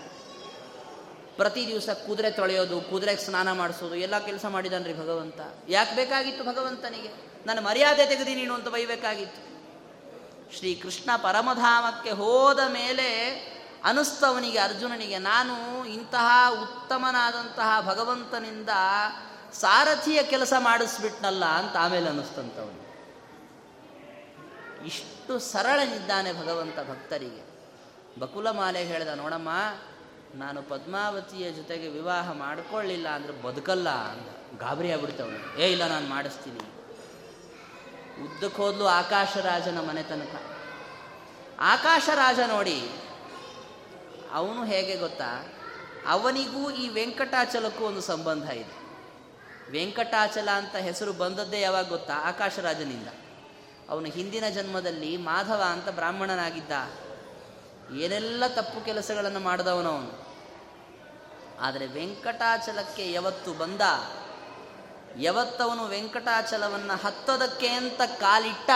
ಪ್ರತಿ 1.37 1.67
ದಿವಸ 1.67 1.89
ಕುದುರೆ 1.89 2.31
ತೊಳೆಯೋದು 2.31 2.81
ಕುದುರೆಗೆ 2.81 3.21
ಸ್ನಾನ 3.21 3.53
ಮಾಡಿಸೋದು, 3.53 3.95
ಎಲ್ಲ 3.95 4.19
ಕೆಲಸ 4.19 4.45
ಮಾಡಿದನ್ರಿ 4.45 4.95
ಭಗವಂತ. 4.95 5.41
ಯಾಕೆ 5.69 5.97
ಬೇಕಾಗಿತ್ತು 5.97 6.45
ಭಗವಂತನಿಗೆ? 6.45 7.09
ನನ್ನ 7.47 7.59
ಮರ್ಯಾದೆ 7.61 8.07
ತೆಗೆದಿ 8.07 8.35
ನೀನು 8.35 8.55
ಅಂತ 8.55 8.69
ಬೈಬೇಕಾಗಿತ್ತು. 8.69 9.57
ಶ್ರೀ 10.59 10.75
ಕೃಷ್ಣ 10.75 11.11
ಪರಮಧಾಮಕ್ಕೆ 11.17 12.11
ಹೋದ 12.11 12.59
ಮೇಲೆ 12.59 13.31
ಅನಿಸ್ತವನಿಗೆ, 13.85 14.59
ಅರ್ಜುನನಿಗೆ, 14.59 15.19
ನಾನು 15.19 15.87
ಇಂತಹ 15.87 16.53
ಉತ್ತಮನಾದಂತಹ 16.63 17.81
ಭಗವಂತನಿಂದ 17.81 18.69
ಸಾರಥಿಯ 19.53 20.23
ಕೆಲಸ 20.23 20.53
ಮಾಡಿಸ್ಬಿಟ್ನಲ್ಲ 20.59 21.45
ಅಂತ 21.45 21.77
ಆಮೇಲೆ 21.77 22.09
ಅನ್ನಿಸ್ತಂತವನು 22.09 22.86
ಇಷ್ಟು 24.85 25.39
ಸರಳನಿದ್ದಾನೆ 25.39 26.33
ಭಗವಂತ 26.33 26.77
ಭಕ್ತರಿಗೆ. 26.91 27.57
ಬಕುಲ 28.21 28.51
ಮಾಲೆ 28.51 28.85
ಹೇಳಿದ, 28.85 29.09
ನೋಡಮ್ಮ, 29.09 29.49
ನಾನು 30.35 30.63
ಪದ್ಮಾವತಿಯ 30.63 31.53
ಜೊತೆಗೆ 31.53 31.89
ವಿವಾಹ 31.89 32.33
ಮಾಡಿಕೊಳ್ಳಿಲ್ಲ 32.33 33.09
ಅಂದ್ರೆ 33.09 33.33
ಬದುಕಲ್ಲ 33.33 33.89
ಅಂದ. 33.89 34.59
ಗಾಬರಿ 34.59 34.93
ಆಗ್ಬಿಡ್ತವನು 34.93 35.61
ಏ, 35.61 35.73
ಇಲ್ಲ, 35.73 35.87
ನಾನು 35.87 36.07
ಮಾಡಿಸ್ತೀನಿ. 36.07 36.61
ಉದ್ದಕ್ಕೆ 38.25 38.63
ಹೋದ್ಲು 38.63 38.87
ಆಕಾಶರಾಜನ 38.87 39.79
ಮನೆ 39.81 40.03
ತನಕ. 40.03 40.43
ಆಕಾಶರಾಜ 41.61 42.39
ನೋಡಿ, 42.39 42.91
ಅವನು 44.33 44.65
ಹೇಗೆ 44.65 44.97
ಗೊತ್ತಾ? 44.97 45.53
ಅವನಿಗೂ 46.07 46.71
ಈ 46.71 46.89
ವೆಂಕಟಾಚಲಕ್ಕೂ 46.89 47.85
ಒಂದು 47.85 48.01
ಸಂಬಂಧ 48.01 48.51
ಇದೆ. 48.51 48.87
ವೆಂಕಟಾಚಲ 49.71 50.49
ಅಂತ 50.55 50.77
ಹೆಸರು 50.77 51.13
ಬಂದದ್ದೇ 51.13 51.61
ಯಾವಾಗ 51.61 51.89
ಗೊತ್ತಾ? 51.89 52.15
ಆಕಾಶರಾಜನಿಂದ. 52.15 53.09
ಅವನು 53.89 54.07
ಹಿಂದಿನ 54.07 54.45
ಜನ್ಮದಲ್ಲಿ 54.55 55.17
ಮಾಧವ 55.17 55.63
ಅಂತ 55.69 55.89
ಬ್ರಾಹ್ಮಣನಾಗಿದ್ದ. 55.89 56.73
ಏನೆಲ್ಲ 57.97 58.47
ತಪ್ಪು 58.47 58.85
ಕೆಲಸಗಳನ್ನು 58.85 59.41
ಮಾಡಿದವನವನು 59.41 60.27
ಆದರೆ 61.61 61.87
ವೆಂಕಟಾಚಲಕ್ಕೆ 61.87 63.13
ಯಾವತ್ತು 63.13 63.55
ಬಂದ? 63.55 63.81
ಯಾವತ್ತವನು 65.17 65.85
ವೆಂಕಟಾಚಲವನ್ನು 65.85 67.07
ಹತ್ತೋದಕ್ಕೆ 67.07 67.69
ಅಂತ 67.69 68.01
ಕಾಲಿಟ್ಟ? 68.21 68.71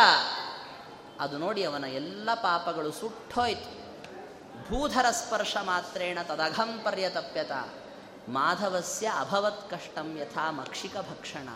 ಅದು 1.20 1.38
ನೋಡಿ 1.38 1.64
ಅವನ 1.64 1.84
ಎಲ್ಲ 1.84 2.34
ಪಾಪಗಳು 2.34 2.92
ಸುಟ್ಟೋಯ್ತು. 2.92 3.80
ಭೂಧರ 4.68 5.06
ಸ್ಪರ್ಶ 5.10 5.56
ಮಾತ್ರೇಣ 5.56 6.18
ತದಘಂ 6.22 6.80
ಪರ್ಯತಪ್ಯತ. 6.84 7.52
ಮಾಧವಸ್ಯ 8.28 9.12
ಅಭವತ್ 9.18 9.70
ಕಷ್ಟಂ 9.70 10.16
ಯಥಾ 10.16 10.50
ಮಕ್ಷಿಕ 10.50 10.96
ಭಕ್ಷಣ 10.96 11.48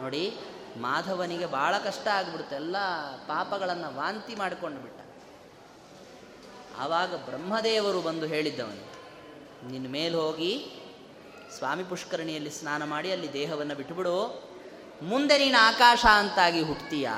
ನೋಡಿ 0.00 0.38
ಮಾಧವನಿಗೆ 0.76 1.46
ಭಾಳ 1.46 1.78
ಕಷ್ಟ 1.78 2.08
ಆಗ್ಬಿಡುತ್ತೆ. 2.08 2.56
ಎಲ್ಲ 2.56 2.76
ಪಾಪಗಳನ್ನು 3.26 3.96
ವಾಂತಿ 3.96 4.34
ಮಾಡಿಕೊಂಡು 4.34 4.80
ಬಿಟ್ಟ. 4.80 5.00
ಆವಾಗ 6.78 7.16
ಬ್ರಹ್ಮದೇವರು 7.16 8.00
ಬಂದು 8.00 8.26
ಹೇಳಿದ್ದವನು 8.26 8.96
ನಿನ್ನ 9.70 9.86
ಮೇಲೆ 9.88 10.16
ಹೋಗಿ 10.16 10.82
ಸ್ವಾಮಿ 11.58 11.84
ಪುಷ್ಕರಣಿಯಲ್ಲಿ 11.84 12.50
ಸ್ನಾನ 12.50 12.84
ಮಾಡಿ, 12.84 13.12
ಅಲ್ಲಿ 13.12 13.32
ದೇಹವನ್ನು 13.32 13.74
ಬಿಟ್ಟುಬಿಡು 13.74 14.48
ಮುಂದೆ 15.02 15.38
ನೀನು 15.38 15.58
ಆಕಾಶ 15.58 16.06
ಅಂತಾಗಿ 16.12 16.62
ಹುಟ್ಟತೀಯ 16.62 17.10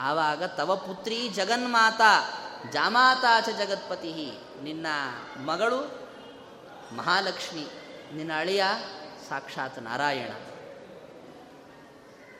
ಆವಾಗ, 0.00 0.44
ತವ 0.44 0.76
ಪುತ್ರಿ 0.76 1.28
ಜಗನ್ಮಾತಾ 1.28 2.40
ಜಾಮಾತಾಚ 2.72 3.48
ಜಗತ್ಪತಿ 3.48 4.38
ನಿನ್ನ 4.62 4.86
ಮಗಳು 5.44 5.80
ಮಹಾಲಕ್ಷ್ಮಿ, 6.96 7.66
ನಿನ್ನ 8.14 8.32
ಅಳಿಯ 8.36 8.64
ಸಾಕ್ಷಾತ್ 9.28 9.82
ನಾರಾಯಣ. 9.82 10.32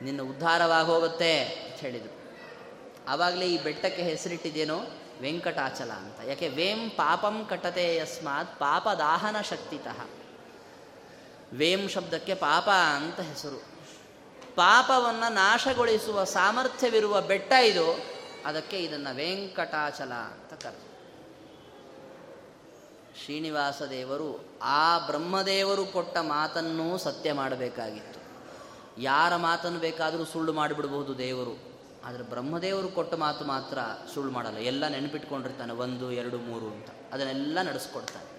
ನಿನ್ನ 0.01 0.21
ಉದ್ಧಾರವಾಗಿ 0.21 0.87
ಹೋಗುತ್ತೆ 0.87 1.43
ಅಂತ 1.43 1.75
ಹೇಳಿದರು. 1.75 2.15
ಆವಾಗಲೇ 3.07 3.47
ಈ 3.47 3.63
ಬೆಟ್ಟಕ್ಕೆ 3.63 4.01
ಹೆಸರಿಟ್ಟಿದ್ದೇನೋ 4.01 4.79
ವೆಂಕಟಾಚಲ 5.21 5.91
ಅಂತ. 5.91 6.19
ಯಾಕೆ, 6.25 6.47
ವೇಂ 6.47 6.89
ಪಾಪಂ 6.89 7.45
ಕಟತೆ 7.49 7.95
ಯಸ್ಮಾತ್ 7.95 8.59
ಪಾಪದಾಹನ 8.59 9.41
ಶಕ್ತಿತಃ. 9.41 10.05
ವೇಂ 11.53 11.87
ಶಬ್ದಕ್ಕೆ 11.87 12.33
ಪಾಪ 12.33 12.69
ಅಂತ 12.69 13.19
ಹೆಸರು. 13.19 13.75
ಪಾಪವನ್ನು 14.55 15.33
ನಾಶಗೊಳಿಸುವ 15.33 16.23
ಸಾಮರ್ಥ್ಯವಿರುವ 16.23 17.21
ಬೆಟ್ಟ 17.21 17.53
ಇದು. 17.53 18.15
ಅದಕ್ಕೆ 18.45 18.83
ಇದನ್ನು 18.83 19.15
ವೆಂಕಟಾಚಲ 19.15 20.11
ಅಂತ 20.13 20.63
ಕರೆದು 20.63 20.95
ಶ್ರೀನಿವಾಸ 23.25 23.81
ದೇವರು 23.81 24.45
ಆ 24.61 24.99
ಬ್ರಹ್ಮದೇವರು 24.99 25.85
ಕೊಟ್ಟ 25.85 26.17
ಮಾತನ್ನೂ 26.17 26.97
ಸತ್ಯ 26.97 27.33
ಮಾಡಬೇಕಾಗಿತ್ತು. 27.33 28.24
ಯಾರ 28.97 29.35
ಮಾತನ್ನು 29.35 29.79
ಬೇಕಾದರೂ 29.79 30.25
ಸುಳ್ಳು 30.25 30.53
ಮಾಡಿಬಿಡಬಹುದು 30.53 31.17
ದೇವರು. 31.17 31.75
ಆದರೆ 32.05 32.23
ಬ್ರಹ್ಮದೇವರು 32.23 32.87
ಕೊಟ್ಟ 32.87 33.13
ಮಾತು 33.13 33.45
ಮಾತ್ರ 33.45 33.77
ಸುಳ್ಳು 34.13 34.31
ಮಾಡಲ್ಲ. 34.31 34.57
ಎಲ್ಲ 34.57 34.87
ನೆನಪಿಟ್ಕೊಂಡಿರ್ತಾನೆ, 34.87 35.73
ಒಂದು, 35.73 36.11
ಎರಡು, 36.11 36.37
ಮೂರು 36.37 36.65
ಅಂತ. 36.65 36.87
ಅದನ್ನೆಲ್ಲ 37.13 37.61
ನಡೆಸ್ಕೊಡ್ತಾನೆ. 37.61 38.35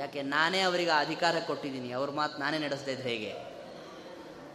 ಯಾಕೆ, 0.00 0.22
ನಾನೇ 0.22 0.60
ಅವರಿಗೆ 0.60 0.90
ಅಧಿಕಾರ 0.90 1.36
ಕೊಟ್ಟಿದ್ದೀನಿ. 1.46 1.92
ಅವ್ರ 1.92 2.10
ಮಾತು 2.10 2.38
ನಾನೇ 2.38 2.58
ನಡೆಸದೇ 2.58 2.92
ಇದ್ರೆ 2.92 3.08
ಹೇಗೆ? 3.08 3.50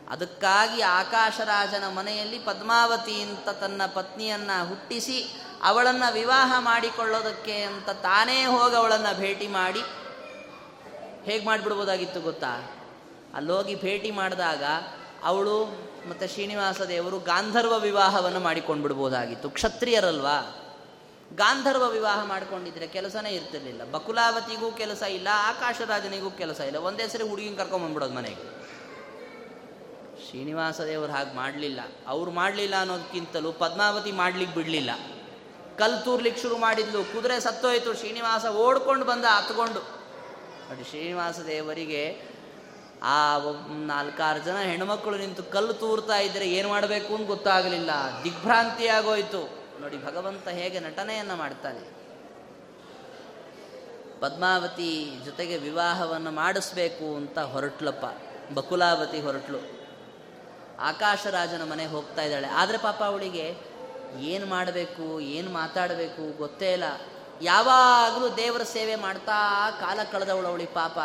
ಅದಕ್ಕಾಗಿ 0.09 0.81
ಆಕಾಶರಾಜನ 0.81 1.87
ಮನೆಯಲ್ಲಿ 1.87 2.39
ಪದ್ಮಾವತಿ 2.39 3.21
ಅಂತ 3.21 3.49
ತನ್ನ 3.49 3.81
ಪತ್ನಿಯನ್ನು 3.93 4.69
ಹುಟ್ಟಿಸಿ 4.69 5.41
ಅವಳನ್ನು 5.63 6.13
ವಿವಾಹ 6.13 6.53
ಮಾಡಿಕೊಳ್ಳೋದಕ್ಕೆ 6.59 7.61
ಅಂತ 7.61 7.89
ತಾನೇ 7.89 8.45
ಹೋಗಿ 8.45 8.75
ಅವಳನ್ನು 8.75 9.17
ಭೇಟಿ 9.17 9.47
ಮಾಡಿ, 9.47 9.79
ಹೇಗೆ 11.23 11.45
ಮಾಡಿಬಿಡ್ಬೋದಾಗಿತ್ತು 11.45 12.21
ಗೊತ್ತಾ? 12.21 12.71
ಅಲ್ಲೋಗಿ 13.33 13.75
ಭೇಟಿ 13.75 14.11
ಮಾಡಿದಾಗ 14.11 14.63
ಅವಳು 15.25 15.85
ಮತ್ತು 16.09 16.27
ಶ್ರೀನಿವಾಸ 16.27 16.81
ದೇವರು 16.81 17.19
ಗಾಂಧರ್ವ 17.19 17.79
ವಿವಾಹವನ್ನು 17.79 18.39
ಮಾಡಿಕೊಂಡ್ಬಿಡ್ಬೋದಾಗಿತ್ತು. 18.39 19.49
ಕ್ಷತ್ರಿಯರಲ್ವಾ? 19.49 20.61
ಗಾಂಧರ್ವ 21.35 21.89
ವಿವಾಹ 21.89 22.23
ಮಾಡ್ಕೊಂಡಿದ್ರೆ 22.23 22.87
ಕೆಲಸನೇ 22.87 23.29
ಇರ್ತಿರ್ಲಿಲ್ಲ. 23.29 23.83
ಬಕುಲಾವತಿಗೂ 23.83 24.71
ಕೆಲಸ 24.71 25.01
ಇಲ್ಲ, 25.01 25.27
ಆಕಾಶರಾಜನಿಗೂ 25.31 26.31
ಕೆಲಸ 26.31 26.59
ಇಲ್ಲ. 26.59 26.77
ಒಂದೇ 26.77 27.07
ಸರಿ 27.07 27.29
ಹುಡುಗಿನ 27.29 27.55
ಕರ್ಕೊಂಬಂದ್ಬಿಡೋದು 27.55 28.13
ಮನೆಗೆ. 28.13 28.65
ಶ್ರೀನಿವಾಸ 30.29 30.81
ದೇವರು 30.81 31.11
ಹಾಗೆ 31.11 31.35
ಮಾಡಲಿಲ್ಲ. 31.35 31.79
ಅವ್ರು 32.07 32.31
ಮಾಡಲಿಲ್ಲ 32.31 32.79
ಅನ್ನೋದಕ್ಕಿಂತಲೂ 32.79 33.51
ಪದ್ಮಾವತಿ 33.51 34.11
ಮಾಡ್ಲಿಕ್ಕೆ 34.11 34.55
ಬಿಡಲಿಲ್ಲ. 34.55 34.91
ಕಲ್ 35.77 36.05
ತೂರ್ಲಿಕ್ಕೆ 36.05 36.41
ಶುರು 36.41 36.57
ಮಾಡಿದ್ಲು. 36.57 37.03
ಕುದುರೆ 37.03 37.39
ಸತ್ತೋಯ್ತು. 37.39 37.93
ಶ್ರೀನಿವಾಸ 37.93 38.45
ಓಡ್ಕೊಂಡು 38.45 39.05
ಬಂದ 39.05 39.25
ಹತ್ಕೊಂಡು 39.25 39.79
ಬಟ್ 40.71 40.87
ಶ್ರೀನಿವಾಸ 40.87 41.39
ದೇವರಿಗೆ 41.39 42.34
ಆ 43.03 43.37
ನಾಲ್ಕಾರು 43.69 44.39
ಜನ 44.39 44.57
ಹೆಣ್ಮಕ್ಳು 44.57 45.17
ನಿಂತು 45.17 45.43
ಕಲ್ಲು 45.43 45.73
ತೂರ್ತಾ 45.73 46.17
ಇದ್ದರೆ 46.17 46.49
ಏನು 46.49 46.69
ಮಾಡಬೇಕು 46.69 47.15
ಅಂತ 47.15 47.27
ಗೊತ್ತಾಗಲಿಲ್ಲ. 47.27 47.89
ದಿಗ್ಭ್ರಾಂತಿ 48.23 48.87
ಆಗೋಯ್ತು 48.87 49.65
ನೋಡಿ, 49.81 50.05
ಭಗವಂತ 50.05 50.47
ಹೇಗೆ 50.47 50.79
ನಟನೆಯನ್ನು 50.79 51.35
ಮಾಡ್ತಾನೆ. 51.35 51.95
ಪದ್ಮಾವತಿ 54.19 55.19
ಜೊತೆಗೆ 55.25 55.57
ವಿವಾಹವನ್ನು 55.57 56.31
ಮಾಡಿಸ್ಬೇಕು 56.31 57.15
ಅಂತ 57.15 57.39
ಹೊರಟ್ಲಪ್ಪ. 57.39 58.05
ಬಕುಲಾವತಿ 58.53 59.21
ಹೊರಟ್ಲು. 59.21 59.59
ಆಕಾಶರಾಜನ 60.79 61.71
ಮನೆಗೆ 61.71 61.89
ಹೋಗ್ತಾ 61.89 62.21
ಇದ್ದಾಳೆ. 62.21 62.47
ಆದರೆ 62.47 62.77
ಪಾಪ 62.77 63.03
ಅವಳಿಗೆ 63.03 63.55
ಏನು 64.19 64.45
ಮಾಡಬೇಕು, 64.45 65.19
ಏನು 65.19 65.49
ಮಾತಾಡಬೇಕು 65.49 66.37
ಗೊತ್ತೇ 66.37 66.73
ಇಲ್ಲ. 66.73 66.83
ಯಾವಾಗಲೂ 67.41 68.29
ದೇವರ 68.29 68.63
ಸೇವೆ 68.63 68.95
ಮಾಡ್ತಾ 68.95 69.71
ಕಾಲ 69.71 69.99
ಕಳೆದವಳು 70.11 70.47
ಅವಳಿಗೆ 70.47 70.73
ಪಾಪ. 70.73 70.97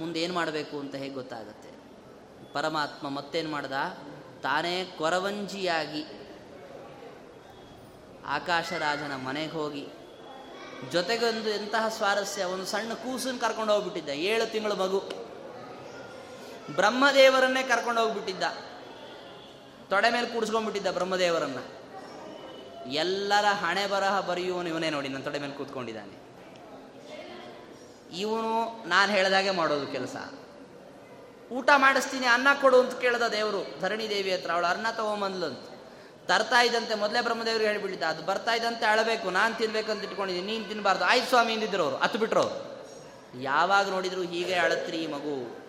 ಮುಂದೆ 0.00 0.22
ಏನು 0.22 0.34
ಮಾಡಬೇಕು 0.34 0.78
ಅಂತ 0.78 0.94
ಹೇಗೆ 0.94 1.14
ಗೊತ್ತಾಗುತ್ತೆ? 1.14 1.70
ಪರಮಾತ್ಮ 2.52 3.08
ಮತ್ತೇನು 3.08 3.50
ಮಾಡ್ದ? 3.50 3.72
ತಾನೇ 4.42 4.94
ಕೊರವಂಜಿಯಾಗಿ 4.98 6.04
ಆಕಾಶರಾಜನ 8.26 9.16
ಮನೆಗೆ 9.16 9.52
ಹೋಗಿ 9.52 9.86
ಜೊತೆಗೊಂದು 10.92 11.50
ಎಂತಹ 11.50 11.88
ಸ್ವಾರಸ್ಯ 11.88 12.44
ಒಂದು 12.44 12.64
ಸಣ್ಣ 12.64 12.92
ಕೂಸನ್ನು 12.92 13.40
ಕರ್ಕೊಂಡು 13.40 13.72
ಹೋಗ್ಬಿಟ್ಟಿದ್ದ, 13.72 14.08
ಏಳು 14.08 14.50
ತಿಂಗಳು 14.50 14.74
ಮಗು. 14.74 14.98
ಬ್ರಹ್ಮದೇವರನ್ನೇ 16.74 17.62
ಕರ್ಕೊಂಡು 17.62 18.00
ಹೋಗ್ಬಿಟ್ಟಿದ್ದ. 18.00 18.42
ತೊಡೆ 19.90 20.10
ಮೇಲೆ 20.10 20.26
ಕೂಡಿಸ್ಕೊಂಡ್ಬಿಟ್ಟಿದ್ದ 20.26 20.90
ಬ್ರಹ್ಮದೇವರನ್ನ. 20.90 21.58
ಎಲ್ಲರ 22.90 23.44
ಹಣೆ 23.44 23.86
ಬರಹ 23.86 24.20
ಬರೆಯುವನು 24.20 24.68
ಇವನೇ 24.68 24.90
ನೋಡಿ 24.90 25.08
ನನ್ನ 25.08 25.24
ತೊಡೆ 25.24 25.38
ಮೇಲೆ 25.38 25.52
ಕೂತ್ಕೊಂಡಿದ್ದಾನೆ. 25.52 26.29
ಇವನು 28.12 28.84
ನಾನು 28.88 29.12
ಹೇಳಿದಾಗೆ 29.12 29.50
ಮಾಡೋದು 29.50 29.86
ಕೆಲಸ. 29.86 30.16
ಊಟ 31.52 31.70
ಮಾಡಿಸ್ತೀನಿ, 31.76 32.26
ಅನ್ನ 32.26 32.48
ಕೊಡು 32.60 32.80
ಅಂತ 32.80 33.00
ಕೇಳ್ದ 33.00 33.22
ದೇವರು, 33.22 33.80
ಧರಣಿ 33.80 34.08
ದೇವಿ 34.08 34.32
ಹತ್ರ, 34.32 34.50
ಅವಳು 34.50 34.66
ಅನ್ನ 34.66 34.86
ತಗೊಂಬಂದ್ಲು 34.90 35.46
ಅಂತ 35.46 35.58
ತರ್ತಾ 36.26 36.62
ಇದ್ದಂತೆ, 36.62 36.94
ಮೊದಲೇ 36.94 37.20
ಬ್ರಹ್ಮದೇವ್ರಿಗೆ 37.20 37.70
ಹೇಳಿಬಿಟ್ಟಿದ್ದ, 37.70 38.04
ಅದು 38.04 38.22
ಬರ್ತಾ 38.22 38.52
ಇದ್ದಂತೆ 38.52 38.86
ಅಳಬೇಕು, 38.86 39.30
ನಾನು 39.30 39.54
ತಿನ್ಬೇಕಂತ 39.54 40.04
ಇಟ್ಕೊಂಡಿದ್ದೀನಿ, 40.04 40.46
ನೀನು 40.46 40.64
ತಿನ್ನಬಾರ್ದು 40.64 41.04
ಆಯ್ತು 41.04 41.28
ಸ್ವಾಮಿ 41.28 41.52
ಇಂದಿದ್ರು 41.52 41.82
ಅವರು 41.82 41.96
ಹತ್ತು 41.96 42.18
ಬಿಟ್ರು 42.18 42.40
ಅವರು. 42.40 42.70
ಯಾವಾಗ 43.40 43.88
ನೋಡಿದ್ರು 43.88 44.22
ಹೀಗೆ 44.22 44.54
ಅಳತ್ರಿ 44.54 44.96
ಈ 44.96 45.06
ಮಗು. 45.06 45.60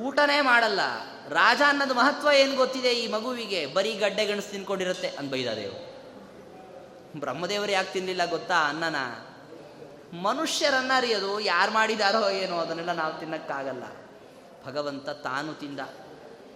ಊಟನೇ 0.00 0.40
ಮಾಡಲ್ಲ. 0.40 0.80
ರಾಜ 1.28 1.62
ಅನ್ನೋದು 1.68 1.94
ಮಹತ್ವ 1.94 2.28
ಏನು 2.28 2.56
ಗೊತ್ತಿದೆ 2.56 2.90
ಈ 2.90 3.08
ಮಗುವಿಗೆ? 3.08 3.66
ಬರೀ 3.66 3.94
ಗಡ್ಡೆ 3.94 4.26
ಗಣಸು 4.26 4.50
ತಿನ್ಕೊಂಡಿರುತ್ತೆ 4.50 5.08
ಅಂತ 5.08 5.32
ಬೈದ 5.32 5.54
ದೇವರು. 5.54 5.90
ಬ್ರಹ್ಮದೇವರು 7.20 7.72
ಯಾಕೆ 7.72 7.92
ತಿನ್ನಲಿಲ್ಲ 7.92 8.30
ಗೊತ್ತಾ? 8.30 8.68
ಅನ್ನನ. 8.68 8.96
ಮನುಷ್ಯರನ್ನ 10.14 10.92
ಅರಿಯೋದು 10.96 11.40
ಯಾರು 11.40 11.72
ಮಾಡಿದಾರೋ 11.72 12.30
ಏನೋ 12.30 12.58
ಅದನ್ನೆಲ್ಲ 12.58 12.92
ನಾವು 12.92 13.20
ತಿನ್ನಕ್ಕಾಗಲ್ಲ. 13.20 13.82
ಭಗವಂತ 14.66 15.08
ತಾನು 15.08 15.54
ತಿಂದ. 15.54 15.80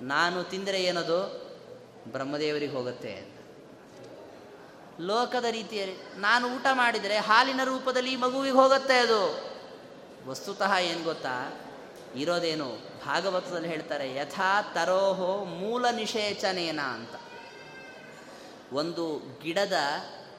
ನಾನು 0.02 0.44
ತಿಂದರೆ 0.44 0.84
ಏನದು? 0.84 1.44
ಬ್ರಹ್ಮದೇವರಿಗೆ 2.12 2.72
ಹೋಗುತ್ತೆ 2.72 3.34
ಲೋಕದ 5.00 5.44
ರೀತಿಯಲ್ಲಿ 5.44 5.96
ನಾನು 6.16 6.54
ಊಟ 6.54 6.66
ಮಾಡಿದರೆ 6.72 7.18
ಹಾಲಿನ 7.18 7.60
ರೂಪದಲ್ಲಿ 7.64 8.16
ಮಗುವಿಗೆ 8.16 8.56
ಹೋಗುತ್ತೆ 8.56 8.98
ಅದು. 8.98 9.50
ವಸ್ತುತಃ 10.26 10.76
ಏನು 10.76 11.04
ಗೊತ್ತಾ? 11.04 11.60
ಇರೋದೇನು? 12.16 12.68
ಭಾಗವತದಲ್ಲಿ 13.06 13.68
ಹೇಳ್ತಾರೆ, 13.68 14.16
ಯಥಾ 14.16 14.62
ತರೋಹೋ 14.62 15.44
ಮೂಲ 15.44 15.90
ನಿಷೇಚನೇನ 15.90 16.80
ಅಂತ. 16.80 17.10
ಒಂದು 18.72 19.20
ಗಿಡದ 19.42 19.72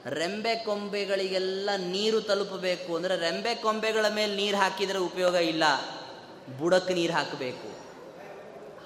ರೆಂಬೆ 0.09 0.55
ಕೊಂಬೆಗಳಿಗೆಲ್ಲ 0.55 1.69
ನೀರು 1.77 2.21
ತಲುಪಬೇಕು 2.21 2.95
ಅಂದರೆ 2.95 3.15
ರೆಂಬೆ 3.17 3.55
ಕೊಂಬೆಗಳ 3.55 4.05
ಮೇಲೆ 4.07 4.35
ನೀರು 4.35 4.57
ಹಾಕಿದರೆ 4.57 4.97
ಉಪಯೋಗ 4.97 5.35
ಇಲ್ಲ. 5.35 5.63
ಬುಡಕ್ಕೆ 6.57 6.93
ನೀರು 6.93 7.13
ಹಾಕಬೇಕು. 7.13 7.69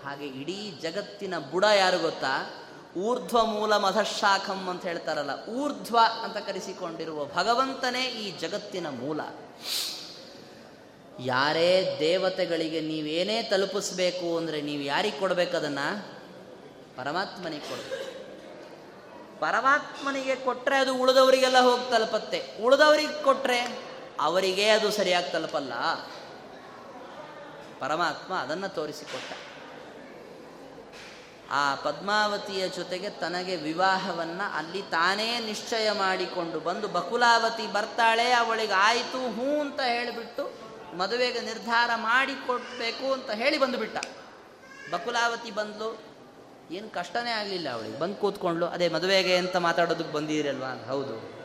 ಹಾಗೆ 0.04 0.28
ಇಡೀ 0.28 0.72
ಜಗತ್ತಿನ 0.82 1.38
ಬುಡ 1.38 1.64
ಯಾರು 1.64 2.00
ಗೊತ್ತಾ? 2.00 2.54
ಊರ್ಧ್ವ 2.98 3.46
ಮೂಲ 3.46 3.78
ಮಧಶಾಖಂ 3.78 4.70
ಅಂತ 4.70 4.86
ಹೇಳ್ತಾರಲ್ಲ, 4.86 5.30
ಊರ್ಧ್ವ 5.50 6.00
ಅಂತ 6.24 6.38
ಕರೆಸಿಕೊಂಡಿರುವ 6.38 7.26
ಭಗವಂತನೇ 7.26 8.06
ಈ 8.06 8.40
ಜಗತ್ತಿನ 8.40 8.88
ಮೂಲ. 8.90 9.20
ಯಾರೇ 11.20 11.98
ದೇವತೆಗಳಿಗೆ 12.00 12.82
ನೀವೇನೇ 12.82 13.44
ತಲುಪಿಸ್ಬೇಕು 13.44 14.38
ಅಂದರೆ 14.38 14.62
ನೀವು 14.62 14.82
ಯಾರಿಗೆ 14.82 15.20
ಕೊಡಬೇಕು 15.20 15.58
ಅದನ್ನು? 15.58 16.08
ಪರಮಾತ್ಮನಿಗೆ 16.98 17.70
ಕೊಡಬೇಕು. 17.70 18.09
ಪರಮಾತ್ಮನಿಗೆ 19.40 20.36
ಕೊಟ್ಟರೆ 20.36 20.78
ಅದು 20.78 20.96
ಉಳಿದವರಿಗೆಲ್ಲ 20.96 21.60
ಹೋಗಿ 21.60 21.92
ತಲುಪತ್ತೆ 21.92 22.64
ಉಳಿದವರಿಗೆ 22.64 23.24
ಕೊಟ್ಟರೆ 23.24 23.60
ಅವರಿಗೆ 24.20 24.70
ಅದು 24.70 24.92
ಸರಿಯಾಗಿ 24.92 25.32
ತಲುಪಲ್ಲ 25.32 25.74
ಪರಮಾತ್ಮ 27.80 28.34
ಅದನ್ನು 28.34 28.70
ತೋರಿಸಿಕೊಟ್ಟ. 28.70 29.34
ಆ 31.52 31.76
ಪದ್ಮಾವತಿಯ 31.76 32.68
ಜೊತೆಗೆ 32.68 33.10
ತನಗೆ 33.10 33.56
ವಿವಾಹವನ್ನು 33.56 34.58
ಅಲ್ಲಿ 34.58 34.82
ತಾನೇ 34.82 35.40
ನಿಶ್ಚಯ 35.40 35.92
ಮಾಡಿಕೊಂಡು 35.92 36.60
ಬಂದು 36.60 36.88
ಬಕುಲಾವತಿ 36.88 37.68
ಬರ್ತಾಳೆ, 37.68 38.32
ಅವಳಿಗೆ 38.32 38.74
ಆಯಿತು, 38.74 39.34
ಹ್ಞೂ 39.34 39.62
ಅಂತ 39.62 39.80
ಹೇಳಿಬಿಟ್ಟು 39.82 40.44
ಮದುವೆಗೆ 40.98 41.42
ನಿರ್ಧಾರ 41.42 41.90
ಮಾಡಿಕೊಡ್ಬೇಕು 41.96 43.14
ಅಂತ 43.14 43.32
ಹೇಳಿ 43.32 43.58
ಬಂದುಬಿಟ್ಟ. 43.58 43.98
ಬಕುಲಾವತಿ 44.92 45.52
ಬಂದ್ಲು 45.52 46.09
ಏನು 46.72 46.90
ಕಷ್ಟನೇ 46.90 47.32
ಆಗಲಿಲ್ಲ 47.32 47.70
ಅವಳಿಗೆ. 47.70 48.00
ಬಂದು 48.00 48.16
ಕೂತ್ಕೊಂಡ್ಲು 48.16 48.66
ಅದೇ 48.66 48.88
ಮದುವೆಗೆ 48.88 49.38
ಅಂತ 49.38 49.56
ಮಾತಾಡೋದಕ್ಕೆ 49.56 50.14
ಬಂದಿರಲ್ವಾ 50.14 50.86
ಹೌದು. 50.88 51.40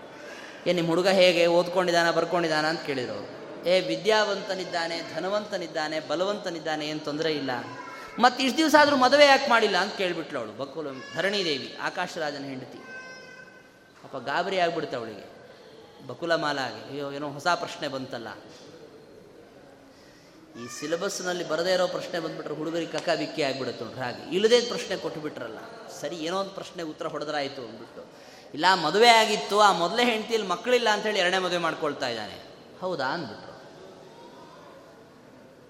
ಏ, 0.67 0.73
ನಿಮ್ಮ 0.73 0.89
ಹುಡುಗ 0.89 1.09
ಹೇಗೆ? 1.09 1.47
ಓದ್ಕೊಂಡಿದ್ದಾನ 1.47 2.11
ಬರ್ಕೊಂಡಿದ್ದಾನ 2.11 2.67
ಅಂತ 2.67 2.81
ಕೇಳಿದರು 2.81 3.45
ಏ, 3.67 3.81
ವಿದ್ಯಾವಂತನಿದ್ದಾನೆ, 3.81 5.01
ಧನವಂತನಿದ್ದಾನೆ, 5.15 6.01
ಬಲವಂತನಿದ್ದಾನೆ, 6.01 6.89
ಏನು 6.89 7.01
ತೊಂದರೆ 7.01 7.33
ಇಲ್ಲ. 7.33 7.51
ಮತ್ತು 8.19 8.43
ಇಷ್ಟು 8.43 8.57
ದಿವಸ 8.57 8.75
ಆದರೂ 8.81 8.97
ಮದುವೆ 8.97 9.27
ಯಾಕೆ 9.27 9.51
ಮಾಡಿಲ್ಲ? 9.51 9.77
ಅಂತ 9.77 9.95
ಕೇಳಿಬಿಟ್ಲು 9.95 10.39
ಅವಳು. 10.39 10.53
ಬಕ್ಕುಲ, 10.53 10.87
ಧರಣಿದೇವಿ, 11.15 11.77
ಆಕಾಶರಾಜನ 11.81 12.45
ಹೆಂಡತಿ. 12.45 12.79
ಅಪ್ಪ 14.05 14.17
ಗಾಬರಿ 14.17 14.59
ಆಗ್ಬಿಡ್ತು 14.59 14.97
ಅವಳಿಗೆ. 14.97 15.35
ಬಕುಲಮಾಲಾಗಿ. 16.07 16.91
ಅಯ್ಯೋ, 16.91 17.13
ಏನೋ 17.13 17.29
ಹೊಸ 17.29 17.47
ಪ್ರಶ್ನೆ 17.47 17.89
ಬಂತಲ್ಲ. 17.89 18.29
ಈ 20.63 20.81
ಸಿಲೆಬಸ್ನಲ್ಲಿ 20.81 21.49
ಬರದೇ 21.49 21.73
ಇರೋ 21.73 21.87
ಪ್ರಶ್ನೆ 21.87 22.21
ಬಂದ್ಬಿಟ್ರೆ 22.21 22.55
ಹುಡುಗರಿಗೆ 22.55 22.93
ಕಕ್ಕ 22.93 23.09
ಬಿಕ್ಕಿ 23.19 23.43
ಆಗಿಬಿಡುತ್ತೆ 23.43 23.85
ನೋಡ್ರಿ, 23.85 24.01
ಹಾಗೆ. 24.01 24.35
ಇಲ್ಲದೇ 24.35 24.61
ಪ್ರಶ್ನೆ 24.61 24.97
ಕೊಟ್ಟುಬಿಟ್ರಲ್ಲ 24.97 25.59
ಸರಿ, 26.01 26.17
ಏನೋ 26.17 26.41
ಒಂದು 26.41 26.51
ಪ್ರಶ್ನೆ 26.51 26.83
ಉತ್ತರ 26.83 27.07
ಹೊಡೆದ್ರಾಯಿತು 27.07 27.63
ಅಂದ್ಬಿಟ್ಟು. 27.63 28.05
ಇಲ್ಲ, 28.55 28.75
ಮದುವೆ 28.75 29.09
ಆಗಿತ್ತು, 29.09 29.61
ಆ 29.61 29.73
ಮೊದಲೇ 29.73 30.05
ಹೆಂಡತಿಯಲ್ಲಿ 30.05 30.49
ಮಕ್ಕಳಿಲ್ಲ 30.49 30.89
ಅಂತೇಳಿ 30.89 31.19
ಎರಡನೇ 31.19 31.39
ಮದುವೆ 31.39 31.59
ಮಾಡ್ಕೊಳ್ತಾ 31.59 32.09
ಇದ್ದಾನೆ. 32.09 32.43
ಹೌದಾ 32.81 33.07
ಅಂದ್ಬಿಟ್ರು. 33.07 33.55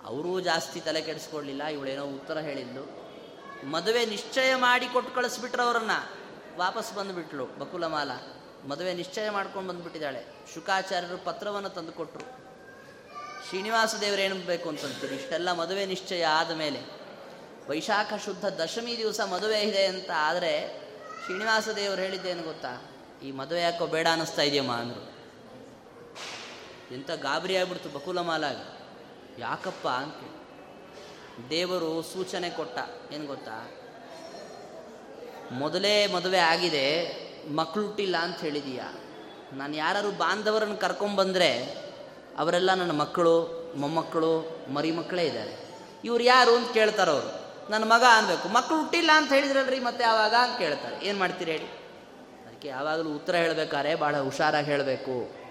ಅವರೂ 0.07 0.41
ಜಾಸ್ತಿ 0.41 0.81
ತಲೆ 0.81 1.03
ಕೆಡಿಸ್ಕೊಳ್ಳಿಲ್ಲ 1.03 1.65
ಇವಳೇನೋ 1.65 2.05
ಉತ್ತರ 2.05 2.39
ಹೇಳಿದ್ದು. 2.39 3.05
ಮದುವೆ 3.67 4.07
ನಿಶ್ಚಯ 4.07 4.55
ಮಾಡಿ 4.55 4.87
ಕೊಟ್ಟು 4.87 5.15
ಕಳಿಸ್ಬಿಟ್ರು 5.15 5.63
ಅವರನ್ನು. 5.63 6.15
ವಾಪಸ್ 6.59 6.95
ಬಂದುಬಿಟ್ಲು, 6.95 7.47
ಬಕುಲಮಾಲ. 7.47 8.11
ಮದುವೆ 8.69 8.95
ನಿಶ್ಚಯ 8.95 9.31
ಮಾಡ್ಕೊಂಡು 9.31 9.69
ಬಂದುಬಿಟ್ಟಿದ್ದಾಳೆ. 9.69 10.27
ಶುಕಾಚಾರ್ಯರು 10.55 11.25
ಪತ್ರವನ್ನು 11.25 11.69
ತಂದು 11.69 11.93
ಕೊಟ್ಟರು 11.93 12.44
ಶ್ರೀನಿವಾಸ 13.49 13.95
ದೇವರು 14.01 14.47
ಬೇಕು 14.47 14.69
ಅಂತಂತೀರಿ 14.69 15.15
ಇಷ್ಟೆಲ್ಲ 15.15 15.53
ಮದುವೆ 15.53 15.87
ನಿಶ್ಚಯ 15.87 16.25
ಆದ 16.25 16.51
ಮೇಲೆ. 16.51 16.81
ವೈಶಾಖ 17.69 18.13
ಶುದ್ಧ 18.25 18.45
ದಶಮಿ 18.45 18.97
ದಿವಸ 18.97 19.21
ಮದುವೆ 19.21 19.61
ಇದೆ 19.61 19.87
ಅಂತ 19.87 20.11
ಆದರೆ 20.17 20.81
ಶ್ರೀನಿವಾಸ 21.25 21.69
ದೇವರು 21.69 22.01
ಹೇಳಿದ್ದೇನು 22.01 22.43
ಗೊತ್ತಾ? 22.43 22.93
ಈ 23.23 23.31
ಮದುವೆ 23.31 23.61
ಯಾಕೋ 23.61 23.87
ಬೇಡ 23.87 24.07
ಅನ್ನಿಸ್ತಾ 24.11 24.43
ಇದೆಯಮ್ಮ 24.43 24.73
ಅಂದರು. 24.73 25.15
ಎಂಥ 26.95 27.11
ಗಾಬರಿ 27.11 27.57
ಆಗ್ಬಿಡ್ತು 27.57 27.89
ಬಕುಲಮಾಲಾಗ 27.89 28.57
ಯಾಕಪ್ಪ 29.39 29.89
ಅಂತ 29.89 30.15
ದೇವರು 31.51 32.03
ಸೂಚನೆ 32.03 32.51
ಕೊಟ್ಟ. 32.51 32.79
ಏನು 33.13 33.27
ಗೊತ್ತಾ? 33.27 33.71
ಮೊದಲೇ 35.51 36.07
ಮದುವೆ 36.07 36.39
ಆಗಿದೆ 36.39 36.87
ಮಕ್ಕಳುಟ್ಟಿಲ್ಲ 37.53 38.17
ಅಂತ 38.17 38.41
ಹೇಳಿದೀಯ? 38.41 38.81
ನಾನು 39.53 39.77
ಯಾರು 39.77 40.19
ಬಾಂಧವರನ್ನು 40.19 40.77
ಕರ್ಕೊಂಬಂದರೆ 40.77 41.84
ಅವರೆಲ್ಲ 42.39 42.75
ನನ್ನ 42.75 42.91
ಮಕ್ಕಳು, 42.91 43.65
ಮೊಮ್ಮಕ್ಕಳು, 43.77 44.59
ಮರಿ 44.73 44.91
ಮಕ್ಕಳೇ 44.91 45.25
ಇದ್ದಾರೆ. 45.25 45.65
ಇವ್ರು 46.05 46.25
ಯಾರು 46.25 46.57
ಅಂತ 46.57 46.73
ಕೇಳ್ತಾರೆ 46.73 47.11
ಅವರು. 47.11 47.45
ನನ್ನ 47.71 47.85
ಮಗ 47.85 48.05
ಅನ್ಬೇಕು. 48.17 48.49
ಮಕ್ಕಳು 48.49 48.79
ಹುಟ್ಟಿಲ್ಲ 48.79 49.11
ಅಂತ 49.15 49.33
ಹೇಳಿದ್ರಲ್ರಿ, 49.33 49.79
ಮತ್ತೆ 49.79 50.05
ಆವಾಗ 50.05 50.35
ಅಂತ 50.35 50.59
ಕೇಳ್ತಾರೆ. 50.59 51.07
ಏನು 51.07 51.19
ಮಾಡ್ತೀರಿ 51.19 51.51
ಹೇಳಿ? 51.51 51.65
ಅದಕ್ಕೆ 52.47 52.69
ಯಾವಾಗಲೂ 52.69 53.11
ಉತ್ತರ 53.11 53.35
ಹೇಳಬೇಕಾದ್ರೆ 53.35 53.95
ಭಾಳ 53.95 54.21
ಹುಷಾರಾಗಿ 54.21 54.67
ಹೇಳಬೇಕು. 54.67 55.45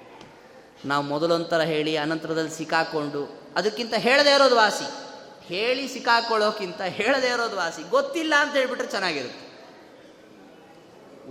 ನಾವು 0.85 1.03
ಮೊದಲೊಂಥರ 1.03 1.61
ಹೇಳಿ, 1.61 1.97
ಅನಂತರದಲ್ಲಿ 1.97 2.51
ಸಿಕ್ಕಾಕೊಂಡು, 2.51 3.41
ಅದಕ್ಕಿಂತ 3.55 3.93
ಹೇಳದೇ 3.93 4.33
ಇರೋದು 4.33 4.55
ವಾಸಿ. 4.55 5.13
ಹೇಳಿ 5.45 5.87
ಸಿಕ್ಕಾಕೊಳ್ಳೋಕ್ಕಿಂತ 5.87 6.81
ಹೇಳದೇ 6.81 7.27
ಇರೋದು 7.27 7.55
ವಾಸಿ. 7.55 7.89
ಗೊತ್ತಿಲ್ಲ 7.89 8.33
ಅಂತ 8.39 8.55
ಹೇಳಿಬಿಟ್ರೆ 8.55 8.87
ಚೆನ್ನಾಗಿರುತ್ತೆ. 8.87 9.53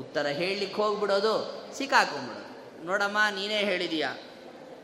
ಉತ್ತರ 0.01 0.27
ಹೇಳಲಿಕ್ಕೆ 0.27 0.83
ಹೋಗ್ಬಿಡೋದು, 0.83 1.65
ಸಿಕ್ಕಾಕೊಂಡ್ಬಿಡೋದು. 1.75 2.87
ನೋಡಮ್ಮ, 2.87 3.19
ನೀನೇ 3.35 3.59
ಹೇಳಿದೀಯ? 3.59 4.07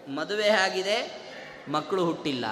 ಮದುವೆ 0.08 0.48
ಆಗಿದೆ 0.48 1.28
ಮಕ್ಕಳು 1.68 2.04
ಹುಟ್ಟಿಲ್ಲ. 2.04 2.44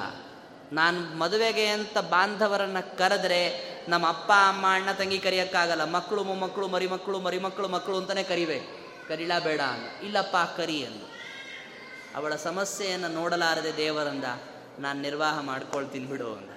ನಾನು 0.73 1.01
ಮದುವೆಗೆ 1.01 1.67
ಅಂತ 1.67 1.99
ಬಾಂಧವರನ್ನು 1.99 2.99
ಕರೆದ್ರೆ 2.99 3.77
ನಮ್ಮ 3.89 4.09
ಅಪ್ಪ, 4.09 4.33
ಅಮ್ಮ, 4.49 4.67
ಅಣ್ಣ, 4.69 4.93
ತಂಗಿ 4.93 5.19
ಕರೆಯೋಕ್ಕಾಗಲ್ಲ. 5.19 5.85
ಮಕ್ಕಳು, 5.85 6.25
ಮೊಮ್ಮಕ್ಕಳು 6.25 6.69
ಮರಿ 6.69 6.87
ಮಕ್ಕಳು 6.87 7.21
ಮರಿ 7.21 7.39
ಮಕ್ಕಳು 7.39 7.69
ಮಕ್ಕಳು 7.69 7.97
ಅಂತಲೇ 7.97 8.23
ಕರಿಬೇಕು 8.23 8.87
ಕರೀಲ 9.09 9.39
ಬೇಡ 9.39 9.61
ಅಂದ. 9.61 10.05
ಇಲ್ಲಪ್ಪ, 10.05 10.37
ಕರಿ 10.57 10.85
ಅಂದು. 10.85 11.17
ಅವಳ 12.17 12.37
ಸಮಸ್ಯೆಯನ್ನು 12.37 13.09
ನೋಡಲಾರದೆ 13.09 13.77
ದೇವರಂದ, 13.77 14.25
ನಾನು 14.79 15.01
ನಿರ್ವಾಹ 15.01 15.41
ಮಾಡ್ಕೊಳ್ತೀನಿ 15.41 16.07
ಬಿಡು 16.07 16.35
ಅಂದ. 16.35 16.51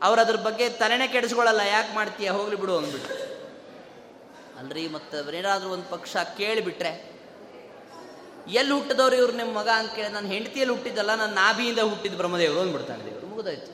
ಅವ್ರು 0.00 0.22
ಅದ್ರ 0.22 0.36
ಬಗ್ಗೆ 0.36 0.68
ತಲೆನೇ 0.68 1.08
ಕೆಡಿಸ್ಕೊಳ್ಳಲ್ಲ. 1.08 1.60
ಯಾಕೆ 1.60 1.94
ಮಾಡ್ತೀಯ? 1.94 2.30
ಹೋಗ್ಲಿ 2.30 2.56
ಬಿಡು 2.56 2.78
ಅಂದ್ಬಿಟ್ಟು 2.78 3.34
ಅಲ್ರಿ 4.58 4.88
ಮತ್ತೆ 4.88 5.18
ಅವರೇನಾದ್ರೂ 5.18 5.70
ಒಂದು 5.70 5.90
ಪಕ್ಷ 5.90 6.16
ಕೇಳಿಬಿಟ್ರೆ 6.16 7.13
ಎಲ್ಲಿ 8.46 8.72
ಹುಟ್ಟಿದವ್ರು 8.72 9.16
ಇವ್ರು 9.16 9.32
ನಿಮ್ಮ 9.32 9.58
ಮಗ 9.58 9.68
ಅಂತ 9.68 9.94
ಕೇಳಿ 9.94 10.08
ನಾನು 10.08 10.28
ಹೆಂಡತಿಯಲ್ಲಿ 10.28 10.74
ಹುಟ್ಟಿದ್ದಲ್ಲ 10.74 11.14
ನನ್ನ 11.14 11.34
ನಾಭಿಯಿಂದ 11.34 11.78
ಹುಟ್ಟಿದ 11.78 12.14
ಬ್ರಹ್ಮದೇವರು 12.14 12.60
ಅಂದ್ಬಿಡ್ತಾನೆ 12.60 13.04
ದೇವರು. 13.04 13.26
ಮುಗಿದಾಯ್ತು. 13.26 13.72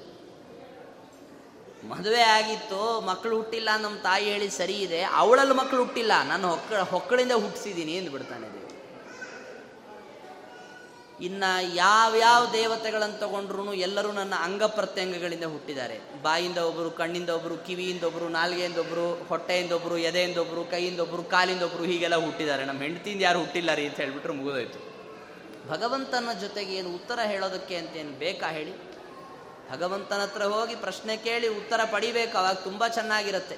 ಮದುವೆ 1.88 2.22
ಆಗಿತ್ತು 2.22 3.00
ಮಕ್ಕಳು 3.00 3.36
ಹುಟ್ಟಿಲ್ಲ 3.36 3.68
ನಮ್ಮ 3.76 3.96
ತಾಯಿ 3.98 4.24
ಹೇಳಿ 4.24 4.50
ಸರಿ 4.50 4.72
ಇದೆ, 4.72 5.02
ಅವಳಲ್ಲಿ 5.02 5.54
ಮಕ್ಕಳು 5.54 5.80
ಹುಟ್ಟಿಲ್ಲ, 5.80 6.12
ನಾನು 6.28 6.48
ಹೊಕ್ಕ 6.48 6.72
ಹೊಕ್ಕಳಿಂದ 6.72 7.32
ಹುಟ್ಟಿಸಿದ್ದೀನಿ 7.32 7.96
ಅಂದ್ಬಿಡ್ತಾನೆ 7.98 8.59
ಇನ್ನು 11.20 11.74
ಯಾವ್ಯಾವ 11.74 12.52
ದೇವತೆಗಳನ್ನು 12.52 13.18
ತಗೊಂಡ್ರು 13.18 13.74
ಎಲ್ಲರೂ 13.74 14.12
ನನ್ನ 14.12 14.34
ಅಂಗ 14.42 14.62
ಪ್ರತ್ಯಂಗಗಳಿಂದ 14.62 15.44
ಹುಟ್ಟಿದ್ದಾರೆ. 15.44 16.00
ಬಾಯಿಂದ 16.22 16.58
ಒಬ್ಬರು 16.58 16.90
ಕಣ್ಣಿಂದ 16.90 17.28
ಒಬ್ಬರು 17.28 17.56
ಕಿವಿಯಿಂದ 17.56 18.02
ಒಬ್ಬರು 18.02 18.28
ನಾಲ್ಗೆಯಿಂದ 18.28 18.78
ಒಬ್ಬರು 18.78 19.24
ಹೊಟ್ಟೆಯಿಂದ 19.24 19.72
ಒಬ್ಬರು 19.72 19.98
ಎದೆಯಿಂದ 19.98 20.36
ಒಬ್ಬರು 20.36 20.64
ಕೈಯಿಂದ 20.64 21.00
ಒಬ್ಬರು 21.00 21.22
ಕಾಲಿಂದ 21.22 21.62
ಒಬ್ಬರು 21.62 21.84
ಹೀಗೆಲ್ಲ 21.84 22.16
ಹುಟ್ಟಿದ್ದಾರೆ. 22.16 22.64
ನಮ್ಮ 22.64 22.82
ಹೆಂಡತಿಯಿಂದ 22.82 23.22
ಯಾರು 23.22 23.38
ಹುಟ್ಟಿಲ್ಲ 23.38 23.74
ರೀ 23.74 23.86
ಅಂತ 23.86 23.96
ಹೇಳಿಬಿಟ್ರೆ 23.96 24.32
ಮುಗಿದೋಯ್ತು. 24.32 24.80
ಭಗವಂತನ 25.68 26.28
ಜೊತೆಗೆ 26.40 26.74
ಏನು 26.74 26.94
ಉತ್ತರ 26.94 27.18
ಹೇಳೋದಕ್ಕೆ 27.20 27.76
ಅಂತೇನು 27.76 28.18
ಬೇಕಾ 28.18 28.46
ಹೇಳಿ? 28.46 28.72
ಭಗವಂತನ 29.72 30.22
ಹತ್ರ 30.22 30.42
ಹೋಗಿ 30.42 30.74
ಪ್ರಶ್ನೆ 30.74 31.16
ಕೇಳಿ 31.16 31.48
ಉತ್ತರ 31.48 31.80
ಪಡಿಬೇಕು, 31.92 32.38
ಅವಾಗ 32.38 32.54
ತುಂಬ 32.54 32.86
ಚೆನ್ನಾಗಿರುತ್ತೆ. 32.86 33.56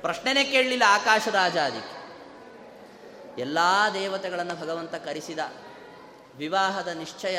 ಪ್ರಶ್ನೆನೇ 0.00 0.44
ಕೇಳಲಿಲ್ಲ 0.44 0.82
ಆಕಾಶ 0.88 1.28
ರಾಜ 1.28 1.56
ಅದಕ್ಕೆ 1.56 1.98
ಎಲ್ಲ 3.40 3.58
ದೇವತೆಗಳನ್ನು 3.94 4.60
ಭಗವಂತ 4.60 4.94
ಕರೆಸಿದ. 4.94 5.38
ವಿವಾಹದ 6.36 6.88
ನಿಶ್ಚಯ 6.88 7.38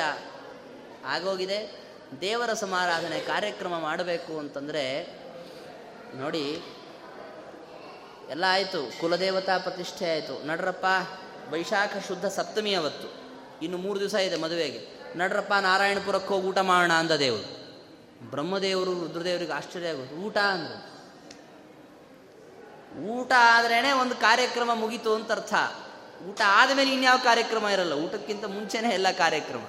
ಆಗೋಗಿದೆ. 1.05 1.83
ದೇವರ 2.21 2.53
ಸಮಾರಾಧನೆ 2.53 3.19
ಕಾರ್ಯಕ್ರಮ 3.19 3.79
ಮಾಡಬೇಕು 3.79 4.39
ಅಂತಂದರೆ, 4.39 5.19
ನೋಡಿ, 6.15 6.61
ಎಲ್ಲ 8.29 8.43
ಆಯಿತು. 8.47 8.99
ಕುಲದೇವತಾ 9.01 9.57
ಪ್ರತಿಷ್ಠೆ 9.57 10.11
ಆಯಿತು. 10.11 10.47
ನಡ್ರಪ್ಪ, 10.47 10.85
ವೈಶಾಖ 11.51 11.93
ಶುದ್ಧ 12.07 12.25
ಸಪ್ತಮಿ 12.25 12.73
ಅವತ್ತು. 12.73 13.23
ಇನ್ನು 13.61 13.77
ಮೂರು 13.77 13.99
ದಿವಸ 13.99 14.13
ಇದೆ 14.13 14.37
ಮದುವೆಗೆ. 14.37 14.87
ನಡ್ರಪ್ಪ, 15.15 15.53
ನಾರಾಯಣಪುರಕ್ಕೆ 15.53 16.27
ಹೋಗಿ 16.27 16.47
ಊಟ 16.47 16.57
ಮಾಡೋಣ 16.57 16.93
ಅಂದ 16.93 17.11
ದೇವರು. 17.11 17.63
ಬ್ರಹ್ಮದೇವರು, 18.31 18.93
ರುದ್ರದೇವರಿಗೆ 18.93 19.51
ಆಶ್ಚರ್ಯ 19.51 19.87
ಆಗೋದು. 19.87 20.15
ಊಟ 20.15 20.37
ಅಂದರು. 20.37 20.93
ಊಟ 23.05 23.31
ಆದ್ರೇ 23.39 23.91
ಒಂದು 23.91 24.15
ಕಾರ್ಯಕ್ರಮ 24.15 24.69
ಮುಗೀತು 24.73 25.15
ಅಂತ 25.15 25.31
ಅರ್ಥ. 25.31 25.53
ಊಟ 26.29 26.41
ಆದಮೇಲೆ 26.47 26.93
ಇನ್ಯಾವ 26.93 27.17
ಕಾರ್ಯಕ್ರಮ 27.23 27.67
ಇರಲ್ಲ, 27.67 27.93
ಊಟಕ್ಕಿಂತ 27.93 28.45
ಮುಂಚೆನೇ 28.45 28.89
ಎಲ್ಲ 28.89 29.11
ಕಾರ್ಯಕ್ರಮ. 29.11 29.65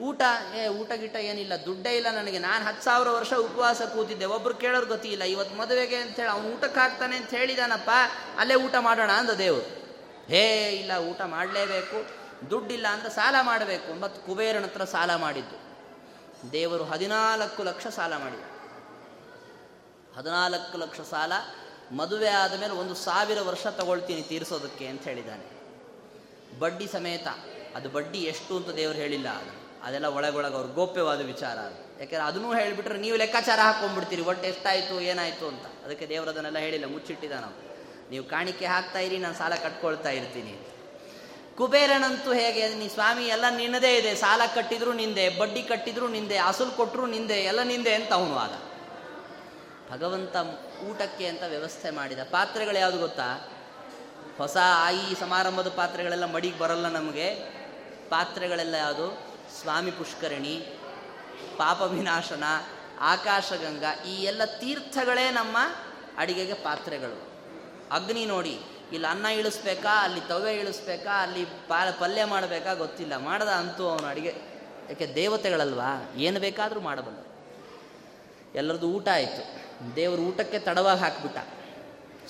ಊಟ, 0.00 0.22
ಏ, 0.54 0.68
ಊಟ 0.68 0.92
ಗಿಟ 0.92 1.16
ಏನಿಲ್ಲ, 1.16 1.52
ದುಡ್ಡೇ 1.64 1.96
ಇಲ್ಲ 1.96 2.06
ನನಗೆ. 2.10 2.38
ನಾನು 2.38 2.64
ಹತ್ತು 2.64 2.84
ಸಾವಿರ 2.84 3.08
ವರ್ಷ 3.08 3.32
ಉಪವಾಸ 3.32 3.82
ಕೂತಿದ್ದೆ. 3.82 4.24
ಒಬ್ರು 4.24 4.54
ಕೇಳೋರು 4.54 4.86
ಗೊತ್ತಿಲ್ಲ 4.86 5.22
ಇವತ್ತು 5.22 5.56
ಮದುವೆಗೆ 5.56 5.96
ಅಂತೇಳಿ 5.96 6.28
ಅವ್ನು 6.28 6.48
ಊಟಕ್ಕೆ 6.48 6.80
ಹಾಕ್ತಾನೆ 6.80 7.16
ಅಂತ 7.16 7.30
ಹೇಳಿದಾನಪ್ಪ, 7.30 7.90
ಅಲ್ಲೇ 8.38 8.54
ಊಟ 8.54 8.74
ಮಾಡೋಣ 8.76 9.10
ಅಂದ 9.12 9.30
ದೇವರು. 9.30 9.80
ಹೇ, 10.28 10.70
ಇಲ್ಲ, 10.70 10.92
ಊಟ 10.92 11.20
ಮಾಡಲೇಬೇಕು. 11.20 12.20
ದುಡ್ಡಿಲ್ಲ 12.50 12.86
ಅಂತ 12.86 13.06
ಸಾಲ 13.06 13.34
ಮಾಡಬೇಕು. 13.42 14.00
ಮತ್ತು 14.00 14.26
ಕುಬೇರನ 14.26 14.62
ಹತ್ರ 14.62 14.84
ಸಾಲ 14.84 15.14
ಮಾಡಿದ್ದು. 15.14 15.70
ದೇವರು 16.52 16.84
ಹದಿನಾಲ್ಕು 16.84 17.62
ಲಕ್ಷ 17.62 17.86
ಸಾಲ 17.86 18.16
ಮಾಡಿದ. 18.16 18.40
ಹದಿನಾಲ್ಕು 20.18 20.78
ಲಕ್ಷ 20.78 21.00
ಸಾಲ 21.00 21.32
ಮದುವೆ 21.96 22.28
ಆದಮೇಲೆ 22.28 22.72
ಒಂದು 22.72 22.94
ಸಾವಿರ 22.94 23.38
ವರ್ಷ 23.42 23.66
ತಗೊಳ್ತೀನಿ 23.66 24.22
ತೀರಿಸೋದಕ್ಕೆ 24.22 24.86
ಅಂತ 24.86 25.02
ಹೇಳಿದ್ದಾನೆ. 25.02 25.46
ಬಡ್ಡಿ 26.58 26.86
ಸಮೇತ, 26.86 27.28
ಅದು 27.74 27.88
ಬಡ್ಡಿ 27.88 28.18
ಎಷ್ಟು 28.18 28.56
ಅಂತ 28.56 28.70
ದೇವರು 28.70 28.98
ಹೇಳಿಲ್ಲ. 28.98 29.28
ಅದು 29.28 29.60
ಅದೆಲ್ಲ 29.84 30.06
ಒಳಗೊಳಗೆ 30.06 30.54
ಅವ್ರ 30.54 30.66
ಗೋಪ್ಯವಾದ 30.66 31.20
ವಿಚಾರ 31.20 31.58
ಅದು. 31.58 32.00
ಯಾಕೆಂದ್ರೆ 32.00 32.28
ಅದನ್ನೂ 32.28 32.54
ಹೇಳಿಬಿಟ್ರೆ 32.54 32.98
ನೀವು 32.98 33.16
ಲೆಕ್ಕಾಚಾರ 33.16 33.60
ಹಾಕೊಂಡ್ಬಿಡ್ತೀರಿ 33.60 34.22
ಒಟ್ಟು 34.22 34.46
ಎಷ್ಟಾಯಿತು, 34.46 35.00
ಏನಾಯಿತು 35.00 35.48
ಅಂತ. 35.48 35.66
ಅದಕ್ಕೆ 35.84 36.06
ದೇವರು 36.06 36.30
ಅದನ್ನೆಲ್ಲ 36.30 36.58
ಹೇಳಿಲ್ಲ 36.58 36.86
ಮುಚ್ಚಿಟ್ಟಿದ 36.86 37.32
ನಾವು 37.32 37.70
ನೀವು 38.10 38.24
ಕಾಣಿಕೆ 38.24 38.66
ಹಾಕ್ತಾ 38.66 38.98
ಇರಿ, 38.98 39.18
ನಾನು 39.18 39.34
ಸಾಲ 39.34 39.54
ಕಟ್ಕೊಳ್ತಾ 39.54 40.10
ಇರ್ತೀನಿ. 40.10 40.66
ಕುಬೇರನಂತೂ 41.56 42.32
ಹೇಗೆ, 42.32 42.74
ನೀ 42.74 42.88
ಸ್ವಾಮಿ, 42.88 43.26
ಎಲ್ಲ 43.26 43.44
ನಿನ್ನದೇ 43.56 43.96
ಇದೆ. 43.96 44.14
ಸಾಲ 44.14 44.40
ಕಟ್ಟಿದ್ರು 44.54 44.92
ನಿಂದೆ, 44.92 45.28
ಬಡ್ಡಿ 45.28 45.62
ಕಟ್ಟಿದ್ರು 45.62 46.08
ನಿಂದೆ, 46.08 46.36
ಅಸಲು 46.36 46.76
ಕೊಟ್ಟರು 46.76 47.06
ನಿಂದೆ, 47.06 47.34
ಎಲ್ಲ 47.34 47.62
ನಿಂದೆ 47.62 47.94
ಅಂತ 47.94 48.12
ಅವನು 48.12 48.38
ಆದ. 48.38 48.50
ಭಗವಂತ 49.92 50.36
ಊಟಕ್ಕೆ 50.80 51.26
ಅಂತ 51.26 51.42
ವ್ಯವಸ್ಥೆ 51.42 51.90
ಮಾಡಿದ. 51.90 52.18
ಪಾತ್ರೆಗಳು 52.18 52.78
ಯಾವುದು 52.78 52.98
ಗೊತ್ತಾ? 52.98 53.48
ಹೊಸ 54.38 54.56
ಆಯಿ 54.62 55.20
ಸಮಾರಂಭದ 55.20 55.68
ಪಾತ್ರೆಗಳೆಲ್ಲ 55.68 56.24
ಮಡಿಗೆ 56.24 56.58
ಬರಲ್ಲ 56.58 56.88
ನಮಗೆ. 56.88 57.34
ಪಾತ್ರೆಗಳೆಲ್ಲ 58.08 58.74
ಯಾವುದು? 58.74 59.36
ಸ್ವಾಮಿ 59.60 59.90
ಪುಷ್ಕರಣಿ, 59.90 60.56
ಪಾಪ 61.56 61.80
ವಿನಾಶನ, 61.80 62.44
ಆಕಾಶಗಂಗಾ, 63.00 64.04
ಈ 64.04 64.22
ಎಲ್ಲ 64.22 64.44
ತೀರ್ಥಗಳೇ 64.44 65.30
ನಮ್ಮ 65.30 65.56
ಅಡಿಗೆಗೆ 66.16 66.54
ಪಾತ್ರೆಗಳು. 66.54 67.30
ಅಗ್ನಿ 67.92 68.26
ನೋಡಿ, 68.26 68.60
ಇಲ್ಲಿ 68.92 69.08
ಅನ್ನ 69.08 69.26
ಇಳಿಸ್ಬೇಕಾ, 69.26 70.04
ಅಲ್ಲಿ 70.04 70.20
ತವೆ 70.20 70.54
ಇಳಿಸ್ಬೇಕಾ, 70.54 71.22
ಅಲ್ಲಿ 71.22 71.44
ಪಾ, 71.44 71.90
ಪಲ್ಯ 71.90 72.24
ಮಾಡಬೇಕಾ 72.24 72.74
ಗೊತ್ತಿಲ್ಲ. 72.74 73.16
ಮಾಡದ 73.16 73.48
ಅಂತೂ 73.48 73.88
ಅವನು 73.88 74.06
ಅಡಿಗೆ, 74.06 74.34
ಯಾಕೆ 74.88 75.14
ದೇವತೆಗಳಲ್ವಾ? 75.14 76.12
ಏನು 76.16 76.40
ಬೇಕಾದರೂ 76.40 76.80
ಮಾಡಬಲ್ಲ. 76.80 77.18
ಎಲ್ಲರದ್ದು 78.54 78.88
ಊಟ 78.88 79.08
ಆಯಿತು. 79.08 79.69
ದೇವರು 79.96 80.22
ಊಟಕ್ಕೆ 80.22 80.58
ತಡವಾಗಿ 80.58 81.00
ಹಾಕಿಬಿಟ್ಟ. 81.00 81.38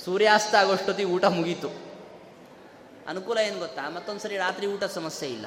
ಸೂರ್ಯಾಸ್ತ 0.04 0.54
ಆಗೋಷ್ಟೊತ್ತಿಗೆ 0.54 1.08
ಊಟ 1.08 1.24
ಮುಗೀತು. 1.24 1.70
ಅನುಕೂಲ 3.08 3.38
ಏನು 3.38 3.58
ಗೊತ್ತಾ? 3.58 3.88
ಮತ್ತೊಂದು 3.88 4.20
ಸರಿ 4.20 4.36
ರಾತ್ರಿ 4.36 4.66
ಊಟ 4.66 4.84
ಸಮಸ್ಯೆ 4.84 5.28
ಇಲ್ಲ. 5.28 5.46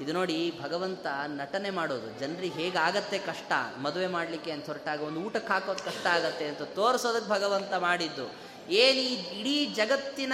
ಇದು 0.00 0.12
ನೋಡಿ 0.12 0.60
ಭಗವಂತ 0.62 1.06
ನಟನೆ 1.26 1.70
ಮಾಡೋದು. 1.70 2.20
ಜನರಿಗೆ 2.20 2.54
ಹೇಗಾಗತ್ತೆ 2.54 3.18
ಕಷ್ಟ? 3.18 3.52
ಮದುವೆ 3.82 4.06
ಮಾಡಲಿಕ್ಕೆ 4.06 4.50
ಅಂತ 4.50 4.66
ಹೊರಟಾಗ 4.66 5.02
ಒಂದು 5.02 5.20
ಊಟಕ್ಕೆ 5.20 5.52
ಹಾಕೋದು 5.52 5.84
ಕಷ್ಟ 5.84 6.06
ಆಗತ್ತೆ 6.06 6.46
ಅಂತ 6.46 6.62
ತೋರಿಸೋದಕ್ಕೆ 6.62 7.30
ಭಗವಂತ 7.30 7.74
ಮಾಡಿದ್ದು. 7.74 8.52
ಏನು 8.70 9.00
ಈ 9.00 9.40
ಇಡೀ 9.40 9.74
ಜಗತ್ತಿನ 9.74 10.32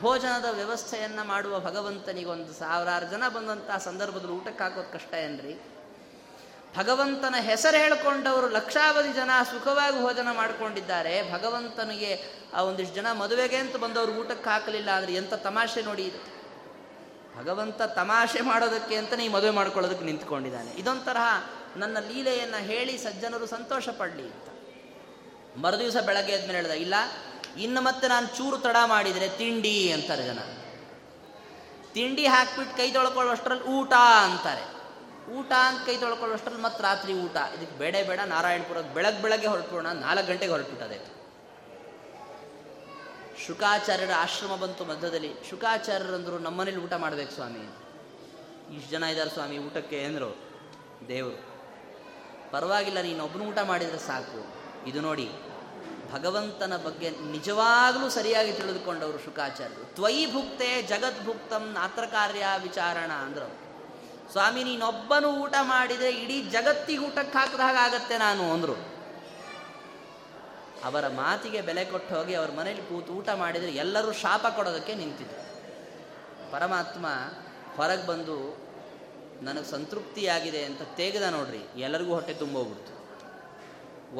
ಭೋಜನದ 0.00 0.44
ವ್ಯವಸ್ಥೆಯನ್ನು 0.50 1.26
ಮಾಡುವ 1.26 1.60
ಭಗವಂತನಿಗೆ 1.60 2.26
ಒಂದು 2.26 2.52
ಸಾವಿರಾರು 2.52 3.06
ಜನ 3.10 3.22
ಬಂದಂಥ 3.28 3.70
ಸಂದರ್ಭದಲ್ಲಿ 3.78 4.32
ಊಟಕ್ಕೆ 4.32 4.64
ಹಾಕೋದು 4.64 4.92
ಕಷ್ಟ 4.92 5.14
ಏನ್ರಿ? 5.14 5.60
ಭಗವಂತನ 6.76 7.34
ಹೆಸರು 7.40 7.76
ಹೇಳಿಕೊಂಡವರು 7.76 8.48
ಲಕ್ಷಾವಧಿ 8.48 9.12
ಜನ 9.12 9.30
ಸುಖವಾಗಿ 9.50 10.02
ಭೋಜನ 10.02 10.32
ಮಾಡಿಕೊಂಡಿದ್ದಾರೆ. 10.32 11.32
ಭಗವಂತನಿಗೆ 11.32 12.22
ಆ 12.54 12.62
ಒಂದಿಷ್ಟು 12.62 12.94
ಜನ 12.94 13.12
ಮದುವೆಗೆ 13.12 13.56
ಅಂತ 13.56 13.76
ಬಂದವರು 13.76 14.12
ಊಟಕ್ಕೆ 14.12 14.50
ಹಾಕಲಿಲ್ಲ 14.50 14.90
ಅಂದರೆ 14.90 15.14
ಎಂಥ 15.14 15.34
ತಮಾಷೆ 15.34 15.82
ನೋಡಿ 15.82 16.02
ಇದು. 16.02 16.20
ಭಗವಂತ 17.38 17.82
ತಮಾಷೆ 17.82 18.40
ಮಾಡೋದಕ್ಕೆ 18.40 18.96
ಅಂತ 18.96 19.14
ನೀವು 19.14 19.32
ಮದುವೆ 19.34 19.50
ಮಾಡ್ಕೊಳ್ಳೋದಕ್ಕೆ 19.50 20.04
ನಿಂತ್ಕೊಂಡಿದ್ದಾನೆ. 20.04 20.70
ಇದೊಂಥರ 20.70 21.16
ನನ್ನ 21.76 21.96
ಲೀಲೆಯನ್ನು 22.00 22.64
ಹೇಳಿ 22.64 22.98
ಸಜ್ಜನರು 22.98 23.46
ಸಂತೋಷ 23.46 23.88
ಪಡಲಿ 23.88 24.22
ಅಂತ. 24.22 24.48
ಮರುದಿವಸ 25.58 25.96
ಬೆಳಗ್ಗೆ 25.96 26.36
ಆದ್ಮೇಲೆ 26.36 26.58
ಹೇಳ್ದ, 26.58 26.70
ಇಲ್ಲ, 26.70 26.94
ಇನ್ನು 27.56 27.80
ಮತ್ತೆ 27.80 28.08
ನಾನು 28.08 28.26
ಚೂರು 28.26 28.58
ತಡ 28.58 28.76
ಮಾಡಿದರೆ 28.84 29.28
ತಿಂಡಿ 29.28 29.92
ಅಂತಾರೆ 29.92 30.22
ಜನ. 30.22 30.38
ತಿಂಡಿ 31.94 32.26
ಹಾಕ್ಬಿಟ್ಟು 32.26 32.76
ಕೈ 32.76 32.90
ತೊಳ್ಕೊಳ್ಳೋಷ್ಟರಲ್ಲಿ 32.90 33.64
ಊಟ 33.64 33.92
ಅಂತಾರೆ. 34.24 34.77
ಊಟ 35.36 35.52
ಅಂತ 35.52 35.86
ಕೈ 35.86 35.96
ತೊಳ್ಕೊಳ್ಳೋಷ್ಟರಲ್ಲಿ 35.96 36.62
ಮತ್ತೆ 36.62 36.82
ರಾತ್ರಿ 36.82 37.12
ಊಟ. 37.12 37.36
ಇದಕ್ಕೆ 37.56 37.78
ಬೇಡ 37.78 37.96
ಬೇಡ 38.06 38.20
ನಾರಾಯಣಪುರಕ್ಕೆ 38.20 38.94
ಬೆಳಗ್ಗೆ 38.94 39.22
ಬೆಳಗ್ಗೆ 39.22 39.46
ಹೊರಟೋಣ 39.46 39.86
ನಾಲ್ಕು 39.86 40.26
ಗಂಟೆಗೆ 40.26 40.52
ಹೊರಟುಬಿಟ್ಟದೆ. 40.52 41.18
ಶುಕಾಚಾರ್ಯರ 43.46 44.10
ಆಶ್ರಮ 44.16 44.56
ಬಂತು 44.56 44.84
ಮಧ್ಯದಲ್ಲಿ. 44.84 45.32
ಶುಕಾಚಾರ್ಯರಂದರು 45.50 46.38
ನಮ್ಮನೇಲಿ 46.38 46.76
ಊಟ 46.76 46.92
ಮಾಡಬೇಕು 46.92 47.32
ಸ್ವಾಮಿ. 47.32 47.62
ಇಷ್ಟು 48.76 48.90
ಜನ 48.90 49.02
ಇದ್ದಾರೆ 49.02 49.30
ಸ್ವಾಮಿ 49.30 49.58
ಊಟಕ್ಕೆ 49.58 50.04
ಅಂದರು. 50.04 50.30
ದೇವರು, 51.08 51.38
ಪರವಾಗಿಲ್ಲ, 52.50 53.00
ನೀನು 53.00 53.24
ಒಬ್ಬನು 53.24 53.44
ಊಟ 53.44 53.58
ಮಾಡಿದರೆ 53.58 53.98
ಸಾಕು. 53.98 54.40
ಇದು 54.88 55.00
ನೋಡಿ, 55.00 55.30
ಭಗವಂತನ 56.12 56.76
ಬಗ್ಗೆ 56.76 57.10
ನಿಜವಾಗಲೂ 57.10 58.08
ಸರಿಯಾಗಿ 58.08 58.52
ತಿಳಿದುಕೊಂಡವರು 58.52 59.18
ಶುಕಾಚಾರ್ಯರು. 59.18 59.94
ತ್ವಯಿ 59.94 60.32
ಭುಕ್ತೆ 60.32 60.82
ಜಗದ್ಭುಕ್ತಂ 60.82 61.72
ನಾತ್ರ 61.72 62.04
ಕಾರ್ಯ 62.04 62.46
ವಿಚಾರಣ 62.62 63.10
ಅಂದರು. 63.12 63.67
ಸ್ವಾಮಿ, 64.32 64.62
ನೀನೊಬ್ಬನು 64.68 65.28
ಊಟ 65.42 65.54
ಮಾಡಿದರೆ 65.72 66.10
ಇಡೀ 66.22 66.36
ಜಗತ್ತಿಗೆ 66.54 67.02
ಊಟಕ್ಕೆ 67.06 67.36
ಹಾಕಿದ 67.38 67.62
ಹಾಗಾಗತ್ತೆ 67.66 68.14
ನಾನು 68.24 68.44
ಅಂದರು. 68.54 68.76
ಅವರ 70.88 71.04
ಮಾತಿಗೆ 71.20 71.60
ಬೆಲೆ 71.68 71.84
ಕೊಟ್ಟು 71.92 72.10
ಹೋಗಿ 72.16 72.34
ಅವ್ರ 72.40 72.50
ಮನೇಲಿ 72.58 72.82
ಕೂತು 72.90 73.10
ಊಟ 73.18 73.28
ಮಾಡಿದರೆ 73.42 73.72
ಎಲ್ಲರೂ 73.84 74.10
ಶಾಪ 74.22 74.46
ಕೊಡೋದಕ್ಕೆ 74.56 74.94
ನಿಂತಿದ್ದರು 75.00 75.44
ಪರಮಾತ್ಮ 76.52 77.06
ಹೊರಗೆ 77.76 78.04
ಬಂದು, 78.10 78.36
ನನಗೆ 79.46 79.68
ಸಂತೃಪ್ತಿಯಾಗಿದೆ 79.70 80.60
ಅಂತ 80.68 80.82
ತೆಗೆದ 81.00 81.26
ನೋಡ್ರಿ, 81.36 81.62
ಎಲ್ಲರಿಗೂ 81.86 82.12
ಹೊಟ್ಟೆ 82.18 82.34
ತುಂಬೋಗ್ಬಿಡ್ತು. 82.42 82.94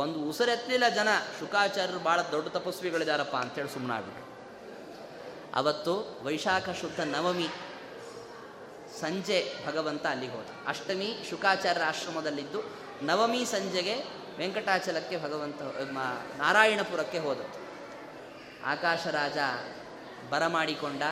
ಒಂದು 0.03 0.19
ಉಸಿರೆತ್ತಲಿಲ್ಲ 0.31 0.87
ಜನ, 0.97 1.11
ಶುಕಾಚಾರ್ಯರು 1.39 2.01
ಭಾಳ 2.09 2.19
ದೊಡ್ಡ 2.35 2.49
ತಪಸ್ವಿಗಳಿದಾರಪ್ಪ 2.57 3.37
ಅಂತೇಳಿ 3.45 3.73
ಸುಮ್ಮನಾಗ್ಬಿಟ್ರು 3.77 4.27
ಅವತ್ತು 5.61 5.93
ವೈಶಾಖ 6.25 6.69
ಶುದ್ಧ 6.81 7.01
ನವಮಿ 7.15 7.49
ಸಂಜೆ 9.01 9.39
ಭಗವಂತ 9.67 10.07
ಅಲ್ಲಿಗೆ 10.07 10.33
ಹೋದ. 10.33 10.51
ಅಷ್ಟಮಿ 10.67 11.09
ಶುಕಾಚಾರ್ಯರ 11.31 11.85
ಆಶ್ರಮದಲ್ಲಿದ್ದು 11.87 12.61
ನವಮಿ 13.03 13.45
ಸಂಜೆಗೆ 13.45 13.95
ವೆಂಕಟಾಚಲಕ್ಕೆ 14.39 15.17
ಭಗವಂತ 15.23 15.61
ನಾರಾಯಣಪುರಕ್ಕೆ 16.37 17.19
ಹೋದದ್ದು. 17.19 17.59
ಆಕಾಶರಾಜ 18.65 19.39
ಬರಮಾಡಿಕೊಂಡ 20.31 21.03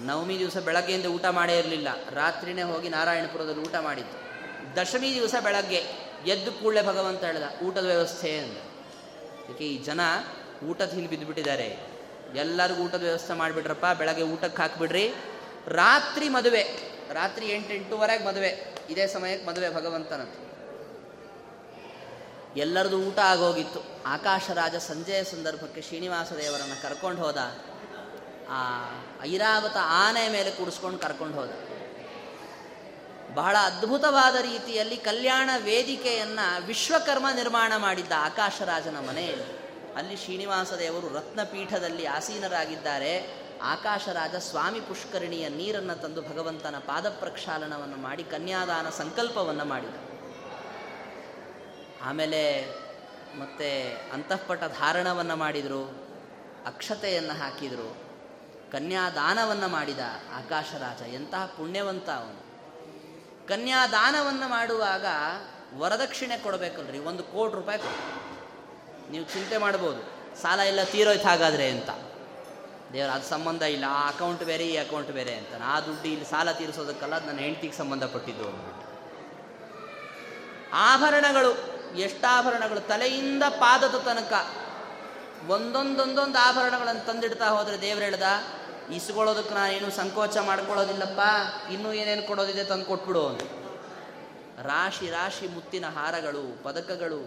ನವಮಿ 0.00 0.38
ದಿವಸ 0.38 0.56
ಬೆಳಗ್ಗೆಯಿಂದ 0.56 1.06
ಊಟ 1.06 1.26
ಮಾಡೇ 1.30 1.58
ಇರಲಿಲ್ಲ. 1.58 1.88
ರಾತ್ರಿನೇ 2.10 2.62
ಹೋಗಿ 2.62 2.88
ನಾರಾಯಣಪುರದಲ್ಲಿ 2.88 3.60
ಊಟ 3.60 3.76
ಮಾಡಿದ್ದು. 3.76 4.16
ದಶಮಿ 4.76 5.14
ದಿವಸ 5.14 5.34
ಬೆಳಗ್ಗೆ 5.44 5.80
ಎದ್ದು 6.26 6.52
ಕೂಡಲೇ 6.52 6.82
ಭಗವಂತ 6.82 7.24
ಹೇಳ್ದ, 7.24 7.46
ಊಟದ 7.62 7.86
ವ್ಯವಸ್ಥೆ 7.86 8.38
ಅಂತ 8.38 8.58
ಅದಕ್ಕೆ 9.44 9.64
ಈ 9.64 9.76
ಜನ 9.78 10.00
ಊಟದ 10.68 10.90
ಹಿಂದೆ 10.90 11.08
ಬಿದ್ದುಬಿಟ್ಟಿದ್ದಾರೆ. 11.08 11.68
ಎಲ್ಲರಿಗೂ 12.34 12.82
ಊಟದ 12.82 13.02
ವ್ಯವಸ್ಥೆ 13.02 13.34
ಮಾಡಿಬಿಟ್ರಪ್ಪ, 13.34 13.86
ಬೆಳಗ್ಗೆ 13.98 14.22
ಊಟಕ್ಕೆ 14.22 14.62
ಹಾಕ್ಬಿಡ್ರಿ. 14.62 15.06
ರಾತ್ರಿ 15.66 16.28
ಮದುವೆ, 16.28 16.62
ರಾತ್ರಿ 17.12 17.48
ಎಂಟು 17.48 17.74
ಎಂಟೂವರೆಗೆ 17.74 18.24
ಮದುವೆ, 18.24 18.74
ಇದೇ 18.90 19.06
ಸಮಯಕ್ಕೆ 19.06 19.46
ಮದುವೆ 19.46 19.74
ಭಗವಂತನದ್ದು 19.74 20.48
ಎಲ್ಲರದು 22.56 22.98
ಊಟ 22.98 23.18
ಆಗೋಗಿತ್ತು. 23.18 23.80
ಆಕಾಶರಾಜ 24.06 24.76
ಸಂಜೆಯ 24.76 25.24
ಸಂದರ್ಭಕ್ಕೆ 25.24 25.82
ಶ್ರೀನಿವಾಸ 25.82 26.32
ದೇವರನ್ನು 26.32 26.82
ಕರ್ಕೊಂಡು 26.82 27.22
ಹೋದ. 27.22 27.38
ಆ 28.48 28.80
ಐರಾವತ 29.22 29.76
ಆನೆ 29.80 30.28
ಮೇಲೆ 30.28 30.50
ಕೂಡಿಸ್ಕೊಂಡು 30.50 30.98
ಕರ್ಕೊಂಡು 30.98 31.36
ಹೋದ. 31.36 31.50
ಬಹಳ 33.34 33.56
ಅದ್ಭುತವಾದ 33.64 34.36
ರೀತಿಯಲ್ಲಿ 34.36 34.96
ಕಲ್ಯಾಣ 34.96 35.50
ವೇದಿಕೆಯನ್ನು 35.58 36.66
ವಿಶ್ವಕರ್ಮ 36.66 37.26
ನಿರ್ಮಾಣ 37.34 37.72
ಮಾಡಿದ್ದ 37.76 38.12
ಆಕಾಶರಾಜನ 38.16 38.96
ಮನೆಯಲ್ಲಿ. 38.96 39.58
ಅಲ್ಲಿ 39.94 40.16
ಶ್ರೀನಿವಾಸ 40.16 40.72
ದೇವರು 40.72 41.14
ರತ್ನಪೀಠದಲ್ಲಿ 41.14 42.06
ಆಸೀನರಾಗಿದ್ದಾರೆ. 42.06 43.47
ಆಕಾಶರಾಜ 43.62 44.34
ಸ್ವಾಮಿ 44.34 44.80
ಪುಷ್ಕರಣಿಯ 44.80 45.48
ನೀರನ್ನು 45.48 46.00
ತಂದು 46.00 46.22
ಭಗವಂತನ 46.22 46.74
ಪಾದ 46.86 47.08
ಪ್ರಕ್ಷಾಲನವನ್ನು 47.08 47.96
ಮಾಡಿ, 47.96 48.24
ಕನ್ಯಾದಾನ 48.24 48.88
ಸಂಕಲ್ಪವನ್ನು 48.88 49.64
ಮಾಡಿದ. 49.64 49.94
ಆಮೇಲೆ 52.02 52.70
ಮತ್ತೆ 53.38 53.94
ಅಂತಃಪಟ 54.12 54.64
ಧಾರಣವನ್ನು 54.64 55.36
ಮಾಡಿದರು, 55.36 56.08
ಅಕ್ಷತೆಯನ್ನು 56.66 57.38
ಹಾಕಿದರು, 57.38 57.96
ಕನ್ಯಾದಾನವನ್ನು 58.72 59.68
ಮಾಡಿದ 59.68 59.98
ಆಕಾಶರಾಜ. 60.34 61.02
ಎಂತಹ 61.02 61.46
ಪುಣ್ಯವಂತ 61.46 62.08
ಅವನು. 62.08 62.48
ಕನ್ಯಾದಾನವನ್ನು 63.48 64.48
ಮಾಡುವಾಗ 64.48 65.06
ವರದಕ್ಷಿಣೆ 65.78 66.38
ಕೊಡಬೇಕಲ್ರಿ, 66.38 66.98
ಒಂದು 66.98 67.22
ಕೋಟಿ 67.22 67.54
ರೂಪಾಯಿ 67.54 67.78
ನೀವು 69.10 69.24
ಚಿಂತೆ 69.24 69.56
ಮಾಡ್ಬೋದು, 69.56 70.00
ಸಾಲ 70.42 70.60
ಎಲ್ಲ 70.60 70.84
ತೀರೋಯ್ತು 70.84 71.28
ಹಾಗಾದರೆ 71.28 71.70
ಅಂತ. 71.70 71.90
ದೇವ್ರ, 72.92 73.10
ಅದು 73.10 73.24
ಸಂಬಂಧ 73.24 73.62
ಇಲ್ಲ. 73.62 73.84
ಆ 73.88 74.08
ಅಕೌಂಟ್ 74.08 74.44
ಬೇರೆ, 74.44 74.66
ಈ 74.66 74.76
ಅಕೌಂಟ್ 74.76 75.10
ಬೇರೆ 75.10 75.34
ಅಂತ. 75.34 75.62
ಆ 75.64 75.80
ದುಡ್ಡು 75.80 76.08
ಇಲ್ಲಿ 76.08 76.24
ಸಾಲ 76.24 76.52
ತೀರಿಸೋದಕ್ಕಲ್ಲ 76.52 77.26
ನನ್ನ 77.26 77.38
ಹೆಂಡತಿಗೆ 77.38 77.72
ಸಂಬಂಧಪಟ್ಟಿದ್ದು 77.72 78.44
ಅಂದ್ಬಿಟ್ಟು. 78.48 78.84
ಆಭರಣಗಳು 80.72 81.50
ಎಷ್ಟಾಭರಣಗಳು 81.98 82.80
ತಲೆಯಿಂದ 82.80 83.42
ಪಾದದ 83.48 83.96
ತನಕ 83.98 84.32
ಒಂದೊಂದೊಂದೊಂದು 85.48 86.38
ಆಭರಣಗಳನ್ನು 86.38 87.06
ತಂದಿಡ್ತಾ 87.06 87.46
ಹೋದರೆ 87.46 87.80
ದೇವ್ರು 87.80 88.04
ಹೇಳ್ದ, 88.04 88.22
ಇಸ್ಕೊಳ್ಳೋದಕ್ಕೆ 88.92 89.54
ನಾನೇನು 89.54 89.90
ಸಂಕೋಚ 89.90 90.36
ಮಾಡ್ಕೊಳ್ಳೋದಿಲ್ಲಪ್ಪ, 90.36 91.20
ಇನ್ನೂ 91.72 91.92
ಏನೇನು 91.92 92.22
ಕೊಡೋದಿದೆ 92.26 92.64
ತಂದು 92.64 92.84
ಕೊಟ್ಬಿಡು 92.84 93.28
ಅಂತ. 93.28 93.42
ರಾಶಿ 94.66 95.10
ರಾಶಿ 95.10 95.46
ಮುತ್ತಿನ 95.46 95.86
ಹಾರಗಳು, 95.86 96.64
ಪದಕಗಳು 96.64 97.20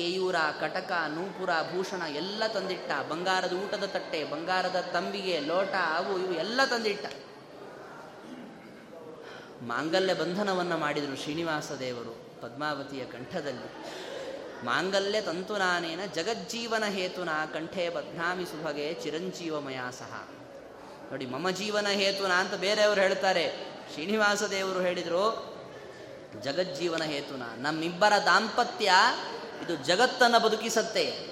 ಕೇಯೂರ, 0.00 0.36
ಕಟಕ, 0.60 0.92
ನೂಪುರ, 1.08 1.50
ಭೂಷಣ 1.72 2.02
ಎಲ್ಲ 2.02 2.42
ತಂದಿಟ್ಟ. 2.46 2.90
ಬಂಗಾರದ 3.10 3.52
ಊಟದ 3.52 3.84
ತಟ್ಟೆ, 3.84 4.24
ಬಂಗಾರದ 4.24 4.78
ತಂಬಿಗೆ 4.92 5.40
ಲೋಟ, 5.40 5.74
ಅವು 5.94 6.18
ಇವು 6.18 6.34
ಎಲ್ಲ 6.34 6.60
ತಂದಿಟ್ಟ. 6.64 7.06
ಮಾಂಗಲ್ಯ 9.62 10.14
ಬಂಧನವನ್ನು 10.14 10.76
ಮಾಡಿದರು 10.78 11.16
ಶ್ರೀನಿವಾಸ 11.16 11.72
ದೇವರು 11.72 12.12
ಪದ್ಮಾವತಿಯ 12.42 13.04
ಕಂಠದಲ್ಲಿ. 13.04 13.68
ಮಾಂಗಲ್ಯ 14.64 15.20
ತಂತುನಾನೇನ 15.20 16.00
ಜಗಜ್ಜೀವನ 16.14 16.84
ಹೇತುನ 16.84 17.28
ಕಂಠೆ 17.54 17.88
ಬದ್ನಾಮಿ 17.88 18.44
ಸುಭಗೆ 18.44 18.94
ಚಿರಂಜೀವಮಯ 18.94 19.80
ಸಹ. 19.98 20.28
ನೋಡಿ, 21.10 21.26
ಮಮ 21.26 21.50
ಜೀವನ 21.50 21.86
ಹೇತುನ 21.90 22.32
ಅಂತ 22.32 22.54
ಬೇರೆಯವರು 22.54 23.00
ಹೇಳ್ತಾರೆ. 23.00 23.46
ಶ್ರೀನಿವಾಸ 23.92 24.42
ದೇವರು 24.42 24.80
ಹೇಳಿದರು, 24.80 25.24
ಜಗಜ್ಜೀವನ 26.42 27.02
ಹೇತುನ. 27.02 27.42
ನಮ್ಮಿಬ್ಬರ 27.56 28.12
ದಾಂಪತ್ಯ 28.26 28.90
ಇದು 29.62 29.76
ಜಗತ್ತನ್ನು 29.76 30.40
ಬದುಕಿಸತ್ತೆ. 30.40 31.30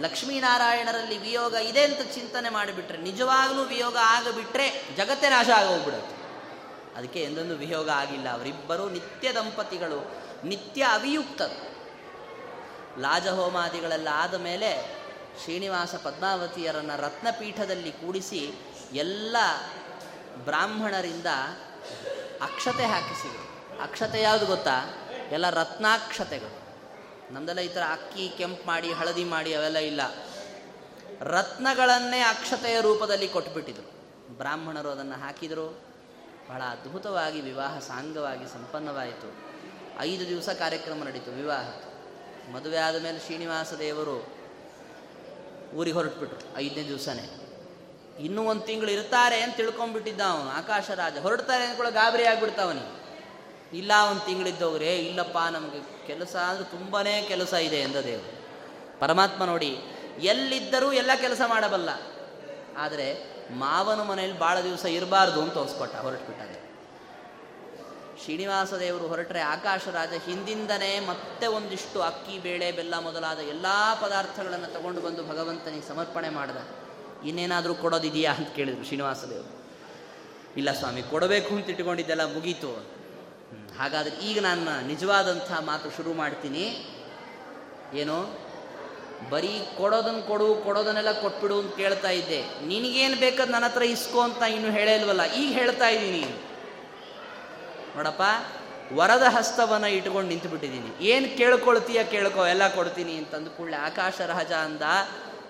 ಲಕ್ಷ್ಮೀನಾರಾಯಣರಲ್ಲಿ 0.00 1.18
ವಿಯೋಗ 1.18 1.54
ಇದೆ 1.54 1.82
ಅಂತ 1.84 2.14
ಚಿಂತನೆ 2.14 2.48
ಮಾಡಿಬಿಟ್ರೆ, 2.48 2.98
ನಿಜವಾಗಲೂ 2.98 3.62
ವಿಯೋಗ 3.62 3.96
ಆಗಬಿಟ್ರೆ 4.02 4.96
ಜಗತ್ತೇ 4.96 5.28
ನಾಶ 5.28 5.48
ಆಗೋಗ್ಬಿಡುತ್ತೆ. 5.48 6.22
ಅದಕ್ಕೆ 6.96 7.22
ಎಂದೊಂದು 7.22 7.56
ವಿಯೋಗ 7.56 7.88
ಆಗಿಲ್ಲ. 7.88 8.28
ಅವರಿಬ್ಬರು 8.28 8.88
ನಿತ್ಯ 8.88 9.32
ದಂಪತಿಗಳು, 9.32 10.22
ನಿತ್ಯ 10.44 10.82
ಅವಿಯುಕ್ತರು. 10.82 11.72
ಲಾಜಹೋಮಾದಿಗಳೆಲ್ಲ 13.00 14.08
ಆದ 14.12 14.34
ಮೇಲೆ 14.34 15.02
ಶ್ರೀನಿವಾಸ 15.42 15.94
ಪದ್ಮಾವತಿಯರನ್ನು 15.94 17.00
ರತ್ನಪೀಠದಲ್ಲಿ 17.00 17.92
ಕೂಡಿಸಿ 17.92 18.52
ಎಲ್ಲ 18.92 19.36
ಬ್ರಾಹ್ಮಣರಿಂದ 20.36 21.26
ಅಕ್ಷತೆ 22.42 22.84
ಹಾಕಿಸಿದರು. 22.84 23.80
ಅಕ್ಷತೆ 23.82 24.20
ಯಾವುದು 24.20 24.46
ಗೊತ್ತಾ? 24.46 24.94
ಎಲ್ಲ 25.30 25.50
ರತ್ನಾಕ್ಷತೆಗಳು. 25.50 26.61
ನಮ್ದೆಲ್ಲ 27.30 27.60
ಈ 27.60 27.68
ಥರ 27.68 27.82
ಅಕ್ಕಿ, 27.92 28.28
ಕೆಂಪು 28.28 28.66
ಮಾಡಿ, 28.66 28.92
ಹಳದಿ 28.92 29.24
ಮಾಡಿ 29.24 29.54
ಅವೆಲ್ಲ 29.54 29.78
ಇಲ್ಲ. 29.78 30.00
ರತ್ನಗಳನ್ನೇ 31.20 32.20
ಅಕ್ಷತೆಯ 32.20 32.80
ರೂಪದಲ್ಲಿ 32.80 33.28
ಕೊಟ್ಬಿಟ್ಟಿದ್ರು. 33.28 33.92
ಬ್ರಾಹ್ಮಣರು 34.36 34.90
ಅದನ್ನು 34.90 35.20
ಹಾಕಿದರು. 35.20 35.80
ಬಹಳ 36.48 36.62
ಅದ್ಭುತವಾಗಿ, 36.62 37.40
ವಿವಾಹ 37.40 37.78
ಸಾಂಗವಾಗಿ 37.78 38.52
ಸಂಪನ್ನವಾಯಿತು. 38.52 39.34
ಐದು 39.98 40.28
ದಿವಸ 40.28 40.48
ಕಾರ್ಯಕ್ರಮ 40.48 41.04
ನಡೀತು 41.04 41.30
ವಿವಾಹ. 41.30 41.68
ಮದುವೆ 42.52 42.76
ಆದ 42.76 43.02
ಮೇಲೆ 43.02 43.18
ಶ್ರೀನಿವಾಸ 43.18 43.72
ದೇವರು 43.72 44.26
ಊರಿಗೆ 45.74 45.96
ಹೊರಟ್ಬಿಟ್ರು, 45.96 46.58
ಐದನೇ 46.58 46.88
ದಿವಸನೇ. 46.88 47.38
ಇನ್ನೂ 48.20 48.42
ಒಂದು 48.42 48.62
ತಿಂಗಳು 48.62 48.90
ಇರ್ತಾರೆ 48.90 49.40
ಅಂತ 49.40 49.56
ತಿಳ್ಕೊಂಬಿಟ್ಟಿದ್ದ 49.56 50.20
ಅವನು. 50.20 50.48
ಆಕಾಶ 50.48 50.90
ರಾಜ 50.90 51.18
ಹೊರಡ್ತಾರೆ 51.18 51.64
ಅಂದ್ಕೊಳ್ಳೋ 51.64 51.92
ಗಾಬರಿ 51.92 52.24
ಆಗ್ಬಿಡ್ತಾವನಿ 52.24 53.01
ಇಲ್ಲ 53.72 53.92
ಒಂದು 54.10 54.20
ತಿಂಗಳಿದ್ದವ್ರೆ, 54.20 54.96
ಇಲ್ಲಪ್ಪ, 54.98 55.38
ನಮಗೆ 55.52 56.06
ಕೆಲಸ 56.06 56.36
ಅಂದ್ರೆ 56.36 56.70
ತುಂಬಾ 56.70 57.02
ಕೆಲಸ 57.28 57.52
ಇದೆ 57.52 57.76
ಎಂದ 57.76 57.96
ದೇವರು. 57.96 58.42
ಪರಮಾತ್ಮ 59.00 59.44
ನೋಡಿ, 59.44 59.78
ಎಲ್ಲಿದ್ದರೂ 60.18 60.92
ಎಲ್ಲ 60.92 61.10
ಕೆಲಸ 61.20 61.40
ಮಾಡಬಲ್ಲ. 61.46 61.88
ಆದರೆ 62.76 63.32
ಮಾವನ 63.50 64.02
ಮನೆಯಲ್ಲಿ 64.02 64.38
ಭಾಳ 64.38 64.60
ದಿವಸ 64.60 64.84
ಇರಬಾರ್ದು 64.84 65.42
ಅಂತ 65.42 65.54
ತೋರಿಸ್ಕೊಟ್ಟ 65.54 65.96
ಹೊರಟ್ಬಿಟ್ಟಾನೆ 65.96 66.62
ಶ್ರೀನಿವಾಸ 68.24 68.74
ದೇವರು 68.74 69.08
ಹೊರಟರೆ 69.08 69.40
ಆಕಾಶ 69.40 69.88
ರಾಜ 69.88 70.08
ಹಿಂದಿಂದನೇ 70.24 71.00
ಮತ್ತೆ 71.00 71.46
ಒಂದಿಷ್ಟು 71.46 72.02
ಅಕ್ಕಿ, 72.02 72.38
ಬೇಳೆ, 72.38 72.72
ಬೆಲ್ಲ 72.72 72.98
ಮೊದಲಾದ 72.98 73.38
ಎಲ್ಲ 73.38 73.66
ಪದಾರ್ಥಗಳನ್ನು 74.02 74.72
ತಗೊಂಡು 74.72 75.00
ಬಂದು 75.00 75.28
ಭಗವಂತನಿಗೆ 75.28 75.88
ಸಮರ್ಪಣೆ 75.88 76.28
ಮಾಡಿದ. 76.28 76.56
ಇನ್ನೇನಾದರೂ 77.26 77.74
ಕೊಡೋದಿದೆಯಾ 77.74 78.32
ಅಂತ 78.32 78.48
ಕೇಳಿದರು 78.48 78.84
ಶ್ರೀನಿವಾಸ 78.84 79.24
ದೇವರು. 79.24 79.66
ಇಲ್ಲ 80.56 80.72
ಸ್ವಾಮಿ, 80.72 81.02
ಕೊಡಬೇಕು 81.02 81.54
ಅಂತ 81.54 81.70
ಇಟ್ಕೊಂಡಿದ್ದೆಲ್ಲ 81.70 82.34
ಮುಗೀತು. 82.34 83.01
ಹಾಗಾದ್ರೆ 83.78 84.14
ಈಗ 84.28 84.38
ನಾನು 84.40 84.86
ನಿಜವಾದಂಥ 84.86 85.50
ಮಾತು 85.60 85.88
ಶುರು 85.96 86.12
ಮಾಡ್ತೀನಿ. 86.12 86.64
ಏನು? 87.94 88.16
ಬರೀ 89.30 89.52
ಕೊಡೋದನ್ನು 89.78 90.22
ಕೊಡು, 90.22 90.46
ಕೊಡೋದನ್ನೆಲ್ಲ 90.64 91.12
ಕೊಟ್ಬಿಡು 91.20 91.56
ಅಂತ 91.60 91.72
ಕೇಳ್ತಾ 91.76 92.10
ಇದ್ದೆ. 92.10 92.40
ನಿನಗೇನು 92.66 93.16
ಬೇಕಾದ್ 93.16 93.50
ನನ್ನ 93.50 93.64
ಹತ್ರ 93.64 93.82
ಇಸ್ಕೋ 93.82 94.20
ಅಂತ 94.20 94.42
ಇನ್ನು 94.42 94.70
ಹೇಳೇ 94.70 94.94
ಇಲ್ವಲ್ಲ, 94.96 95.24
ಈಗ 95.40 95.50
ಹೇಳ್ತಾ 95.58 95.88
ಇದ್ದೀನಿ 95.88 96.24
ನೋಡಪ್ಪ, 97.96 98.22
ವರದ 98.98 99.26
ಹಸ್ತವನ್ನು 99.36 99.88
ಇಟ್ಕೊಂಡು 99.96 100.28
ನಿಂತು 100.28 100.48
ಬಿಟ್ಟಿದ್ದೀನಿ 100.48 100.90
ಏನು 101.10 101.26
ಕೇಳ್ಕೊಳ್ತೀಯ 101.38 102.00
ಕೇಳ್ಕೊ, 102.14 102.46
ಎಲ್ಲ 102.46 102.64
ಕೊಡ್ತೀನಿ 102.68 103.14
ಅಂತಂದು 103.16 103.50
ಕೂಡಲೇ 103.50 103.78
ಆಕಾಶ 103.88 104.20
ರಹಜ 104.32 104.52
ಅಂದ. 104.66 104.82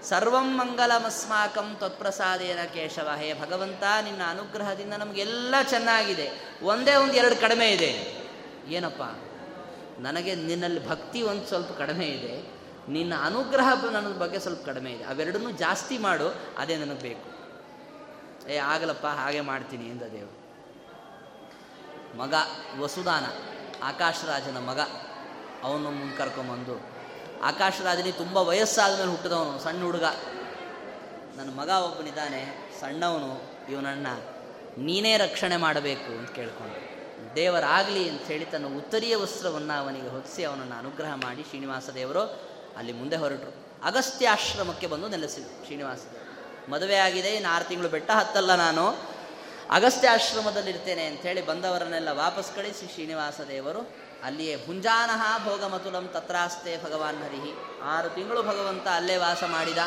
ಸರ್ವಂ 0.04 0.56
ಮಂಗಲಮಸ್ಮಾಕಂ 0.56 1.76
ತತ್ಪ್ರಸಾದೇನ 1.80 2.58
ಕೇಶವ. 2.74 3.10
ಹೇ 3.18 3.34
ಭಗವಂತ, 3.34 3.82
ನಿನ್ನ 4.02 4.22
ಅನುಗ್ರಹದಿಂದ 4.28 4.92
ನಮಗೆಲ್ಲ 4.92 5.54
ಚೆನ್ನಾಗಿದೆ. 5.62 6.58
ಒಂದೇ 6.62 6.94
ಒಂದು 6.94 7.12
ಎರಡು 7.12 7.36
ಕಡಿಮೆ 7.36 7.70
ಇದೆ. 7.70 8.22
ಏನಪ್ಪ? 8.68 9.02
ನನಗೆ 10.00 10.34
ನಿನ್ನಲ್ಲಿ 10.34 10.88
ಭಕ್ತಿ 10.88 11.22
ಒಂದು 11.22 11.46
ಸ್ವಲ್ಪ 11.46 11.72
ಕಡಿಮೆ 11.72 12.06
ಇದೆ. 12.06 12.50
ನಿನ್ನ 12.88 13.12
ಅನುಗ್ರಹ 13.22 13.84
ನನ್ನ 13.90 14.18
ಬಗ್ಗೆ 14.18 14.38
ಸ್ವಲ್ಪ 14.38 14.66
ಕಡಿಮೆ 14.66 14.92
ಇದೆ. 14.92 15.04
ಅವೆರಡನ್ನೂ 15.04 15.50
ಜಾಸ್ತಿ 15.50 15.98
ಮಾಡು, 15.98 16.34
ಅದೇ 16.58 16.76
ನನಗೆ 16.76 17.02
ಬೇಕು. 17.02 17.32
ಏ, 18.48 18.56
ಆಗಲಪ್ಪ, 18.56 19.06
ಹಾಗೆ 19.06 19.40
ಮಾಡ್ತೀನಿ 19.40 19.88
ಎಂದ 19.88 20.02
ದೇವರು. 20.02 20.42
ಮಗ 22.18 22.34
ವಸುದಾನ, 22.80 23.24
ಆಕಾಶರಾಜನ 23.82 24.58
ಮಗ 24.58 24.80
ಅವನು 25.62 25.90
ಮುಂದೆ 25.90 26.16
ಕರ್ಕೊಂಬಂದು 26.16 26.91
ಆಕಾಶರಾಜನಿಗೆ 27.44 28.18
ತುಂಬ 28.18 28.36
ವಯಸ್ಸಾದ 28.36 28.92
ಮೇಲೆ 28.98 29.10
ಹುಟ್ಟಿದವನು, 29.10 29.58
ಸಣ್ಣ 29.64 29.82
ಹುಡುಗ. 29.82 30.04
ನನ್ನ 31.36 31.50
ಮಗ 31.50 31.68
ಒಬ್ಬನಿದ್ದಾನೆ, 31.68 32.42
ಸಣ್ಣವನು, 32.80 33.32
ಇವನನ್ನ 33.72 34.06
ನೀನೇ 34.78 35.16
ರಕ್ಷಣೆ 35.16 35.56
ಮಾಡಬೇಕು 35.56 36.10
ಅಂತ 36.18 36.30
ಕೇಳ್ಕೊಂಡು, 36.30 36.78
ದೇವರಾಗಲಿ 37.34 38.08
ಹೇಳಿ 38.08 38.44
ತನ್ನ 38.44 38.66
ಉತ್ತರೀಯ 38.76 39.16
ವಸ್ತ್ರವನ್ನು 39.16 39.74
ಅವನಿಗೆ 39.82 40.08
ಹೊದಿಸಿ 40.08 40.44
ಅವನನ್ನು 40.44 40.76
ಅನುಗ್ರಹ 40.78 41.12
ಮಾಡಿ 41.14 41.42
ಶ್ರೀನಿವಾಸ 41.42 41.90
ದೇವರು 41.90 42.22
ಅಲ್ಲಿ 42.76 42.92
ಮುಂದೆ 42.92 43.16
ಹೊರಟರು. 43.16 43.52
ಅಗಸ್ತ್ಯಾಶ್ರಮಕ್ಕೆ 43.84 44.86
ಬಂದು 44.86 45.08
ನೆಲೆಸಿದ್ರು 45.08 45.64
ಶ್ರೀನಿವಾಸ. 45.64 46.02
ಮದುವೆ 46.70 46.96
ಆಗಿದೆ, 46.96 47.30
ಇನ್ನು 47.34 47.48
ಆರು 47.54 47.64
ತಿಂಗಳು 47.64 47.88
ಬೆಟ್ಟ 47.88 48.10
ಹತ್ತಲ್ಲ 48.10 48.54
ನಾನು. 48.54 48.84
ಅಗಸ್ತ್ಯ 49.70 50.08
ಆಶ್ರಮದಲ್ಲಿರ್ತೇನೆ 50.08 51.04
ಅಂಥೇಳಿ 51.06 51.46
ಬಂದವರನ್ನೆಲ್ಲ 51.46 52.10
ವಾಪಸ್ 52.12 52.56
ಕಳಿಸಿ 52.56 52.86
ಶ್ರೀನಿವಾಸ 52.94 53.40
ದೇವರು. 53.48 54.01
ಅಲ್ಲಿಯೇ 54.24 54.66
ಭುಂಜಾನಹ 54.66 55.44
ಭೋಗಮತುಲಂ 55.44 56.08
ತತ್ರಾಸ್ತೆ 56.08 56.84
ಭಗವಾನ್ 56.84 57.22
ಹರಿಹಿ. 57.22 57.52
ಆರು 57.82 58.08
ತಿಂಗಳು 58.08 58.42
ಭಗವಂತ 58.42 58.86
ಅಲ್ಲೇ 58.88 59.16
ವಾಸ 59.16 59.44
ಮಾಡಿದ. 59.44 59.78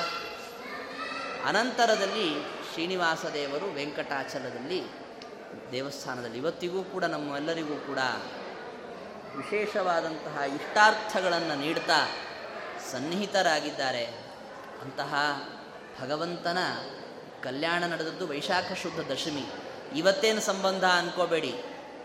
ಅನಂತರದಲ್ಲಿ 1.45 2.33
ಶ್ರೀನಿವಾಸ 2.73 3.25
ದೇವರು 3.25 3.73
ವೆಂಕಟಾಚಲದಲ್ಲಿ 3.73 4.83
ದೇವಸ್ಥಾನದಲ್ಲಿ 5.71 6.37
ಇವತ್ತಿಗೂ 6.37 6.83
ಕೂಡ 6.83 7.03
ನಮ್ಮೆಲ್ಲರಿಗೂ 7.03 7.75
ಕೂಡ 7.75 7.97
ವಿಶೇಷವಾದಂತಹ 9.35 10.37
ಇಷ್ಟಾರ್ಥಗಳನ್ನು 10.37 11.59
ನೀಡ್ತಾ 11.59 12.07
ಸನ್ನಿಹಿತರಾಗಿದ್ದಾರೆ. 12.91 14.05
ಅಂತಹ 14.81 15.15
ಭಗವಂತನ 16.01 16.57
ಕಲ್ಯಾಣ 17.43 17.83
ನಡೆದದ್ದು 17.83 18.27
ವೈಶಾಖ 18.27 18.73
ಶುದ್ಧ 18.73 19.11
ದಶಮಿ. 19.11 19.45
ಇವತ್ತೇನು 19.95 20.41
ಸಂಬಂಧ 20.41 20.83
ಅನ್ಕೋಬೇಡಿ. 20.83 21.55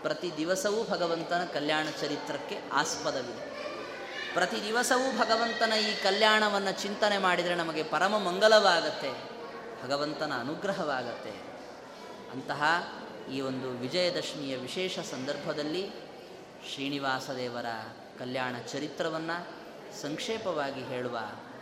ಪ್ರತಿ 0.01 0.37
ದಿವಸವೂ 0.37 0.83
ಭಗವಂತನ 0.83 1.43
ಕಲ್ಯಾಣ 1.53 1.87
ಚರಿತ್ರಕ್ಕೆ 2.01 2.59
ಆಸ್ಪದವಿದೆ. 2.73 3.51
ಪ್ರತಿ 4.33 4.63
ದಿವಸವೂ 4.63 5.17
ಭಗವಂತನ 5.17 5.73
ಈ 5.73 6.03
ಕಲ್ಯಾಣವನ್ನು 6.03 6.81
ಚಿಂತನೆ 6.81 7.17
ಮಾಡಿದರೆ 7.17 7.55
ನಮಗೆ 7.55 7.83
ಪರಮ 7.83 8.17
ಮಂಗಲವಾಗತ್ತೆ, 8.17 9.11
ಭಗವಂತನ 9.83 10.31
ಅನುಗ್ರಹವಾಗತ್ತೆ. 10.39 11.29
ಅಂತಹ 12.31 12.63
ಈ 13.33 13.41
ಒಂದು 13.41 13.69
ವಿಜಯದಶಮಿಯ 13.69 14.57
ವಿಶೇಷ 14.57 14.99
ಸಂದರ್ಭದಲ್ಲಿ 14.99 15.89
ಶ್ರೀನಿವಾಸ 16.73 17.29
ದೇವರ 17.29 17.65
ಕಲ್ಯಾಣ 18.19 18.55
ಚರಿತ್ರವನ್ನು 18.71 19.47
ಸಂಕ್ಷೇಪವಾಗಿ 20.01 20.83
ಹೇಳುವ 20.83 21.19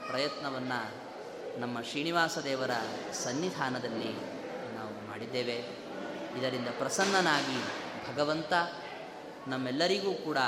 ಪ್ರಯತ್ನವನ್ನು 0.07 1.09
ನಮ್ಮ 1.59 1.81
ಶ್ರೀನಿವಾಸ 1.81 2.37
ದೇವರ 2.37 2.71
ಸನ್ನಿಧಾನದಲ್ಲಿ 3.13 4.11
ನಾವು 4.75 5.07
ಮಾಡಿದ್ದೇವೆ. 5.07 5.55
ಇದರಿಂದ 6.39 6.67
ಪ್ರಸನ್ನನಾಗಿ 6.67 7.78
ಭಗವಂತ 8.09 8.53
ನಮ್ಮೆಲ್ಲರಿಗೂ 9.47 10.13
ಕೂಡ 10.13 10.39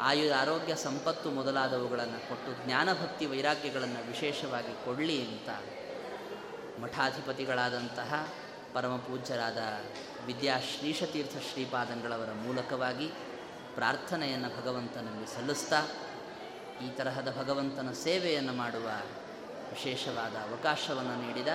ಆಯು 0.00 0.32
ಆರೋಗ್ಯ 0.34 0.74
ಸಂಪತ್ತು 0.76 1.30
ಮೊದಲಾದವುಗಳನ್ನು 1.30 2.28
ಕೊಟ್ಟು 2.28 2.50
ಜ್ಞಾನಭಕ್ತಿ 2.64 3.26
ವೈರಾಗ್ಯಗಳನ್ನು 3.26 4.06
ವಿಶೇಷವಾಗಿ 4.08 4.84
ಕೊಡಲಿ 4.84 5.18
ಅಂತ 5.22 5.48
ಮಠಾಧಿಪತಿಗಳಾದಂತಹ 6.82 8.12
ಪರಮ 8.74 8.96
ಪೂಜ್ಯರಾದ 8.96 9.60
ವಿದ್ಯಾ 10.26 10.60
ಶ್ರೀಶತೀರ್ಥ 10.60 11.36
ಶ್ರೀಪಾದಂಗಳವರ 11.52 12.32
ಮೂಲಕವಾಗಿ 12.44 13.08
ಪ್ರಾರ್ಥನೆಯನ್ನು 13.74 14.50
ಭಗವಂತನಲ್ಲಿ 14.60 15.26
ಸಲ್ಲಿಸ್ತಾ 15.34 15.80
ಈ 16.84 16.88
ತರಹದ 16.96 17.30
ಭಗವಂತನ 17.38 17.92
ಸೇವೆಯನ್ನು 17.92 18.52
ಮಾಡುವ 18.52 18.86
ವಿಶೇಷವಾದ 19.70 20.36
ಅವಕಾಶವನ್ನು 20.48 21.16
ನೀಡಿದ 21.22 21.50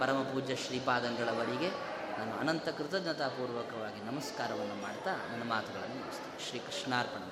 ಪರಮಪೂಜ್ಯ 0.00 0.56
ಶ್ರೀಪಾದಂಗಳವರಿಗೆ 0.56 1.68
ನಾನು 2.18 2.32
ಅನಂತ 2.38 2.68
ಕೃತಜ್ಞತಾಪೂರ್ವಕವಾಗಿ 2.68 4.00
ನಮಸ್ಕಾರವನ್ನು 4.06 4.82
ಮಾಡ್ತಾ 4.82 5.12
ನನ್ನ 5.32 5.44
ಮಾತುಗಳನ್ನು 5.50 6.02
ಶ್ರೀ 6.48 6.58
ಕೃಷ್ಣಾರ್ಪಣ 6.58 7.22